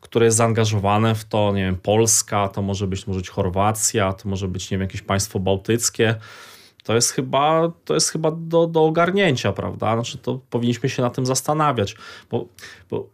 które 0.00 0.24
jest 0.24 0.36
zaangażowane 0.36 1.14
w 1.14 1.24
to, 1.24 1.52
nie 1.52 1.64
wiem, 1.64 1.76
Polska, 1.76 2.48
to 2.48 2.62
może 2.62 2.86
być, 2.86 3.06
może 3.06 3.20
być 3.20 3.28
Chorwacja, 3.28 4.12
to 4.12 4.28
może 4.28 4.48
być, 4.48 4.70
nie 4.70 4.78
wiem, 4.78 4.82
jakieś 4.82 5.02
państwo 5.02 5.38
bałtyckie, 5.38 6.14
to 6.84 6.94
jest 6.94 7.10
chyba, 7.12 7.72
to 7.84 7.94
jest 7.94 8.10
chyba 8.10 8.30
do, 8.30 8.66
do 8.66 8.84
ogarnięcia, 8.84 9.52
prawda? 9.52 9.94
Znaczy, 9.94 10.18
to 10.18 10.40
powinniśmy 10.50 10.88
się 10.88 11.02
na 11.02 11.10
tym 11.10 11.26
zastanawiać, 11.26 11.96
bo, 12.30 12.46
bo 12.90 13.08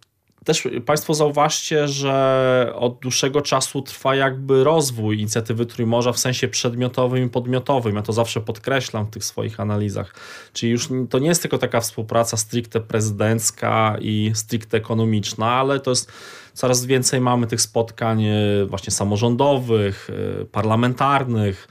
też 0.45 0.68
Państwo 0.87 1.14
zauważcie, 1.14 1.89
że 1.89 2.72
od 2.76 2.99
dłuższego 2.99 3.43
czasu 3.43 3.82
trwa 3.82 4.16
jakby 4.16 4.64
rozwój 4.64 5.18
inicjatywy 5.18 5.66
Trójmorza 5.66 6.12
w 6.12 6.18
sensie 6.18 6.49
przedmiotowym 6.49 7.24
i 7.24 7.28
podmiotowym. 7.28 7.97
Ja 7.97 8.03
to 8.03 8.12
zawsze 8.12 8.41
podkreślam 8.41 9.07
w 9.07 9.11
tych 9.11 9.24
swoich 9.24 9.61
analizach. 9.61 10.14
Czyli 10.53 10.72
już 10.72 10.89
to 11.11 11.18
nie 11.18 11.28
jest 11.28 11.43
tylko 11.43 11.59
taka 11.59 11.80
współpraca 11.80 12.37
stricte 12.37 12.80
prezydencka 12.80 13.97
i 14.01 14.30
stricte 14.35 14.76
ekonomiczna, 14.76 15.47
ale 15.47 15.80
to 15.80 15.91
jest 15.91 16.12
coraz 16.55 16.86
więcej 16.86 17.20
mamy 17.20 17.46
tych 17.46 17.61
spotkań 17.61 18.24
e, 18.24 18.34
właśnie 18.66 18.90
samorządowych, 18.90 20.11
e, 20.40 20.44
parlamentarnych, 20.44 21.68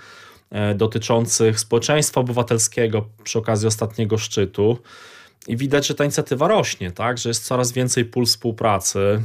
e, 0.52 0.76
dotyczących 0.76 1.60
społeczeństwa 1.60 2.22
obywatelskiego 2.22 3.06
przy 3.24 3.40
okazji 3.40 3.68
ostatniego 3.68 4.18
szczytu. 4.18 4.78
I 5.48 5.58
widać, 5.58 5.88
że 5.88 5.96
ta 5.96 6.04
inicjatywa 6.04 6.48
rośnie, 6.48 6.92
tak? 6.92 7.18
że 7.18 7.30
jest 7.30 7.46
coraz 7.46 7.72
więcej 7.72 8.06
pól 8.06 8.26
współpracy, 8.26 9.22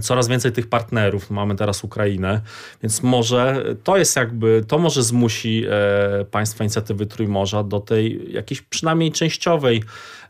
coraz 0.00 0.28
więcej 0.28 0.52
tych 0.52 0.66
partnerów. 0.66 1.30
Mamy 1.30 1.54
teraz 1.54 1.84
Ukrainę, 1.84 2.40
więc 2.82 3.02
może 3.02 3.64
to 3.84 3.96
jest 3.96 4.16
jakby, 4.16 4.64
to 4.68 4.78
może 4.78 5.02
zmusi 5.02 5.64
e, 5.70 6.24
państwa 6.24 6.64
inicjatywy 6.64 7.06
Trójmorza 7.06 7.62
do 7.62 7.80
tej 7.80 8.32
jakiejś 8.32 8.62
przynajmniej 8.62 9.12
częściowej 9.12 9.82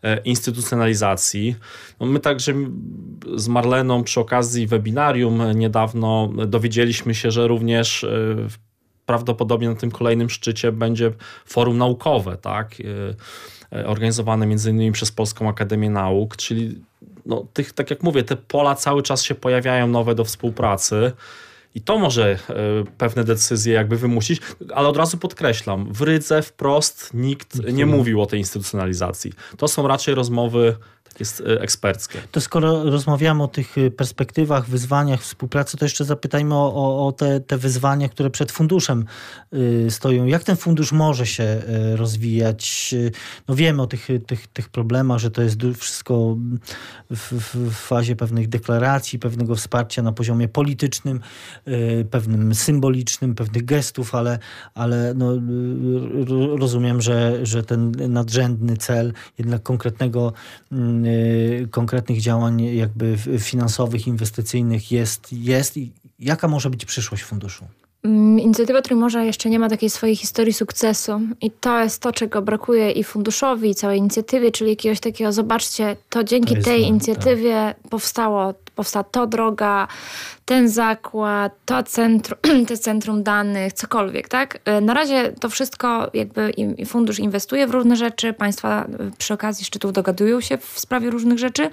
e, 0.03 0.19
instytucjonalizacji. 0.19 1.57
No 2.01 2.07
my 2.07 2.21
także 2.21 2.55
z 3.37 3.49
Marleną 3.49 4.05
przy 4.05 4.21
okazji 4.21 4.67
webinarium 4.67 5.53
niedawno 5.53 6.31
dowiedzieliśmy 6.47 7.15
się, 7.15 7.31
że 7.31 7.49
również 7.49 8.05
e, 8.05 8.09
prawdopodobnie 9.07 9.69
na 9.69 9.75
tym 9.75 9.91
kolejnym 9.91 10.31
szczycie 10.31 10.73
będzie 10.73 11.13
forum 11.47 11.79
naukowe, 11.79 12.37
tak? 12.37 12.75
E, 13.73 13.87
organizowane 13.87 14.47
innymi 14.67 14.93
przez 14.93 15.13
Polską 15.13 15.49
Akademię 15.49 15.91
Nauk, 15.91 16.37
czyli 16.37 16.85
no, 17.27 17.47
tych, 17.53 17.73
tak 17.73 17.91
jak 17.91 18.03
mówię, 18.03 18.25
te 18.25 18.37
pola 18.37 18.75
cały 18.75 19.03
czas 19.03 19.23
się 19.23 19.35
pojawiają 19.35 19.87
nowe 19.87 20.15
do 20.15 20.25
współpracy. 20.25 21.13
I 21.79 21.81
to 21.81 21.99
może 21.99 22.31
e, 22.31 22.39
pewne 22.99 23.25
decyzje 23.25 23.75
jakby 23.75 23.97
wymusić, 23.97 24.41
ale 24.75 24.89
od 24.89 24.97
razu 24.97 25.19
podkreślam, 25.19 25.93
w 25.93 26.01
Rydze 26.01 26.43
wprost 26.43 27.11
nikt 27.15 27.73
nie 27.73 27.87
mówił 27.87 28.23
o 28.23 28.27
tej 28.27 28.39
instytucjonalizacji. 28.39 29.33
To 29.57 29.69
są 29.69 29.89
raczej 29.89 30.15
rozmowy 30.15 30.77
jest 31.21 31.41
e, 31.41 31.61
eksperckie. 31.61 32.19
To 32.33 32.41
skoro 32.41 32.91
rozmawiamy 32.91 33.43
o 33.43 33.49
tych 33.49 33.79
e, 33.79 33.91
perspektywach, 33.91 34.69
wyzwaniach 34.69 35.21
współpracy, 35.21 35.77
to 35.77 35.85
jeszcze 35.85 36.05
zapytajmy 36.05 36.55
o, 36.55 36.75
o, 36.75 37.07
o 37.07 37.13
te, 37.13 37.41
te 37.41 37.59
wyzwania, 37.59 38.09
które 38.09 38.31
przed 38.31 38.53
funduszem 38.53 39.05
y, 39.55 39.87
stoją. 39.91 40.27
Jak 40.27 40.45
ten 40.45 40.57
fundusz 40.57 40.93
może 40.93 41.27
się 41.27 41.63
rozwijać? 41.95 42.95
No 43.49 43.55
wiemy 43.55 43.83
o 43.83 43.87
tych, 43.87 44.09
tych, 44.27 44.47
tych 44.47 44.69
problemach, 44.69 45.19
że 45.19 45.31
to 45.31 45.43
jest 45.43 45.59
wszystko 45.79 46.37
w, 47.11 47.33
w 47.33 47.75
fazie 47.75 48.17
pewnych 48.17 48.49
deklaracji, 48.49 49.19
pewnego 49.19 49.55
wsparcia 49.55 50.03
na 50.03 50.13
poziomie 50.13 50.49
politycznym, 50.49 51.21
y, 51.68 51.68
pewnym 52.11 52.55
symbolicznym, 52.55 53.35
pewnych 53.35 53.65
gestów, 53.65 54.15
ale, 54.15 54.39
ale 54.75 55.15
no, 55.15 55.33
rozumiem, 56.57 57.03
że, 57.03 57.47
że 57.47 57.63
ten 57.63 58.13
nadrzędny 58.13 58.77
cel 58.77 59.13
jednak 59.39 59.63
konkretnego 59.63 60.33
mm, 60.73 61.19
Y, 61.29 61.69
konkretnych 61.71 62.21
działań 62.21 62.63
jakby 62.63 63.17
finansowych, 63.39 64.07
inwestycyjnych 64.07 64.93
jest, 64.93 65.33
jest 65.33 65.77
i 65.77 65.93
jaka 66.19 66.49
może 66.49 66.71
być 66.71 66.85
przyszłość 66.85 67.23
funduszu? 67.23 67.65
Mm, 68.03 68.41
inicjatywa 68.41 68.83
Trójmorza 68.83 69.25
jeszcze 69.25 69.51
nie 69.51 69.59
ma 69.59 69.69
takiej 69.69 69.91
swojej 69.91 70.17
historii 70.17 70.53
sukcesu 70.53 71.21
i 71.41 71.51
to 71.51 71.83
jest 71.83 72.03
to, 72.03 72.13
czego 72.13 72.43
brakuje 72.43 72.91
i 72.91 73.05
funduszowi, 73.05 73.71
i 73.71 73.75
całej 73.75 73.99
inicjatywie, 73.99 74.51
czyli 74.51 74.71
jakiegoś 74.71 75.01
takiego, 75.01 75.33
zobaczcie, 75.33 75.97
to 76.09 76.25
dzięki 76.25 76.57
to 76.57 76.63
tej 76.63 76.83
inicjatywie 76.83 77.75
tak. 77.83 77.91
powstało, 77.91 78.55
powstała 78.79 79.05
to 79.05 79.27
droga, 79.27 79.89
ten 80.45 80.69
zakład, 80.69 81.53
to 81.65 81.83
centrum, 81.83 82.39
te 82.69 82.77
centrum 82.77 83.23
danych, 83.23 83.73
cokolwiek, 83.73 84.29
tak? 84.29 84.59
E, 84.65 84.81
na 84.81 84.95
razie 84.95 85.33
to 85.41 85.49
wszystko 85.49 86.11
jakby 86.15 86.53
fundusz 86.87 87.19
inwestuje 87.19 87.67
w 87.67 87.71
różne 87.71 87.97
rzeczy, 87.97 88.33
państwa 88.33 88.85
e, 88.85 89.11
przy 89.19 89.35
okazji 89.35 89.65
szczytów 89.65 89.93
dogadują 89.93 90.41
się 90.41 90.59
w 90.59 90.79
sprawie 90.79 91.11
różnych 91.11 91.39
rzeczy, 91.39 91.71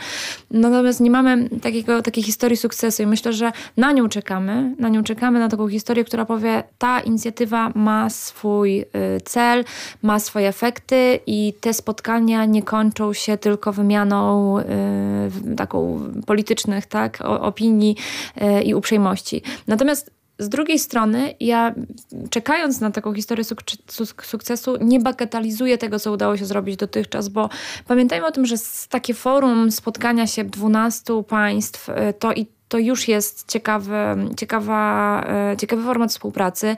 natomiast 0.51 0.99
nie 0.99 1.12
mamy 1.12 1.49
takiego, 1.62 2.01
takiej 2.01 2.24
historii 2.24 2.58
sukcesu 2.58 3.03
i 3.03 3.06
myślę, 3.06 3.34
że 3.34 3.51
na 3.78 3.91
nią 3.91 4.10
czekamy, 4.10 4.76
na 4.80 4.89
nią 4.89 5.03
czekamy, 5.03 5.39
na 5.39 5.49
taką 5.49 5.68
historię, 5.70 6.03
która 6.03 6.26
powie, 6.26 6.64
ta 6.78 6.99
inicjatywa 6.99 7.72
ma 7.76 8.10
swój 8.10 8.80
e, 8.80 8.86
cel, 9.26 9.64
ma 10.01 10.20
swoje 10.20 10.47
efekty 10.47 11.20
i 11.28 11.53
te 11.62 11.74
spotkania 11.74 12.45
nie 12.45 12.64
kończą 12.64 13.14
się 13.14 13.38
tylko 13.38 13.74
wymianą 13.74 14.56
taką 15.58 15.99
politycznych, 16.26 16.86
tak, 16.96 17.22
opinii 17.22 17.96
i 18.64 18.74
uprzejmości. 18.74 19.41
Natomiast 19.68 20.12
z 20.39 20.50
drugiej 20.50 20.80
strony, 20.80 21.36
ja 21.39 21.76
czekając 22.30 22.80
na 22.80 22.91
taką 22.91 23.14
historię 23.14 23.43
suk 23.88 24.26
sukcesu, 24.26 24.78
nie 24.82 25.00
bagatelizuję 25.00 25.78
tego, 25.78 26.00
co 26.00 26.12
udało 26.12 26.38
się 26.38 26.46
zrobić 26.46 26.76
dotychczas, 26.76 27.30
bo 27.30 27.50
pamiętajmy 27.88 28.28
o 28.28 28.32
tym, 28.32 28.46
że 28.46 28.56
takie 28.89 29.14
forum 29.14 29.72
spotkania 29.72 30.28
się 30.28 30.43
12 30.43 31.24
państw 31.24 31.89
y, 31.89 31.93
to 32.20 32.34
i 32.34 32.55
to 32.68 32.78
już 32.78 33.07
jest 33.07 33.51
ciekawy, 33.51 33.95
ciekawa, 34.38 35.24
y, 35.53 35.57
ciekawy 35.57 35.84
format 35.84 36.11
współpracy, 36.11 36.76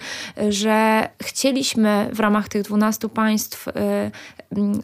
że 0.49 1.09
chcieliśmy 1.23 2.09
w 2.13 2.19
ramach 2.19 2.49
tych 2.49 2.61
12 2.61 3.09
państw 3.09 3.67
y, 3.67 3.71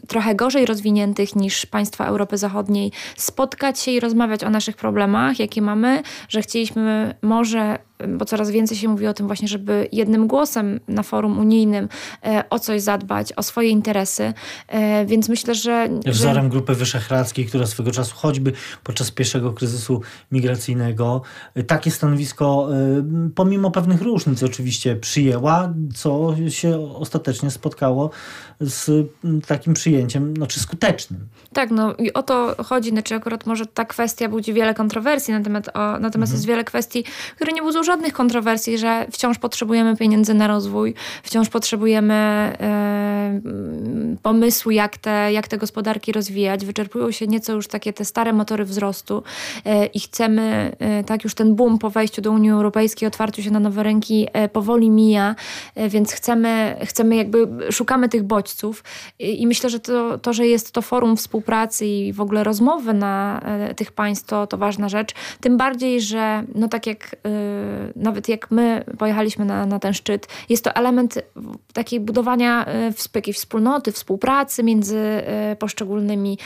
trochę 0.08 0.34
gorzej 0.34 0.66
rozwiniętych 0.66 1.36
niż 1.36 1.66
państwa 1.66 2.06
Europy 2.06 2.38
Zachodniej 2.38 2.92
spotkać 3.16 3.80
się 3.80 3.90
i 3.90 4.00
rozmawiać 4.00 4.44
o 4.44 4.50
naszych 4.50 4.76
problemach, 4.76 5.38
jakie 5.38 5.62
mamy, 5.62 6.02
że 6.28 6.42
chcieliśmy 6.42 7.14
może 7.22 7.78
bo 8.08 8.24
coraz 8.24 8.50
więcej 8.50 8.76
się 8.76 8.88
mówi 8.88 9.06
o 9.06 9.14
tym 9.14 9.26
właśnie, 9.26 9.48
żeby 9.48 9.88
jednym 9.92 10.26
głosem 10.26 10.80
na 10.88 11.02
forum 11.02 11.38
unijnym 11.38 11.88
e, 12.24 12.44
o 12.50 12.58
coś 12.58 12.82
zadbać, 12.82 13.32
o 13.32 13.42
swoje 13.42 13.68
interesy. 13.68 14.32
E, 14.68 15.06
więc 15.06 15.28
myślę, 15.28 15.54
że... 15.54 15.88
Wzorem 16.06 16.44
że... 16.44 16.50
Grupy 16.50 16.74
Wyszehradzkiej, 16.74 17.46
która 17.46 17.66
swego 17.66 17.90
czasu 17.90 18.14
choćby 18.16 18.52
podczas 18.84 19.10
pierwszego 19.10 19.52
kryzysu 19.52 20.00
migracyjnego 20.32 21.22
e, 21.54 21.62
takie 21.62 21.90
stanowisko, 21.90 22.68
pomimo 23.34 23.70
pewnych 23.70 24.02
różnic 24.02 24.42
oczywiście, 24.42 24.96
przyjęła, 24.96 25.74
co 25.94 26.34
się 26.48 26.94
ostatecznie 26.94 27.50
spotkało 27.50 28.10
z 28.60 29.06
takim 29.46 29.74
przyjęciem, 29.74 30.34
znaczy 30.36 30.60
skutecznym. 30.60 31.26
Tak, 31.52 31.70
no 31.70 31.94
i 31.94 32.12
o 32.12 32.22
to 32.22 32.56
chodzi, 32.64 32.90
znaczy 32.90 33.14
akurat 33.14 33.46
może 33.46 33.66
ta 33.66 33.84
kwestia 33.84 34.28
budzi 34.28 34.52
wiele 34.52 34.74
kontrowersji, 34.74 35.34
natomiast, 35.34 35.68
o, 35.68 35.78
natomiast 35.80 36.14
mhm. 36.14 36.32
jest 36.32 36.46
wiele 36.46 36.64
kwestii, 36.64 37.04
które 37.36 37.52
nie 37.52 37.62
budzą 37.62 37.83
żadnych 37.84 38.12
kontrowersji, 38.12 38.78
że 38.78 39.06
wciąż 39.10 39.38
potrzebujemy 39.38 39.96
pieniędzy 39.96 40.34
na 40.34 40.46
rozwój, 40.46 40.94
wciąż 41.22 41.48
potrzebujemy 41.48 42.14
e, 42.14 43.40
pomysłu, 44.22 44.70
jak 44.70 44.98
te, 44.98 45.32
jak 45.32 45.48
te 45.48 45.58
gospodarki 45.58 46.12
rozwijać. 46.12 46.64
Wyczerpują 46.64 47.10
się 47.10 47.26
nieco 47.26 47.52
już 47.52 47.68
takie 47.68 47.92
te 47.92 48.04
stare 48.04 48.32
motory 48.32 48.64
wzrostu 48.64 49.22
e, 49.64 49.86
i 49.86 50.00
chcemy, 50.00 50.76
e, 50.78 51.04
tak 51.04 51.24
już 51.24 51.34
ten 51.34 51.54
boom 51.54 51.78
po 51.78 51.90
wejściu 51.90 52.22
do 52.22 52.30
Unii 52.32 52.50
Europejskiej, 52.50 53.06
otwarciu 53.06 53.42
się 53.42 53.50
na 53.50 53.60
nowe 53.60 53.82
rynki 53.82 54.26
powoli 54.52 54.90
mija, 54.90 55.34
więc 55.88 56.12
chcemy, 56.12 56.76
chcemy 56.84 57.16
jakby, 57.16 57.48
szukamy 57.72 58.08
tych 58.08 58.22
bodźców 58.22 58.84
i, 59.18 59.46
myślę, 59.46 59.70
że 59.70 59.80
to, 59.80 60.18
to, 60.18 60.32
że 60.32 60.46
jest 60.46 60.72
to 60.72 60.82
forum 60.82 61.16
współpracy 61.16 61.86
i 61.86 62.12
w 62.12 62.20
ogóle 62.20 62.44
rozmowy 62.44 62.94
na 62.94 63.40
tych 63.76 63.92
państw, 63.92 64.26
to, 64.26 64.46
to 64.46 64.58
ważna 64.58 64.88
rzecz. 64.88 65.14
Tym 65.40 65.56
bardziej, 65.56 66.00
że 66.00 66.44
no 66.54 66.68
tak 66.68 66.86
jak 66.86 67.16
nawet 67.96 68.28
jak 68.28 68.50
my 68.50 68.84
pojechaliśmy 68.98 69.44
na, 69.44 69.66
na 69.66 69.78
ten 69.78 69.94
szczyt, 69.94 70.28
jest 70.48 70.64
to 70.64 70.74
element 70.74 71.18
takiej 71.72 72.00
budowania 72.00 72.66
takiej 73.12 73.34
wspólnoty, 73.34 73.92
współpracy 73.92 74.62
między 74.62 75.22
poszczególnymi 75.58 76.38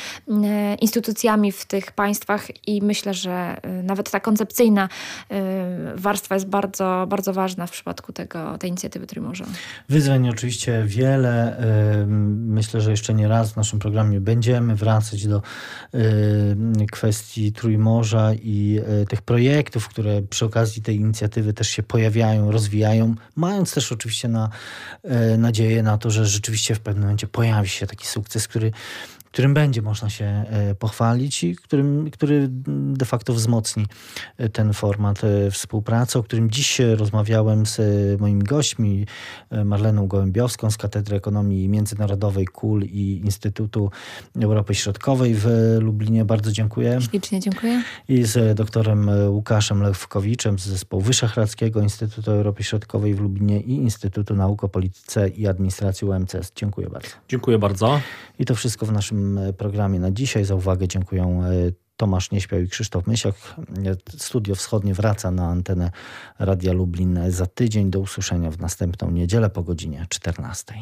instytucjami 0.81 1.53
w 1.53 1.65
tych 1.65 1.93
państwach 1.93 2.67
i 2.67 2.83
myślę, 2.83 3.15
że 3.15 3.57
nawet 3.83 4.11
ta 4.11 4.21
koncepcyjna 4.21 4.89
warstwa 5.95 6.35
jest 6.35 6.47
bardzo, 6.47 7.07
bardzo 7.09 7.33
ważna 7.33 7.67
w 7.67 7.71
przypadku 7.71 8.13
tego, 8.13 8.59
tej 8.59 8.71
inicjatywy 8.71 9.07
Trójmorza. 9.07 9.45
Wyzwań 9.89 10.29
oczywiście 10.29 10.83
wiele. 10.87 11.57
Myślę, 12.47 12.81
że 12.81 12.91
jeszcze 12.91 13.15
nie 13.15 13.29
raz 13.29 13.53
w 13.53 13.57
naszym 13.57 13.79
programie 13.79 14.21
będziemy 14.21 14.77
wracać 14.77 15.27
do 15.27 15.43
kwestii 16.93 17.53
Trójmorza 17.53 18.35
i 18.35 18.81
tych 19.09 19.23
projektów, 19.23 19.89
które 19.89 20.23
przy 20.23 20.45
okazji 20.45 20.83
tej 20.83 20.97
inicjatywy 20.97 21.18
też 21.55 21.69
się 21.69 21.83
pojawiają, 21.83 22.51
rozwijają, 22.51 23.15
mając 23.37 23.75
też 23.75 23.93
oczywiście 23.93 24.29
na, 24.29 24.51
nadzieję 25.39 25.83
na 25.83 25.99
to, 25.99 26.11
że 26.11 26.27
rzeczywiście 26.27 26.75
w 26.75 26.81
pewnym 26.81 27.03
momencie 27.03 27.27
pojawi 27.27 27.69
się 27.69 27.87
taki 27.87 28.07
sukces, 28.07 28.49
który 28.49 28.73
którym 29.33 29.55
będzie 29.55 29.83
można 29.83 30.11
się 30.11 30.25
e, 30.25 30.75
pochwalić 30.75 31.45
i 31.45 31.57
którym, 31.57 32.11
który 32.11 32.47
de 32.93 33.05
facto 33.05 33.35
wzmocni 33.35 33.87
e, 34.39 34.49
ten 34.49 34.73
format 34.73 35.25
e, 35.25 35.51
współpracy, 35.51 36.19
o 36.19 36.23
którym 36.23 36.51
dziś 36.51 36.79
rozmawiałem 36.97 37.67
z 37.67 37.81
moimi 38.21 38.43
gośćmi, 38.43 39.07
Marleną 39.65 40.07
Gołębiowską 40.07 40.71
z 40.71 40.77
Katedry 40.77 41.17
Ekonomii 41.17 41.69
Międzynarodowej 41.69 42.47
KUL 42.47 42.83
i 42.83 43.21
Instytutu 43.25 43.91
Europy 44.41 44.75
Środkowej 44.75 45.35
w 45.35 45.47
Lublinie. 45.81 46.25
Bardzo 46.25 46.53
dziękuję. 46.53 46.99
Ślicznie 47.01 47.41
dziękuję. 47.41 47.83
I 48.09 48.25
z 48.25 48.57
doktorem 48.57 49.11
Łukaszem 49.29 49.83
Lewkowiczem 49.83 50.59
z 50.59 50.63
Zespołu 50.63 51.03
Wyszehradzkiego 51.03 51.83
Instytutu 51.83 52.31
Europy 52.31 52.63
Środkowej 52.63 53.15
w 53.15 53.21
Lublinie 53.21 53.61
i 53.61 53.73
Instytutu 53.73 54.35
Nauk 54.35 54.65
o 54.65 54.69
Polityce 54.69 55.29
i 55.29 55.47
Administracji 55.47 56.09
UMCS. 56.09 56.53
Dziękuję 56.57 56.89
bardzo. 56.91 57.09
Dziękuję 57.29 57.59
bardzo. 57.59 58.01
I 58.39 58.45
to 58.45 58.55
wszystko 58.55 58.87
w 58.87 58.93
naszym 58.93 59.18
programie 59.57 60.01
na 60.01 60.11
dzisiaj. 60.11 60.45
Za 60.45 60.55
uwagę 60.55 60.89
dziękuję 60.89 61.23
e, 61.23 61.53
Tomasz 61.97 62.31
Nieśpiał 62.31 62.61
i 62.61 62.69
Krzysztof 62.69 63.07
Mysiak. 63.07 63.35
Studio 64.17 64.55
Wschodnie 64.55 64.95
wraca 64.95 65.31
na 65.31 65.49
antenę 65.49 65.91
Radia 66.39 66.73
Lublin 66.73 67.19
za 67.29 67.47
tydzień. 67.47 67.91
Do 67.91 68.01
usłyszenia 68.01 68.51
w 68.51 68.59
następną 68.59 69.11
niedzielę 69.11 69.51
po 69.51 69.63
godzinie 69.63 70.07
14. 70.09 70.75